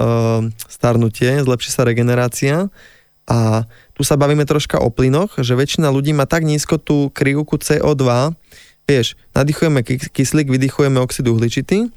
starnutie, 0.68 1.42
zlepší 1.42 1.72
sa 1.72 1.88
regenerácia. 1.88 2.72
A 3.28 3.68
tu 3.92 4.08
sa 4.08 4.16
bavíme 4.16 4.48
troška 4.48 4.80
o 4.80 4.88
plynoch, 4.88 5.36
že 5.36 5.52
väčšina 5.52 5.92
ľudí 5.92 6.16
má 6.16 6.24
tak 6.24 6.48
nízko 6.48 6.80
tú 6.80 7.12
krivku 7.12 7.60
CO2, 7.60 8.32
vieš, 8.88 9.20
nadýchujeme 9.36 9.84
kyslík, 9.84 10.48
vydychujeme 10.48 10.96
oxid 11.04 11.28
uhličitý 11.28 11.92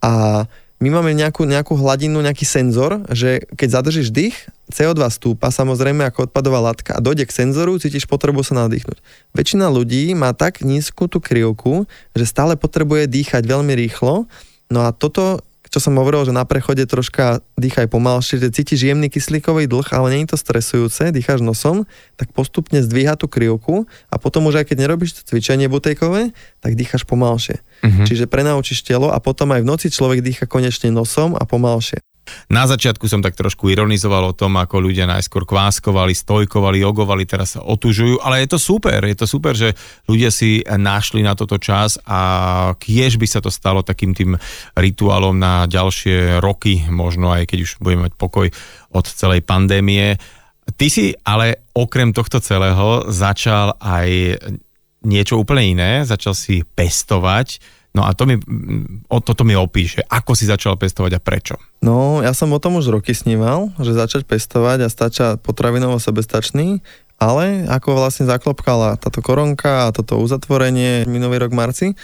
a 0.00 0.44
my 0.80 0.88
máme 0.88 1.12
nejakú, 1.12 1.44
nejakú 1.44 1.76
hladinu, 1.76 2.24
nejaký 2.24 2.48
senzor, 2.48 3.04
že 3.12 3.44
keď 3.52 3.68
zadržíš 3.68 4.08
dých, 4.08 4.36
CO2 4.72 4.96
stúpa 5.12 5.52
samozrejme 5.52 6.08
ako 6.08 6.32
odpadová 6.32 6.72
látka 6.72 6.96
a 6.96 7.04
dojde 7.04 7.28
k 7.28 7.36
senzoru, 7.36 7.76
cítiš 7.76 8.08
potrebu 8.08 8.40
sa 8.40 8.64
nadýchnuť. 8.64 8.96
Väčšina 9.36 9.68
ľudí 9.68 10.16
má 10.16 10.32
tak 10.32 10.64
nízku 10.64 11.04
tú 11.04 11.20
krivku, 11.20 11.84
že 12.16 12.24
stále 12.24 12.56
potrebuje 12.56 13.12
dýchať 13.12 13.44
veľmi 13.44 13.76
rýchlo, 13.76 14.24
no 14.72 14.80
a 14.88 14.96
toto 14.96 15.44
čo 15.70 15.78
som 15.78 15.94
hovoril, 15.94 16.26
že 16.26 16.34
na 16.34 16.42
prechode 16.42 16.82
troška 16.82 17.46
dýchaj 17.54 17.86
pomalšie, 17.86 18.42
že 18.42 18.50
cítiš 18.50 18.90
jemný 18.90 19.06
kyslíkový 19.06 19.70
dlh, 19.70 19.86
ale 19.94 20.06
nie 20.12 20.26
je 20.26 20.34
to 20.34 20.38
stresujúce, 20.42 21.14
dýcháš 21.14 21.46
nosom, 21.46 21.86
tak 22.18 22.34
postupne 22.34 22.82
zdvíha 22.82 23.14
tú 23.14 23.30
krivku 23.30 23.86
a 24.10 24.18
potom 24.18 24.50
už 24.50 24.60
aj 24.60 24.74
keď 24.74 24.76
nerobíš 24.82 25.22
to 25.22 25.22
cvičenie 25.30 25.70
butejkové, 25.70 26.34
tak 26.58 26.74
dýcháš 26.74 27.06
pomalšie. 27.06 27.62
Uh-huh. 27.86 28.02
Čiže 28.02 28.26
prenaučíš 28.26 28.82
telo 28.82 29.14
a 29.14 29.22
potom 29.22 29.54
aj 29.54 29.62
v 29.62 29.70
noci 29.70 29.86
človek 29.94 30.26
dýcha 30.26 30.50
konečne 30.50 30.90
nosom 30.90 31.38
a 31.38 31.46
pomalšie. 31.46 32.02
Na 32.50 32.66
začiatku 32.66 33.06
som 33.10 33.22
tak 33.22 33.34
trošku 33.34 33.70
ironizoval 33.70 34.30
o 34.30 34.36
tom, 34.36 34.58
ako 34.58 34.82
ľudia 34.82 35.06
najskôr 35.06 35.46
kváskovali, 35.46 36.14
stojkovali, 36.14 36.82
jogovali, 36.82 37.26
teraz 37.26 37.58
sa 37.58 37.60
otužujú, 37.62 38.22
ale 38.22 38.46
je 38.46 38.54
to 38.54 38.58
super, 38.58 39.02
je 39.02 39.16
to 39.18 39.26
super, 39.26 39.54
že 39.54 39.74
ľudia 40.06 40.30
si 40.30 40.62
našli 40.62 41.22
na 41.26 41.34
toto 41.34 41.58
čas 41.58 41.98
a 42.06 42.20
kiež 42.78 43.18
by 43.18 43.26
sa 43.26 43.40
to 43.42 43.50
stalo 43.50 43.82
takým 43.82 44.14
tým 44.14 44.38
rituálom 44.78 45.34
na 45.34 45.66
ďalšie 45.66 46.38
roky, 46.38 46.86
možno 46.90 47.34
aj 47.34 47.50
keď 47.50 47.58
už 47.66 47.70
budeme 47.82 48.06
mať 48.10 48.14
pokoj 48.14 48.46
od 48.94 49.06
celej 49.06 49.42
pandémie. 49.42 50.18
Ty 50.70 50.86
si 50.86 51.10
ale 51.26 51.66
okrem 51.74 52.14
tohto 52.14 52.38
celého 52.38 53.10
začal 53.10 53.74
aj 53.82 54.38
niečo 55.02 55.40
úplne 55.40 55.64
iné, 55.64 55.90
začal 56.04 56.36
si 56.36 56.62
pestovať 56.62 57.79
No 57.90 58.06
a 58.06 58.14
to 58.14 58.22
mi, 58.22 58.38
o 59.10 59.18
toto 59.18 59.42
mi 59.42 59.58
opíše, 59.58 60.06
ako 60.06 60.38
si 60.38 60.46
začal 60.46 60.78
pestovať 60.78 61.18
a 61.18 61.20
prečo. 61.20 61.58
No, 61.82 62.22
ja 62.22 62.30
som 62.30 62.54
o 62.54 62.62
tom 62.62 62.78
už 62.78 62.86
roky 62.86 63.10
sníval, 63.10 63.74
že 63.82 63.98
začať 63.98 64.30
pestovať 64.30 64.86
a 64.86 64.92
stača 64.92 65.26
potravinovo 65.42 65.98
sebestačný, 65.98 66.86
ale 67.18 67.66
ako 67.66 67.98
vlastne 67.98 68.30
zaklopkala 68.30 68.94
táto 68.94 69.18
koronka 69.20 69.90
a 69.90 69.92
toto 69.92 70.22
uzatvorenie 70.22 71.02
minulý 71.10 71.42
rok 71.42 71.52
marci, 71.52 71.98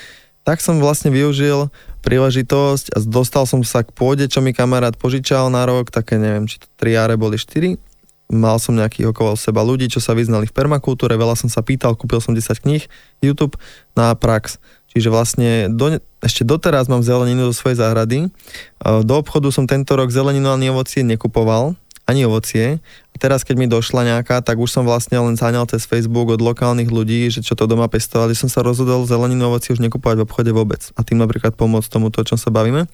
tak 0.47 0.63
som 0.63 0.79
vlastne 0.79 1.11
využil 1.11 1.71
príležitosť 2.07 2.95
a 2.95 3.03
dostal 3.03 3.47
som 3.51 3.63
sa 3.67 3.83
k 3.83 3.91
pôde, 3.91 4.27
čo 4.31 4.39
mi 4.39 4.55
kamarát 4.55 4.95
požičal 4.95 5.51
na 5.51 5.67
rok, 5.67 5.91
také 5.91 6.19
neviem, 6.19 6.47
či 6.47 6.63
to 6.63 6.71
3 6.79 6.99
jare 6.99 7.15
boli 7.19 7.35
4. 7.35 7.79
Mal 8.27 8.59
som 8.59 8.75
nejakých 8.75 9.15
okolo 9.15 9.39
seba 9.39 9.63
ľudí, 9.63 9.87
čo 9.87 10.03
sa 10.03 10.15
vyznali 10.15 10.51
v 10.51 10.55
permakultúre, 10.55 11.15
veľa 11.15 11.39
som 11.39 11.47
sa 11.47 11.63
pýtal, 11.63 11.95
kúpil 11.95 12.19
som 12.19 12.35
10 12.35 12.63
kníh, 12.63 12.83
YouTube 13.23 13.55
na 13.95 14.15
prax. 14.15 14.59
Čiže 14.97 15.13
vlastne 15.13 15.69
do, 15.69 16.01
ešte 16.25 16.41
doteraz 16.41 16.89
mám 16.89 17.05
zeleninu 17.05 17.53
do 17.53 17.55
svojej 17.55 17.85
záhrady. 17.85 18.33
Do 18.81 19.15
obchodu 19.21 19.53
som 19.53 19.69
tento 19.69 19.93
rok 19.93 20.09
zeleninu 20.09 20.49
ani 20.49 20.73
ovocie 20.73 21.05
nekupoval, 21.05 21.77
ani 22.09 22.25
ovocie. 22.25 22.81
Teraz, 23.17 23.43
keď 23.43 23.57
mi 23.57 23.67
došla 23.67 24.17
nejaká, 24.17 24.45
tak 24.45 24.61
už 24.61 24.69
som 24.71 24.85
vlastne 24.85 25.17
len 25.19 25.35
zaňal 25.35 25.65
cez 25.67 25.89
Facebook 25.89 26.33
od 26.33 26.41
lokálnych 26.41 26.89
ľudí, 26.89 27.29
že 27.33 27.41
čo 27.41 27.57
to 27.57 27.65
doma 27.65 27.89
pestovali. 27.89 28.37
Som 28.37 28.53
sa 28.53 28.61
rozhodol 28.63 29.09
zeleninu 29.09 29.49
ovocie 29.49 29.73
už 29.73 29.81
nekupovať 29.81 30.17
v 30.21 30.25
obchode 30.25 30.51
vôbec. 30.53 30.81
A 30.95 31.03
tým 31.03 31.19
napríklad 31.19 31.57
pomôcť 31.57 31.89
tomu, 31.89 32.13
o 32.13 32.25
čom 32.25 32.39
sa 32.39 32.53
bavíme. 32.53 32.87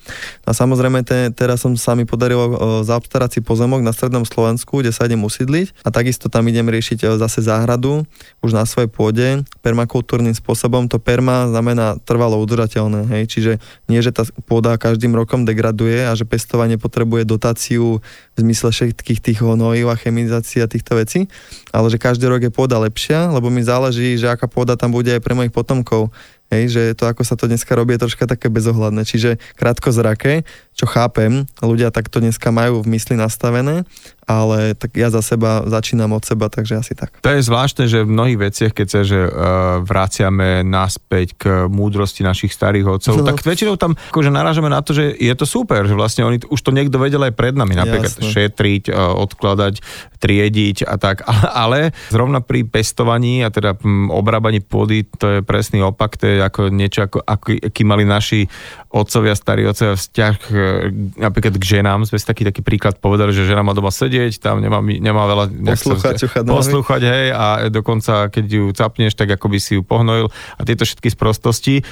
A 0.47 0.51
samozrejme, 0.51 1.03
te, 1.03 1.35
teraz 1.35 1.67
som 1.67 1.75
sa 1.77 1.99
mi 1.99 2.07
podarilo 2.07 2.83
zaobstarať 2.87 3.39
si 3.39 3.41
pozemok 3.43 3.83
na 3.83 3.91
strednom 3.91 4.23
Slovensku, 4.23 4.81
kde 4.81 4.95
sa 4.95 5.07
idem 5.07 5.21
usídliť. 5.23 5.85
A 5.85 5.93
takisto 5.93 6.31
tam 6.31 6.47
idem 6.47 6.67
riešiť 6.67 7.19
zase 7.19 7.45
záhradu 7.45 8.07
už 8.41 8.51
na 8.55 8.65
svojej 8.65 8.89
pôde 8.89 9.43
permakultúrnym 9.61 10.35
spôsobom. 10.35 10.87
To 10.91 11.03
perma 11.03 11.51
znamená 11.51 11.99
trvalo 12.03 12.39
udržateľné. 12.41 13.11
Hej? 13.11 13.23
Čiže 13.29 13.53
nie, 13.91 14.01
že 14.01 14.15
tá 14.15 14.27
pôda 14.47 14.79
každým 14.79 15.15
rokom 15.15 15.45
degraduje 15.45 16.07
a 16.07 16.13
že 16.15 16.25
pestovanie 16.29 16.79
potrebuje 16.79 17.27
dotáciu 17.27 18.03
v 18.35 18.37
zmysle 18.37 18.73
všetkých 18.73 19.21
tých 19.21 19.39
hnojív 19.43 19.93
a 19.93 19.97
chemizácia 20.13 20.69
týchto 20.69 21.01
vecí, 21.01 21.25
ale 21.73 21.89
že 21.89 21.97
každý 21.97 22.29
rok 22.29 22.45
je 22.45 22.53
pôda 22.53 22.77
lepšia, 22.77 23.33
lebo 23.33 23.49
mi 23.49 23.65
záleží, 23.65 24.21
že 24.21 24.29
aká 24.29 24.45
pôda 24.45 24.77
tam 24.77 24.93
bude 24.93 25.09
aj 25.09 25.25
pre 25.25 25.33
mojich 25.33 25.57
potomkov. 25.57 26.13
Hej, 26.53 26.69
že 26.69 26.83
to, 26.93 27.09
ako 27.09 27.25
sa 27.25 27.33
to 27.33 27.49
dneska 27.49 27.73
robí, 27.73 27.97
je 27.97 28.05
troška 28.05 28.29
také 28.29 28.53
bezohľadné. 28.53 29.09
Čiže 29.09 29.41
krátko 29.57 29.89
zrake, 29.89 30.45
čo 30.73 30.89
chápem, 30.89 31.45
ľudia 31.61 31.93
takto 31.93 32.19
dneska 32.19 32.49
majú 32.49 32.81
v 32.81 32.97
mysli 32.97 33.15
nastavené, 33.21 33.85
ale 34.25 34.73
tak 34.73 34.97
ja 34.97 35.13
za 35.13 35.21
seba 35.21 35.67
začínam 35.69 36.15
od 36.17 36.25
seba, 36.25 36.49
takže 36.49 36.81
asi 36.81 36.97
tak. 36.97 37.13
To 37.21 37.29
je 37.29 37.45
zvláštne, 37.45 37.85
že 37.91 38.07
v 38.07 38.15
mnohých 38.15 38.39
veciach, 38.39 38.73
keď 38.73 38.87
sa 38.89 39.01
že 39.05 39.21
uh, 39.29 39.33
vraciame 39.85 40.65
naspäť 40.65 41.37
k 41.37 41.43
múdrosti 41.69 42.25
našich 42.25 42.55
starých 42.55 42.87
otcov, 42.89 43.21
no. 43.21 43.27
tak 43.27 43.45
väčšinou 43.45 43.77
tam 43.77 43.99
akože 44.15 44.31
narážame 44.33 44.73
na 44.73 44.81
to, 44.81 44.97
že 44.97 45.13
je 45.19 45.35
to 45.37 45.45
super, 45.45 45.85
že 45.85 45.99
vlastne 45.99 46.25
oni 46.25 46.41
už 46.49 46.61
to 46.63 46.71
niekto 46.73 46.97
vedel 46.97 47.21
aj 47.27 47.35
pred 47.35 47.53
nami, 47.53 47.77
napríklad 47.77 48.15
Jasne. 48.15 48.31
šetriť, 48.33 48.85
uh, 48.89 49.13
odkladať, 49.19 49.83
triediť 50.23 50.87
a 50.87 50.95
tak, 50.97 51.27
ale 51.67 51.93
zrovna 52.09 52.41
pri 52.41 52.65
pestovaní 52.65 53.43
a 53.45 53.53
teda 53.53 53.77
um, 53.83 54.09
obrábaní 54.09 54.63
pôdy, 54.63 55.05
to 55.19 55.39
je 55.39 55.41
presný 55.45 55.83
opak, 55.83 56.17
to 56.17 56.31
je 56.31 56.37
ako 56.41 56.71
niečo, 56.71 57.11
ako, 57.11 57.27
aký 57.27 57.83
mali 57.83 58.07
naši 58.07 58.47
otcovia, 58.95 59.35
starí 59.35 59.67
otcovia 59.67 59.99
vzťah 59.99 60.37
e, 60.53 60.62
napríklad 61.19 61.55
k 61.57 61.65
ženám. 61.79 62.09
Sme 62.09 62.19
si 62.19 62.27
taký, 62.27 62.43
taký 62.47 62.61
príklad 62.65 62.99
povedali, 62.99 63.31
že 63.35 63.49
žena 63.49 63.63
má 63.63 63.73
doma 63.73 63.93
sedieť, 63.93 64.39
tam 64.43 64.59
nemá, 64.59 64.83
nemá 64.83 65.25
veľa... 65.29 65.45
Poslúchať, 65.75 66.15
sa, 66.27 66.43
poslúchať, 66.43 67.03
hej, 67.03 67.27
a 67.33 67.45
dokonca 67.69 68.29
keď 68.29 68.45
ju 68.47 68.65
capneš, 68.73 69.15
tak 69.15 69.35
ako 69.35 69.47
by 69.53 69.59
si 69.59 69.79
ju 69.79 69.83
pohnojil 69.85 70.31
a 70.31 70.61
tieto 70.63 70.83
všetky 70.85 71.09
sprostosti. 71.13 71.87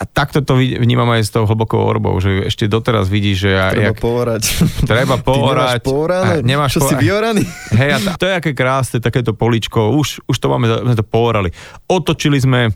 A 0.00 0.08
takto 0.08 0.40
to 0.40 0.56
vnímam 0.56 1.12
aj 1.12 1.28
s 1.28 1.30
tou 1.30 1.44
hlbokou 1.44 1.76
orbou, 1.76 2.16
že 2.24 2.48
ešte 2.48 2.64
doteraz 2.64 3.12
vidíš, 3.12 3.36
že... 3.44 3.52
Treba 3.52 3.92
jak, 3.92 4.00
poorať. 4.00 4.42
Treba 4.96 5.14
poorať. 5.20 5.84
Ty 5.84 5.84
nemáš 5.84 5.84
poorané? 5.84 6.34
Nemáš 6.40 6.70
Čo 6.72 6.80
po... 6.80 6.88
si 6.88 6.94
vyoraný? 6.96 7.44
Hej, 7.76 7.90
a 7.92 7.98
to 8.16 8.24
je 8.24 8.32
aké 8.32 8.56
krásne, 8.56 9.04
takéto 9.04 9.36
poličko. 9.36 9.92
Už, 9.92 10.24
už 10.24 10.36
to 10.40 10.46
máme, 10.48 10.72
sme 10.72 10.96
to 10.96 11.04
poorali. 11.04 11.52
Otočili 11.84 12.40
sme 12.40 12.72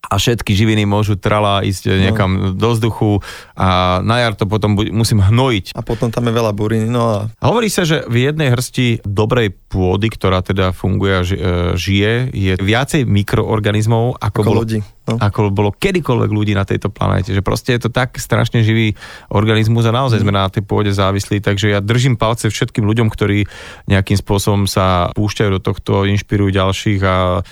a 0.00 0.16
všetky 0.16 0.56
živiny 0.56 0.88
môžu 0.88 1.20
trala 1.20 1.60
ísť 1.60 1.92
no. 1.92 2.00
niekam 2.08 2.30
do 2.56 2.68
vzduchu 2.72 3.20
a 3.52 4.00
na 4.00 4.24
jar 4.24 4.32
to 4.32 4.48
potom 4.48 4.72
musím 4.96 5.20
hnojiť. 5.20 5.76
A 5.76 5.84
potom 5.84 6.08
tam 6.08 6.24
je 6.24 6.32
veľa 6.32 6.56
buriny. 6.56 6.88
No 6.88 7.02
a... 7.04 7.16
Hovorí 7.44 7.68
sa, 7.68 7.84
že 7.84 8.08
v 8.08 8.32
jednej 8.32 8.48
hrsti 8.48 9.04
dobrej 9.04 9.52
pôdy, 9.68 10.08
ktorá 10.08 10.40
teda 10.40 10.72
funguje 10.72 11.12
a 11.12 11.22
e, 11.22 11.28
žije, 11.76 12.32
je 12.32 12.52
viacej 12.58 13.04
mikroorganizmov, 13.04 14.16
ako, 14.16 14.24
ako 14.24 14.40
bolo, 14.42 14.60
ľudí. 14.64 14.78
No. 15.04 15.14
ako 15.20 15.40
bolo 15.52 15.70
kedykoľvek 15.76 16.30
ľudí 16.32 16.52
na 16.56 16.64
tejto 16.64 16.88
planéte. 16.88 17.36
Že 17.36 17.44
proste 17.44 17.76
je 17.76 17.86
to 17.86 17.90
tak 17.92 18.16
strašne 18.16 18.64
živý 18.64 18.96
organizmus 19.30 19.84
a 19.84 19.94
naozaj 19.94 20.18
mm. 20.18 20.24
sme 20.24 20.32
na 20.32 20.48
tej 20.48 20.64
pôde 20.64 20.90
závislí. 20.90 21.44
Takže 21.44 21.76
ja 21.76 21.78
držím 21.84 22.16
palce 22.16 22.48
všetkým 22.48 22.82
ľuďom, 22.88 23.12
ktorí 23.12 23.44
nejakým 23.86 24.16
spôsobom 24.16 24.64
sa 24.64 25.12
púšťajú 25.12 25.50
do 25.54 25.60
tohto, 25.60 26.08
inšpirujú 26.08 26.56
ďalších 26.56 27.00
a 27.04 27.44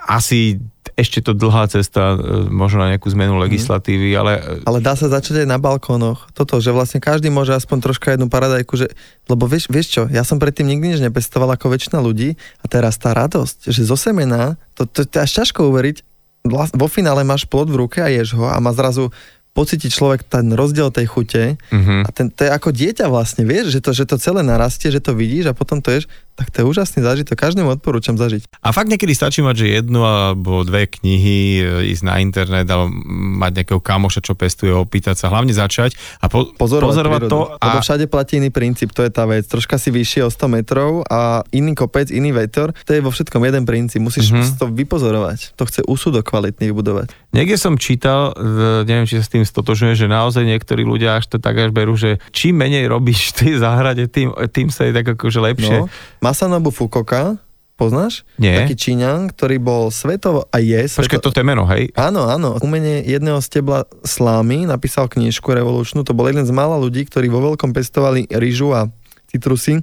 asi 0.00 0.56
ešte 1.00 1.24
to 1.24 1.32
dlhá 1.32 1.66
cesta, 1.72 2.14
e, 2.14 2.48
možno 2.52 2.84
na 2.84 2.94
nejakú 2.94 3.08
zmenu 3.10 3.34
mhm. 3.36 3.42
legislatívy, 3.48 4.12
ale... 4.14 4.62
Ale 4.68 4.78
dá 4.84 4.94
sa 4.94 5.08
začať 5.08 5.44
aj 5.44 5.48
na 5.48 5.58
balkónoch. 5.58 6.28
Toto, 6.36 6.60
že 6.60 6.70
vlastne 6.70 7.00
každý 7.00 7.32
môže 7.32 7.56
aspoň 7.56 7.78
troška 7.80 8.14
jednu 8.14 8.28
paradajku, 8.28 8.76
že... 8.76 8.92
Lebo 9.26 9.48
vieš, 9.48 9.72
vieš 9.72 9.88
čo, 9.96 10.02
ja 10.12 10.22
som 10.22 10.36
predtým 10.36 10.68
nikdy 10.68 10.96
nič 10.96 11.00
nepestoval 11.00 11.48
ako 11.56 11.72
väčšina 11.72 11.98
ľudí 11.98 12.36
a 12.60 12.64
teraz 12.68 13.00
tá 13.00 13.16
radosť, 13.16 13.72
že 13.72 13.82
zo 13.82 13.96
semena, 13.96 14.60
to, 14.76 14.84
to, 14.84 15.08
to 15.08 15.16
až 15.18 15.42
ťažko 15.42 15.72
uveriť, 15.72 16.06
vo 16.48 16.88
finále 16.88 17.20
máš 17.20 17.44
plod 17.44 17.68
v 17.68 17.84
ruke 17.84 18.00
a 18.00 18.08
ješ 18.08 18.32
ho 18.32 18.48
a 18.48 18.56
má 18.64 18.72
zrazu 18.72 19.12
pocíti 19.50 19.90
človek 19.90 20.24
ten 20.24 20.54
rozdiel 20.54 20.94
tej 20.94 21.10
chute 21.10 21.58
uh-huh. 21.58 22.06
a 22.06 22.08
ten, 22.14 22.30
to 22.30 22.46
je 22.46 22.50
ako 22.54 22.70
dieťa 22.70 23.10
vlastne, 23.10 23.42
vieš, 23.42 23.74
že 23.74 23.80
to, 23.82 23.90
že 23.90 24.04
to 24.06 24.16
celé 24.16 24.46
narastie, 24.46 24.94
že 24.94 25.02
to 25.02 25.12
vidíš 25.12 25.50
a 25.50 25.56
potom 25.58 25.82
to 25.82 25.90
ješ, 25.90 26.06
tak 26.40 26.48
to 26.56 26.64
je 26.64 26.66
úžasný 26.72 27.04
zážitok, 27.04 27.36
každému 27.36 27.68
odporúčam 27.68 28.16
zažiť. 28.16 28.48
A 28.64 28.72
fakt 28.72 28.88
niekedy 28.88 29.12
stačí 29.12 29.44
mať, 29.44 29.60
že 29.60 29.66
jednu 29.76 30.00
alebo 30.00 30.64
dve 30.64 30.88
knihy, 30.88 31.60
e, 31.60 31.92
ísť 31.92 32.02
na 32.08 32.16
internet 32.16 32.64
alebo 32.64 32.88
mať 33.36 33.60
nejakého 33.60 33.80
kamoša, 33.84 34.24
čo 34.24 34.32
pestuje, 34.32 34.72
opýtať 34.72 35.20
sa, 35.20 35.28
hlavne 35.28 35.52
začať 35.52 36.00
a 36.24 36.32
po, 36.32 36.48
pozorovať, 36.56 36.88
pozorovať 36.88 37.20
to. 37.28 37.40
A... 37.60 37.64
Lebo 37.68 37.78
všade 37.84 38.08
platí 38.08 38.40
iný 38.40 38.48
princíp, 38.48 38.96
to 38.96 39.04
je 39.04 39.12
tá 39.12 39.28
vec. 39.28 39.44
Troška 39.44 39.76
si 39.76 39.92
vyššie 39.92 40.24
o 40.24 40.30
100 40.32 40.56
metrov 40.56 41.04
a 41.12 41.44
iný 41.52 41.76
kopec, 41.76 42.08
iný 42.08 42.32
vetor, 42.32 42.72
to 42.88 42.96
je 42.96 43.04
vo 43.04 43.12
všetkom 43.12 43.44
jeden 43.44 43.68
princíp. 43.68 44.00
Musíš 44.00 44.32
uh-huh. 44.32 44.56
to 44.56 44.72
vypozorovať. 44.72 45.52
To 45.60 45.68
chce 45.68 45.84
úsudok 45.84 46.24
kvalitný 46.24 46.72
vybudovať. 46.72 47.12
Niekde 47.36 47.60
som 47.60 47.76
čítal, 47.76 48.32
e, 48.32 48.88
neviem, 48.88 49.04
či 49.04 49.20
sa 49.20 49.28
s 49.28 49.30
tým 49.30 49.44
stotožňuje, 49.44 49.94
že 49.94 50.06
naozaj 50.08 50.48
niektorí 50.48 50.88
ľudia 50.88 51.20
až 51.20 51.28
to 51.28 51.36
tak 51.36 51.60
až 51.60 51.70
berú, 51.70 51.94
že 51.94 52.16
čím 52.32 52.56
menej 52.64 52.88
robíš 52.88 53.36
v 53.36 53.44
tej 53.44 53.52
záhrade, 53.60 54.08
tým, 54.08 54.32
tým 54.50 54.72
sa 54.72 54.88
je 54.88 54.96
tak 54.96 55.06
akože 55.14 55.38
lepšie. 55.38 55.78
No, 55.84 55.90
Masanobu 56.30 56.70
Fukoka, 56.70 57.42
poznáš? 57.74 58.22
Nie. 58.38 58.62
Taký 58.62 58.78
Číňan, 58.78 59.34
ktorý 59.34 59.58
bol 59.58 59.90
svetovo 59.90 60.46
a 60.54 60.62
je. 60.62 60.86
Počkej, 60.86 61.18
sveto... 61.18 61.34
to 61.34 61.42
je 61.42 61.50
meno, 61.50 61.66
hej? 61.66 61.90
Áno, 61.98 62.30
áno. 62.30 62.54
Umenie 62.62 63.02
jedného 63.02 63.42
stebla 63.42 63.90
slámy 64.06 64.62
napísal 64.62 65.10
knižku 65.10 65.50
revolučnú. 65.50 66.06
To 66.06 66.14
bol 66.14 66.30
jeden 66.30 66.46
z 66.46 66.54
mála 66.54 66.78
ľudí, 66.78 67.02
ktorí 67.02 67.26
vo 67.26 67.42
veľkom 67.50 67.74
pestovali 67.74 68.30
rýžu 68.30 68.70
a 68.70 68.86
citrusy 69.26 69.82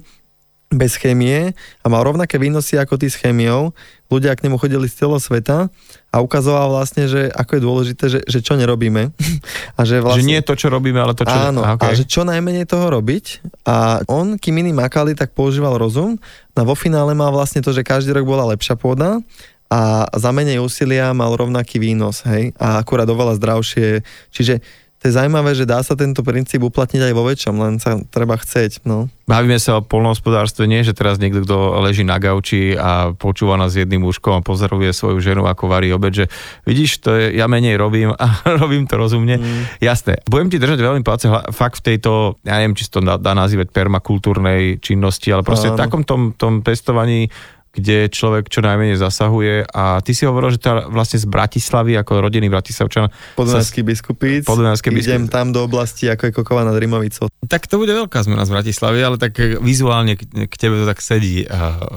bez 0.72 0.96
chémie 0.96 1.52
a 1.84 1.86
mal 1.92 2.00
rovnaké 2.00 2.40
výnosy 2.40 2.80
ako 2.80 2.96
ty 2.96 3.12
s 3.12 3.20
chémiou. 3.20 3.76
Ľudia 4.08 4.32
k 4.32 4.48
nemu 4.48 4.56
chodili 4.56 4.88
z 4.88 5.04
celého 5.04 5.20
sveta 5.20 5.68
a 6.08 6.24
ukazoval 6.24 6.72
vlastne, 6.72 7.04
že 7.04 7.28
ako 7.28 7.50
je 7.52 7.62
dôležité, 7.62 8.04
že, 8.08 8.20
že 8.24 8.40
čo 8.40 8.56
nerobíme. 8.56 9.12
a 9.78 9.80
že, 9.84 10.00
vlastne, 10.00 10.24
že 10.24 10.30
nie 10.32 10.40
to, 10.40 10.56
čo 10.56 10.72
robíme, 10.72 10.96
ale 10.96 11.12
to, 11.12 11.28
čo... 11.28 11.36
Áno, 11.36 11.60
a, 11.60 11.76
okay. 11.76 11.92
a 11.92 11.96
že 11.96 12.08
čo 12.08 12.24
najmenej 12.24 12.64
toho 12.64 12.88
robiť. 12.88 13.44
A 13.68 14.00
on, 14.08 14.40
kým 14.40 14.56
iní 14.64 14.72
makali, 14.72 15.12
tak 15.12 15.36
používal 15.36 15.76
rozum. 15.76 16.16
No 16.56 16.58
a 16.64 16.68
vo 16.68 16.72
finále 16.72 17.12
mal 17.12 17.28
vlastne 17.28 17.60
to, 17.60 17.76
že 17.76 17.84
každý 17.84 18.16
rok 18.16 18.24
bola 18.24 18.48
lepšia 18.56 18.74
pôda 18.80 19.20
a 19.68 20.08
za 20.16 20.32
menej 20.32 20.64
úsilia 20.64 21.12
mal 21.12 21.36
rovnaký 21.36 21.76
výnos, 21.76 22.24
hej, 22.24 22.56
a 22.56 22.80
akurát 22.80 23.04
oveľa 23.04 23.36
zdravšie. 23.36 24.00
Čiže 24.32 24.64
to 24.98 25.06
je 25.06 25.14
zaujímavé, 25.14 25.54
že 25.54 25.62
dá 25.62 25.78
sa 25.78 25.94
tento 25.94 26.26
princíp 26.26 26.58
uplatniť 26.58 27.06
aj 27.06 27.14
vo 27.14 27.22
väčšom, 27.22 27.54
len 27.54 27.78
sa 27.78 28.02
treba 28.10 28.34
chceť. 28.34 28.82
No. 28.82 29.06
Bavíme 29.30 29.54
sa 29.62 29.78
o 29.78 29.86
polnohospodárstve, 29.86 30.66
nie 30.66 30.82
že 30.82 30.90
teraz 30.90 31.22
niekto, 31.22 31.46
kto 31.46 31.78
leží 31.86 32.02
na 32.02 32.18
gauči 32.18 32.74
a 32.74 33.14
počúva 33.14 33.54
nás 33.54 33.78
jedným 33.78 34.02
úškom 34.02 34.42
a 34.42 34.42
pozoruje 34.42 34.90
svoju 34.90 35.22
ženu, 35.22 35.46
ako 35.46 35.70
varí 35.70 35.94
obed, 35.94 36.18
že 36.18 36.26
vidíš, 36.66 36.98
to 36.98 37.14
je, 37.14 37.38
ja 37.38 37.46
menej 37.46 37.78
robím 37.78 38.10
a 38.10 38.42
robím 38.60 38.90
to 38.90 38.98
rozumne. 38.98 39.38
Mm. 39.38 39.78
Jasné. 39.78 40.18
Budem 40.26 40.50
ti 40.50 40.58
držať 40.58 40.82
veľmi 40.82 41.06
palce 41.06 41.30
fakt 41.54 41.78
v 41.78 41.94
tejto, 41.94 42.34
ja 42.42 42.58
neviem, 42.58 42.74
či 42.74 42.90
to 42.90 42.98
dá, 42.98 43.22
dá 43.22 43.38
nazývať 43.38 43.70
permakultúrnej 43.70 44.82
činnosti, 44.82 45.30
ale 45.30 45.46
proste 45.46 45.70
v 45.70 45.78
takom 45.78 46.02
tom, 46.02 46.34
tom 46.34 46.66
testovaní 46.66 47.30
kde 47.72 48.10
človek 48.10 48.48
čo 48.48 48.64
najmenej 48.64 48.96
zasahuje 48.98 49.68
a 49.70 50.00
ty 50.02 50.16
si 50.16 50.24
hovoril, 50.24 50.56
že 50.56 50.62
to 50.64 50.88
vlastne 50.90 51.20
z 51.20 51.26
Bratislavy, 51.28 51.94
ako 52.00 52.24
rodiny 52.24 52.48
Bratislavčan. 52.48 53.12
Podunajský 53.38 53.84
biskupíc. 53.84 54.48
Podunajský 54.48 54.90
biskupíc. 54.90 55.14
Idem 55.14 55.30
tam 55.30 55.54
do 55.54 55.62
oblasti, 55.62 56.08
ako 56.10 56.28
je 56.28 56.32
Kokova 56.32 56.66
nad 56.66 56.74
Rimovicou. 56.74 57.28
Tak 57.46 57.70
to 57.70 57.78
bude 57.78 57.92
veľká 57.94 58.18
zmena 58.24 58.48
z 58.48 58.52
Bratislavy, 58.56 58.98
ale 59.04 59.16
tak 59.20 59.36
vizuálne 59.62 60.18
k 60.18 60.54
tebe 60.58 60.80
to 60.80 60.88
tak 60.88 60.98
sedí 60.98 61.46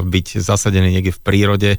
byť 0.06 0.28
zasadený 0.44 1.00
niekde 1.00 1.16
v 1.16 1.24
prírode 1.24 1.72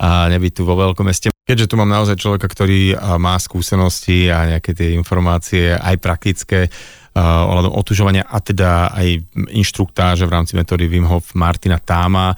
a 0.00 0.30
nebyť 0.32 0.52
tu 0.56 0.62
vo 0.64 0.78
veľkom 0.78 1.04
meste. 1.04 1.28
Keďže 1.44 1.70
tu 1.70 1.74
mám 1.74 1.90
naozaj 1.90 2.16
človeka, 2.16 2.46
ktorý 2.46 2.94
má 3.18 3.34
skúsenosti 3.36 4.30
a 4.30 4.56
nejaké 4.56 4.72
tie 4.72 4.94
informácie 4.94 5.74
aj 5.74 5.96
praktické, 5.98 6.70
ohľadom 7.10 7.74
otužovania 7.74 8.22
a 8.22 8.38
teda 8.38 8.94
aj 8.94 9.34
inštruktáže 9.50 10.30
v 10.30 10.34
rámci 10.34 10.54
metódy 10.54 10.86
Wim 10.86 11.10
Hof 11.10 11.34
Martina 11.34 11.82
Táma 11.82 12.30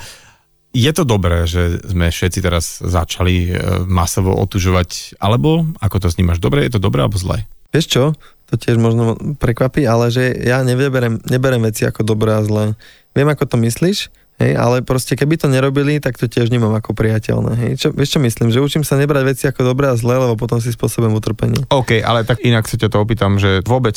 je 0.73 0.93
to 0.97 1.05
dobré, 1.05 1.45
že 1.45 1.85
sme 1.85 2.09
všetci 2.09 2.41
teraz 2.41 2.81
začali 2.81 3.49
e, 3.49 3.51
masovo 3.85 4.33
otužovať, 4.41 5.21
alebo 5.21 5.69
ako 5.79 5.97
to 6.03 6.09
snímaš, 6.09 6.41
dobre, 6.41 6.65
je 6.65 6.73
to 6.73 6.81
dobré 6.81 7.05
alebo 7.05 7.21
zlé? 7.21 7.45
Vieš 7.73 7.87
čo, 7.89 8.05
to 8.49 8.61
tiež 8.61 8.81
možno 8.81 9.17
prekvapí, 9.37 9.85
ale 9.85 10.13
že 10.13 10.33
ja 10.45 10.61
neberem, 10.65 11.21
neberem 11.29 11.65
veci 11.65 11.85
ako 11.89 12.05
dobré 12.05 12.37
a 12.37 12.45
zlé. 12.45 12.77
Viem, 13.13 13.29
ako 13.29 13.45
to 13.49 13.57
myslíš, 13.61 14.13
Hej, 14.43 14.59
ale 14.59 14.83
proste 14.83 15.15
keby 15.15 15.39
to 15.39 15.47
nerobili, 15.47 16.03
tak 16.03 16.19
to 16.19 16.27
tiež 16.27 16.51
nemám 16.51 16.75
ako 16.75 16.99
priateľné. 16.99 17.53
Hej. 17.55 17.71
Čo, 17.79 17.89
vieš 17.95 18.19
čo 18.19 18.21
myslím? 18.27 18.51
Že 18.51 18.59
učím 18.67 18.83
sa 18.83 18.99
nebrať 18.99 19.23
veci 19.23 19.45
ako 19.47 19.63
dobré 19.63 19.87
a 19.87 19.95
zlé, 19.95 20.19
lebo 20.19 20.35
potom 20.35 20.59
si 20.59 20.75
spôsobujem 20.75 21.15
utrpenie. 21.15 21.63
OK, 21.71 22.03
ale 22.03 22.27
tak 22.27 22.43
inak 22.43 22.67
sa 22.67 22.75
ťa 22.75 22.91
to 22.91 22.99
opýtam, 22.99 23.39
že 23.39 23.63
vôbec 23.63 23.95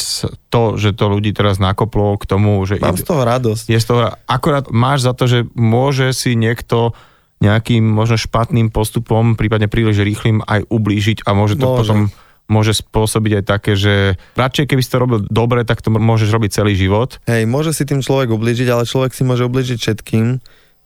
to, 0.54 0.62
že 0.78 0.94
to 0.94 1.06
ľudí 1.10 1.34
teraz 1.34 1.58
nakoplo 1.58 2.14
k 2.22 2.30
tomu, 2.30 2.62
že... 2.70 2.78
Mám 2.78 3.02
z 3.02 3.10
toho 3.10 3.26
radosť. 3.26 3.66
Je 3.74 3.80
z 3.82 3.88
toho, 3.90 4.14
akorát 4.30 4.70
máš 4.70 5.10
za 5.10 5.18
to, 5.18 5.26
že 5.26 5.50
môže 5.58 6.14
si 6.14 6.38
niekto 6.38 6.94
nejakým 7.42 7.82
možno 7.82 8.16
špatným 8.16 8.70
postupom, 8.70 9.34
prípadne 9.34 9.66
príliš 9.66 10.06
rýchlým 10.06 10.46
aj 10.46 10.70
ublížiť 10.70 11.26
a 11.26 11.34
môže 11.34 11.58
to 11.58 11.68
môže. 11.68 11.82
potom 11.82 12.00
môže 12.46 12.78
spôsobiť 12.78 13.42
aj 13.42 13.44
také, 13.46 13.74
že 13.74 14.16
radšej 14.38 14.66
keby 14.70 14.82
si 14.82 14.90
to 14.94 15.02
robil 15.02 15.20
dobre, 15.26 15.66
tak 15.66 15.82
to 15.82 15.90
môžeš 15.90 16.30
robiť 16.30 16.62
celý 16.62 16.78
život. 16.78 17.18
Hej, 17.26 17.50
môže 17.50 17.74
si 17.74 17.84
tým 17.86 18.06
človek 18.06 18.30
ubližiť, 18.30 18.68
ale 18.70 18.86
človek 18.86 19.18
si 19.18 19.26
môže 19.26 19.46
ubližiť 19.46 19.78
všetkým. 19.82 20.38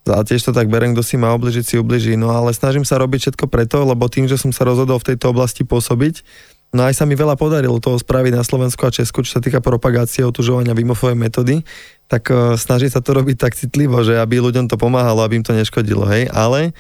A 0.10 0.24
tiež 0.24 0.42
to 0.42 0.56
tak 0.56 0.72
berem, 0.72 0.96
kto 0.96 1.04
si 1.04 1.20
má 1.20 1.36
obližiť, 1.36 1.64
si 1.64 1.76
ubliží. 1.76 2.16
No 2.16 2.32
ale 2.32 2.56
snažím 2.56 2.88
sa 2.88 2.98
robiť 2.98 3.30
všetko 3.30 3.46
preto, 3.52 3.84
lebo 3.84 4.08
tým, 4.08 4.26
že 4.26 4.40
som 4.40 4.50
sa 4.56 4.64
rozhodol 4.66 4.98
v 4.98 5.14
tejto 5.14 5.36
oblasti 5.36 5.68
pôsobiť, 5.68 6.24
No 6.70 6.86
aj 6.86 7.02
sa 7.02 7.10
mi 7.10 7.18
veľa 7.18 7.34
podarilo 7.34 7.82
toho 7.82 7.98
spraviť 7.98 8.30
na 8.30 8.46
Slovensku 8.46 8.86
a 8.86 8.94
Česku, 8.94 9.26
čo 9.26 9.38
sa 9.38 9.42
týka 9.42 9.58
propagácie 9.58 10.22
otužovania 10.22 10.78
Vimofovej 10.78 11.18
metódy, 11.18 11.66
tak 12.06 12.30
uh, 12.30 12.54
snaží 12.62 12.94
sa 12.94 13.02
to 13.02 13.18
robiť 13.18 13.42
tak 13.42 13.58
citlivo, 13.58 14.06
že 14.06 14.22
aby 14.22 14.38
ľuďom 14.38 14.70
to 14.70 14.78
pomáhalo, 14.78 15.26
aby 15.26 15.42
im 15.42 15.46
to 15.46 15.58
neškodilo, 15.58 16.06
hej, 16.06 16.30
ale 16.30 16.78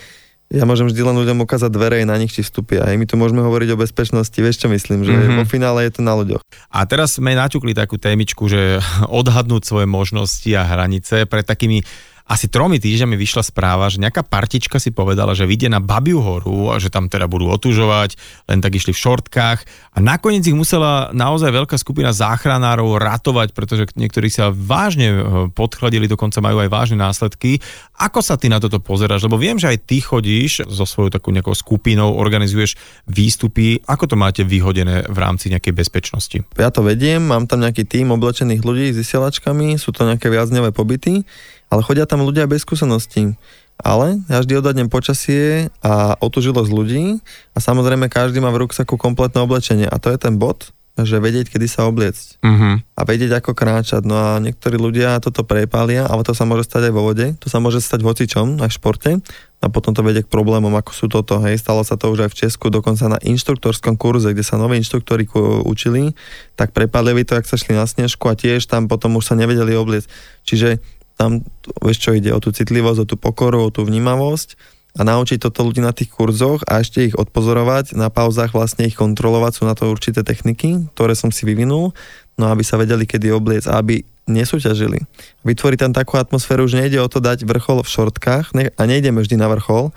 ja 0.49 0.65
môžem 0.65 0.89
vždy 0.89 1.01
len 1.05 1.13
ľuďom 1.13 1.45
ukázať 1.45 1.69
dvere 1.69 2.01
na 2.09 2.17
nich 2.17 2.33
či 2.33 2.41
vstupia. 2.41 2.81
Aj 2.81 2.97
my 2.97 3.05
tu 3.05 3.13
môžeme 3.21 3.45
hovoriť 3.45 3.69
o 3.77 3.81
bezpečnosti, 3.85 4.33
vieš 4.33 4.65
čo 4.65 4.67
myslím, 4.73 5.05
že 5.05 5.13
mm-hmm. 5.13 5.37
vo 5.37 5.45
finále 5.45 5.85
je 5.85 5.93
to 5.93 6.01
na 6.01 6.17
ľuďoch. 6.17 6.41
A 6.73 6.89
teraz 6.89 7.21
sme 7.21 7.37
naťukli 7.37 7.77
takú 7.77 8.01
témičku, 8.01 8.49
že 8.49 8.81
odhadnúť 9.21 9.61
svoje 9.61 9.85
možnosti 9.85 10.49
a 10.57 10.65
hranice 10.65 11.29
pred 11.29 11.45
takými 11.45 11.85
asi 12.29 12.45
tromi 12.45 12.77
týždňami 12.77 13.17
vyšla 13.17 13.41
správa, 13.41 13.89
že 13.89 13.97
nejaká 13.97 14.21
partička 14.21 14.77
si 14.77 14.93
povedala, 14.93 15.33
že 15.33 15.49
vyjde 15.49 15.73
na 15.73 15.81
Babiu 15.81 16.21
horu 16.21 16.69
a 16.69 16.77
že 16.77 16.93
tam 16.93 17.09
teda 17.09 17.25
budú 17.25 17.49
otužovať, 17.49 18.13
len 18.45 18.61
tak 18.61 18.77
išli 18.77 18.93
v 18.93 19.01
šortkách 19.01 19.59
a 19.65 19.97
nakoniec 19.97 20.45
ich 20.45 20.53
musela 20.53 21.09
naozaj 21.09 21.49
veľká 21.49 21.73
skupina 21.81 22.13
záchranárov 22.13 23.01
ratovať, 23.01 23.57
pretože 23.57 23.89
niektorí 23.97 24.29
sa 24.29 24.53
vážne 24.53 25.09
e, 25.09 25.19
podchladili, 25.49 26.05
dokonca 26.05 26.37
majú 26.37 26.61
aj 26.61 26.69
vážne 26.69 27.01
následky. 27.01 27.57
Ako 27.97 28.21
sa 28.21 28.37
ty 28.37 28.45
na 28.45 28.61
toto 28.61 28.77
pozeráš? 28.77 29.25
Lebo 29.25 29.41
viem, 29.41 29.57
že 29.57 29.73
aj 29.73 29.89
ty 29.89 29.97
chodíš 29.97 30.69
so 30.69 30.85
svojou 30.85 31.09
takou 31.09 31.33
nejakou 31.33 31.57
skupinou, 31.57 32.13
organizuješ 32.13 32.77
výstupy. 33.09 33.81
Ako 33.89 34.05
to 34.05 34.13
máte 34.13 34.45
vyhodené 34.45 35.09
v 35.09 35.17
rámci 35.17 35.49
nejakej 35.49 35.73
bezpečnosti? 35.73 36.37
Ja 36.61 36.69
to 36.69 36.85
vediem, 36.85 37.25
mám 37.25 37.49
tam 37.49 37.65
nejaký 37.65 37.89
tým 37.89 38.13
oblečených 38.13 38.61
ľudí 38.61 38.93
s 38.93 39.01
vysielačkami, 39.01 39.81
sú 39.81 39.89
to 39.89 40.05
nejaké 40.05 40.29
viacdňové 40.29 40.69
pobyty 40.69 41.25
ale 41.69 41.85
chodia 41.85 42.09
tam 42.09 42.25
ľudia 42.25 42.49
bez 42.49 42.65
skúseností. 42.65 43.37
Ale 43.79 44.19
ja 44.27 44.43
vždy 44.43 44.59
odadnem 44.59 44.91
počasie 44.91 45.71
a 45.79 46.19
otužilosť 46.19 46.67
ľudí 46.67 47.23
a 47.55 47.57
samozrejme 47.63 48.11
každý 48.11 48.43
má 48.43 48.51
v 48.51 48.67
ruksaku 48.67 48.99
kompletné 48.99 49.39
oblečenie 49.39 49.87
a 49.87 49.95
to 50.03 50.11
je 50.11 50.19
ten 50.19 50.35
bod, 50.35 50.75
že 50.99 51.15
vedieť, 51.23 51.47
kedy 51.47 51.67
sa 51.71 51.87
obliecť 51.87 52.43
uh-huh. 52.43 52.83
a 52.83 53.01
vedieť, 53.07 53.39
ako 53.39 53.55
kráčať. 53.55 54.03
No 54.03 54.19
a 54.19 54.29
niektorí 54.43 54.75
ľudia 54.75 55.23
toto 55.23 55.47
prepália, 55.47 56.03
ale 56.03 56.27
to 56.27 56.35
sa 56.35 56.43
môže 56.43 56.67
stať 56.67 56.91
aj 56.91 56.93
vo 56.95 57.07
vode, 57.07 57.39
to 57.39 57.47
sa 57.47 57.63
môže 57.63 57.79
stať 57.79 58.03
v 58.03 58.07
hocičom, 58.11 58.47
aj 58.59 58.67
v 58.67 58.77
športe 58.77 59.11
a 59.59 59.65
potom 59.67 59.91
to 59.91 60.03
vedie 60.03 60.23
k 60.23 60.31
problémom, 60.31 60.71
ako 60.75 60.91
sú 60.91 61.05
toto. 61.11 61.39
Hej, 61.43 61.63
stalo 61.63 61.83
sa 61.83 61.99
to 61.99 62.11
už 62.11 62.27
aj 62.27 62.29
v 62.31 62.39
Česku, 62.47 62.71
dokonca 62.71 63.07
na 63.11 63.19
inštruktorskom 63.19 63.95
kurze, 63.99 64.31
kde 64.31 64.43
sa 64.43 64.55
noví 64.55 64.79
inštruktori 64.79 65.27
učili, 65.67 66.15
tak 66.55 66.71
prepálili 66.71 67.27
to, 67.27 67.35
ak 67.35 67.47
sa 67.47 67.59
šli 67.59 67.75
na 67.75 67.83
snežku 67.83 68.27
a 68.27 68.35
tiež 68.35 68.67
tam 68.67 68.87
potom 68.87 69.19
už 69.19 69.23
sa 69.23 69.35
nevedeli 69.35 69.75
obliecť. 69.75 70.07
Čiže 70.47 70.98
tam, 71.19 71.43
vieš 71.83 71.99
čo, 71.99 72.15
ide 72.15 72.31
o 72.31 72.39
tú 72.39 72.55
citlivosť, 72.55 73.03
o 73.03 73.09
tú 73.11 73.19
pokoru, 73.19 73.67
o 73.67 73.73
tú 73.75 73.83
vnímavosť 73.83 74.55
a 74.95 75.03
naučiť 75.03 75.43
toto 75.43 75.67
ľudí 75.67 75.83
na 75.83 75.91
tých 75.91 76.09
kurzoch 76.09 76.63
a 76.65 76.79
ešte 76.79 77.11
ich 77.11 77.15
odpozorovať, 77.19 77.93
na 77.93 78.07
pauzách 78.07 78.55
vlastne 78.55 78.87
ich 78.87 78.95
kontrolovať, 78.95 79.51
sú 79.59 79.63
na 79.67 79.75
to 79.75 79.91
určité 79.91 80.23
techniky, 80.23 80.89
ktoré 80.95 81.13
som 81.13 81.29
si 81.29 81.43
vyvinul, 81.43 81.91
no 82.39 82.45
aby 82.47 82.63
sa 82.63 82.79
vedeli, 82.79 83.03
kedy 83.03 83.29
obliec 83.29 83.67
a 83.67 83.83
aby 83.83 84.01
nesúťažili. 84.25 85.03
Vytvoriť 85.43 85.79
tam 85.83 85.93
takú 85.93 86.15
atmosféru, 86.15 86.65
že 86.65 86.79
nejde 86.79 87.03
o 87.03 87.11
to 87.11 87.19
dať 87.19 87.43
vrchol 87.43 87.83
v 87.83 87.91
šortkách 87.91 88.55
ne, 88.55 88.71
a 88.73 88.81
nejdeme 88.87 89.19
vždy 89.19 89.35
na 89.37 89.51
vrchol, 89.51 89.91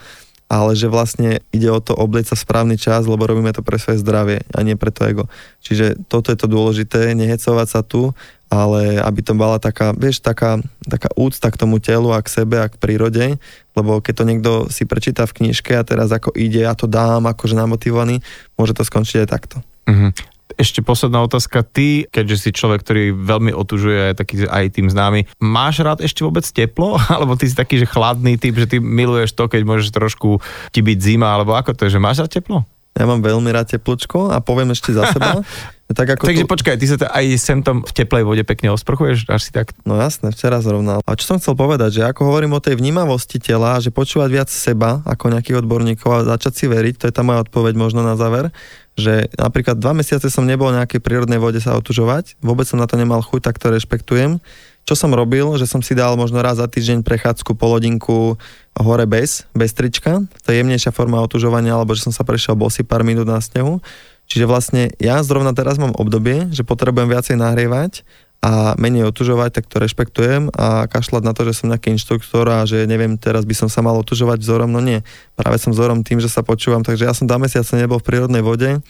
ale 0.52 0.76
že 0.76 0.92
vlastne 0.92 1.40
ide 1.48 1.72
o 1.72 1.80
to 1.80 1.96
oblieť 1.96 2.32
sa 2.32 2.36
správny 2.36 2.76
čas, 2.76 3.08
lebo 3.08 3.24
robíme 3.24 3.56
to 3.56 3.64
pre 3.64 3.80
svoje 3.80 4.04
zdravie 4.04 4.44
a 4.52 4.60
nie 4.60 4.76
pre 4.76 4.92
to 4.92 5.08
ego. 5.08 5.24
Čiže 5.64 6.04
toto 6.12 6.28
je 6.28 6.36
to 6.36 6.44
dôležité, 6.44 7.16
nehecovať 7.16 7.68
sa 7.68 7.80
tu, 7.80 8.12
ale 8.52 9.00
aby 9.00 9.24
to 9.24 9.32
bola 9.32 9.56
taká, 9.56 9.96
vieš, 9.96 10.20
taká, 10.20 10.60
taká 10.84 11.08
úcta 11.16 11.48
k 11.48 11.56
tomu 11.56 11.80
telu 11.80 12.12
a 12.12 12.20
k 12.20 12.28
sebe 12.28 12.60
a 12.60 12.68
k 12.68 12.76
prírode, 12.76 13.40
lebo 13.72 14.04
keď 14.04 14.12
to 14.12 14.24
niekto 14.28 14.50
si 14.68 14.84
prečíta 14.84 15.24
v 15.24 15.40
knižke 15.40 15.72
a 15.72 15.86
teraz 15.88 16.12
ako 16.12 16.36
ide, 16.36 16.68
ja 16.68 16.76
to 16.76 16.84
dám, 16.84 17.24
akože 17.24 17.56
namotivovaný, 17.56 18.20
môže 18.60 18.76
to 18.76 18.84
skončiť 18.84 19.24
aj 19.24 19.28
takto. 19.32 19.56
Uh-huh. 19.88 20.12
Ešte 20.60 20.84
posledná 20.84 21.24
otázka. 21.24 21.64
Ty, 21.64 22.04
keďže 22.12 22.36
si 22.36 22.48
človek, 22.52 22.84
ktorý 22.84 23.16
veľmi 23.16 23.56
otužuje, 23.56 24.12
taký 24.12 24.44
aj 24.44 24.76
tým 24.76 24.92
známy, 24.92 25.24
máš 25.40 25.80
rád 25.80 26.04
ešte 26.04 26.20
vôbec 26.20 26.44
teplo? 26.44 27.00
Alebo 27.14 27.40
ty 27.40 27.48
si 27.48 27.56
taký, 27.56 27.80
že 27.80 27.88
chladný 27.88 28.36
typ, 28.36 28.52
že 28.60 28.68
ty 28.68 28.76
miluješ 28.76 29.32
to, 29.32 29.48
keď 29.48 29.64
môžeš 29.64 29.88
trošku 29.96 30.44
ti 30.76 30.84
byť 30.84 30.98
zima, 31.00 31.32
alebo 31.32 31.56
ako 31.56 31.72
to 31.72 31.88
je, 31.88 31.96
že 31.96 32.04
máš 32.04 32.20
rád 32.20 32.36
teplo? 32.36 32.68
Ja 32.92 33.08
mám 33.08 33.24
veľmi 33.24 33.48
rád 33.48 33.72
teplčko 33.72 34.36
a 34.36 34.44
poviem 34.44 34.76
ešte 34.76 34.92
za 34.92 35.08
seba. 35.08 35.40
tak 35.94 36.16
ako 36.18 36.28
Takže 36.28 36.44
tu... 36.44 36.50
počkaj, 36.50 36.74
ty 36.76 36.86
sa 36.88 36.96
to 36.98 37.06
aj 37.08 37.24
sem 37.38 37.60
tam 37.60 37.86
v 37.86 37.92
teplej 37.92 38.24
vode 38.26 38.44
pekne 38.44 38.74
osprchuješ? 38.74 39.30
Až 39.30 39.40
si 39.48 39.50
tak? 39.54 39.72
No 39.88 39.96
jasné, 39.96 40.32
včera 40.34 40.58
zrovna. 40.60 41.00
A 41.04 41.12
čo 41.14 41.24
som 41.24 41.38
chcel 41.38 41.56
povedať, 41.56 42.00
že 42.00 42.02
ako 42.04 42.28
hovorím 42.28 42.56
o 42.56 42.60
tej 42.60 42.76
vnímavosti 42.76 43.40
tela, 43.40 43.80
že 43.80 43.94
počúvať 43.94 44.30
viac 44.32 44.48
seba 44.50 45.00
ako 45.06 45.32
nejakých 45.32 45.64
odborníkov 45.64 46.10
a 46.10 46.26
začať 46.36 46.52
si 46.52 46.64
veriť, 46.68 46.94
to 47.00 47.04
je 47.08 47.14
tá 47.14 47.22
moja 47.24 47.44
odpoveď 47.46 47.74
možno 47.78 48.00
na 48.02 48.18
záver, 48.18 48.50
že 48.98 49.32
napríklad 49.40 49.80
dva 49.80 49.96
mesiace 49.96 50.28
som 50.28 50.44
nebol 50.44 50.68
v 50.68 50.82
nejakej 50.82 51.00
prírodnej 51.00 51.40
vode 51.40 51.60
sa 51.64 51.76
otužovať, 51.80 52.36
vôbec 52.44 52.68
som 52.68 52.76
na 52.76 52.84
to 52.84 53.00
nemal 53.00 53.24
chuť, 53.24 53.40
tak 53.48 53.56
to 53.56 53.72
rešpektujem. 53.72 54.42
Čo 54.82 54.98
som 54.98 55.14
robil, 55.14 55.46
že 55.62 55.70
som 55.70 55.78
si 55.78 55.94
dal 55.94 56.18
možno 56.18 56.42
raz 56.42 56.58
za 56.58 56.66
týždeň 56.66 57.06
prechádzku 57.06 57.54
polodinku 57.54 58.34
hore 58.74 59.06
bez, 59.06 59.46
bez 59.54 59.70
trička, 59.78 60.26
to 60.42 60.50
je 60.50 60.58
jemnejšia 60.58 60.90
forma 60.90 61.22
otužovania, 61.22 61.78
alebo 61.78 61.94
že 61.94 62.02
som 62.02 62.10
sa 62.10 62.26
prešiel 62.26 62.58
bosy 62.58 62.82
pár 62.82 63.06
minút 63.06 63.30
na 63.30 63.38
snehu. 63.38 63.78
Čiže 64.30 64.48
vlastne 64.48 64.82
ja 64.96 65.20
zrovna 65.20 65.52
teraz 65.52 65.76
mám 65.76 65.92
obdobie, 65.94 66.48
že 66.54 66.64
potrebujem 66.64 67.10
viacej 67.10 67.36
nahrievať 67.36 68.06
a 68.42 68.74
menej 68.74 69.06
otužovať, 69.14 69.62
tak 69.62 69.70
to 69.70 69.78
rešpektujem 69.78 70.50
a 70.50 70.90
kašľať 70.90 71.22
na 71.22 71.30
to, 71.30 71.46
že 71.46 71.62
som 71.62 71.70
nejaký 71.70 71.94
inštruktor 71.94 72.42
a 72.50 72.66
že 72.66 72.90
neviem, 72.90 73.14
teraz 73.14 73.46
by 73.46 73.54
som 73.54 73.68
sa 73.70 73.86
mal 73.86 73.94
otužovať 74.02 74.42
vzorom, 74.42 74.66
no 74.66 74.82
nie. 74.82 75.06
Práve 75.38 75.62
som 75.62 75.70
vzorom 75.70 76.02
tým, 76.02 76.18
že 76.18 76.26
sa 76.26 76.42
počúvam, 76.42 76.82
takže 76.82 77.06
ja 77.06 77.14
som 77.14 77.30
dva 77.30 77.38
mesiace 77.38 77.78
nebol 77.78 78.02
v 78.02 78.08
prírodnej 78.10 78.42
vode 78.42 78.82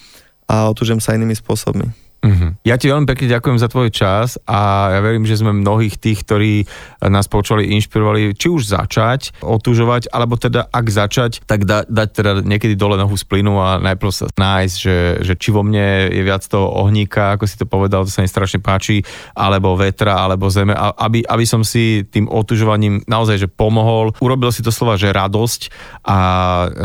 a 0.49 0.73
otužujem 0.73 1.05
sa 1.05 1.13
inými 1.13 1.37
spôsobmi. 1.37 2.12
Uh-huh. 2.23 2.55
Ja 2.63 2.79
ti 2.79 2.87
veľmi 2.87 3.03
pekne 3.03 3.27
ďakujem 3.27 3.59
za 3.59 3.67
tvoj 3.67 3.91
čas 3.91 4.39
a 4.47 4.91
ja 4.95 5.01
verím, 5.03 5.27
že 5.27 5.43
sme 5.43 5.51
mnohých 5.51 5.99
tých, 5.99 6.23
ktorí 6.23 6.71
nás 7.11 7.27
počuli, 7.27 7.75
inšpirovali, 7.75 8.39
či 8.39 8.47
už 8.47 8.71
začať 8.71 9.43
otužovať, 9.43 10.07
alebo 10.15 10.39
teda 10.39 10.71
ak 10.71 10.87
začať, 10.87 11.43
tak 11.43 11.67
da, 11.67 11.83
dať 11.83 12.09
teda 12.15 12.33
niekedy 12.47 12.79
dole 12.79 12.95
nohu 12.95 13.19
z 13.19 13.27
plynu 13.27 13.59
a 13.59 13.83
najprv 13.83 14.11
sa 14.15 14.31
nájsť, 14.39 14.77
že, 14.79 14.97
že 15.27 15.35
či 15.35 15.51
vo 15.51 15.67
mne 15.67 16.15
je 16.15 16.23
viac 16.23 16.47
toho 16.47 16.71
ohníka, 16.71 17.35
ako 17.35 17.45
si 17.51 17.59
to 17.59 17.67
povedal, 17.67 18.07
to 18.07 18.15
sa 18.15 18.23
mi 18.23 18.31
strašne 18.31 18.63
páči, 18.63 19.03
alebo 19.35 19.75
vetra, 19.75 20.23
alebo 20.23 20.47
zeme, 20.47 20.79
aby, 20.79 21.27
aby 21.27 21.43
som 21.43 21.67
si 21.67 22.07
tým 22.07 22.31
otužovaním 22.31 23.03
naozaj 23.11 23.35
že 23.43 23.49
pomohol. 23.51 24.15
Urobil 24.23 24.55
si 24.55 24.63
to 24.63 24.71
slova, 24.71 24.95
že 24.95 25.11
radosť 25.11 25.75
a 26.07 26.19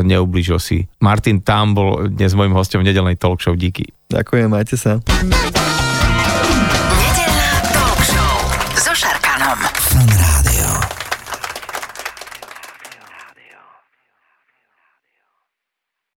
neublížil 0.02 0.58
si. 0.58 0.90
Martin 0.98 1.46
Tam 1.46 1.78
bol 1.78 2.10
dnes 2.10 2.34
môjim 2.34 2.58
hostom 2.58 2.82
v 2.82 2.90
nedelnej 2.90 3.22
talk 3.22 3.38
show. 3.38 3.54
Díky. 3.54 3.97
Ďakujem, 4.08 4.48
majte 4.48 4.80
sa. 4.80 5.04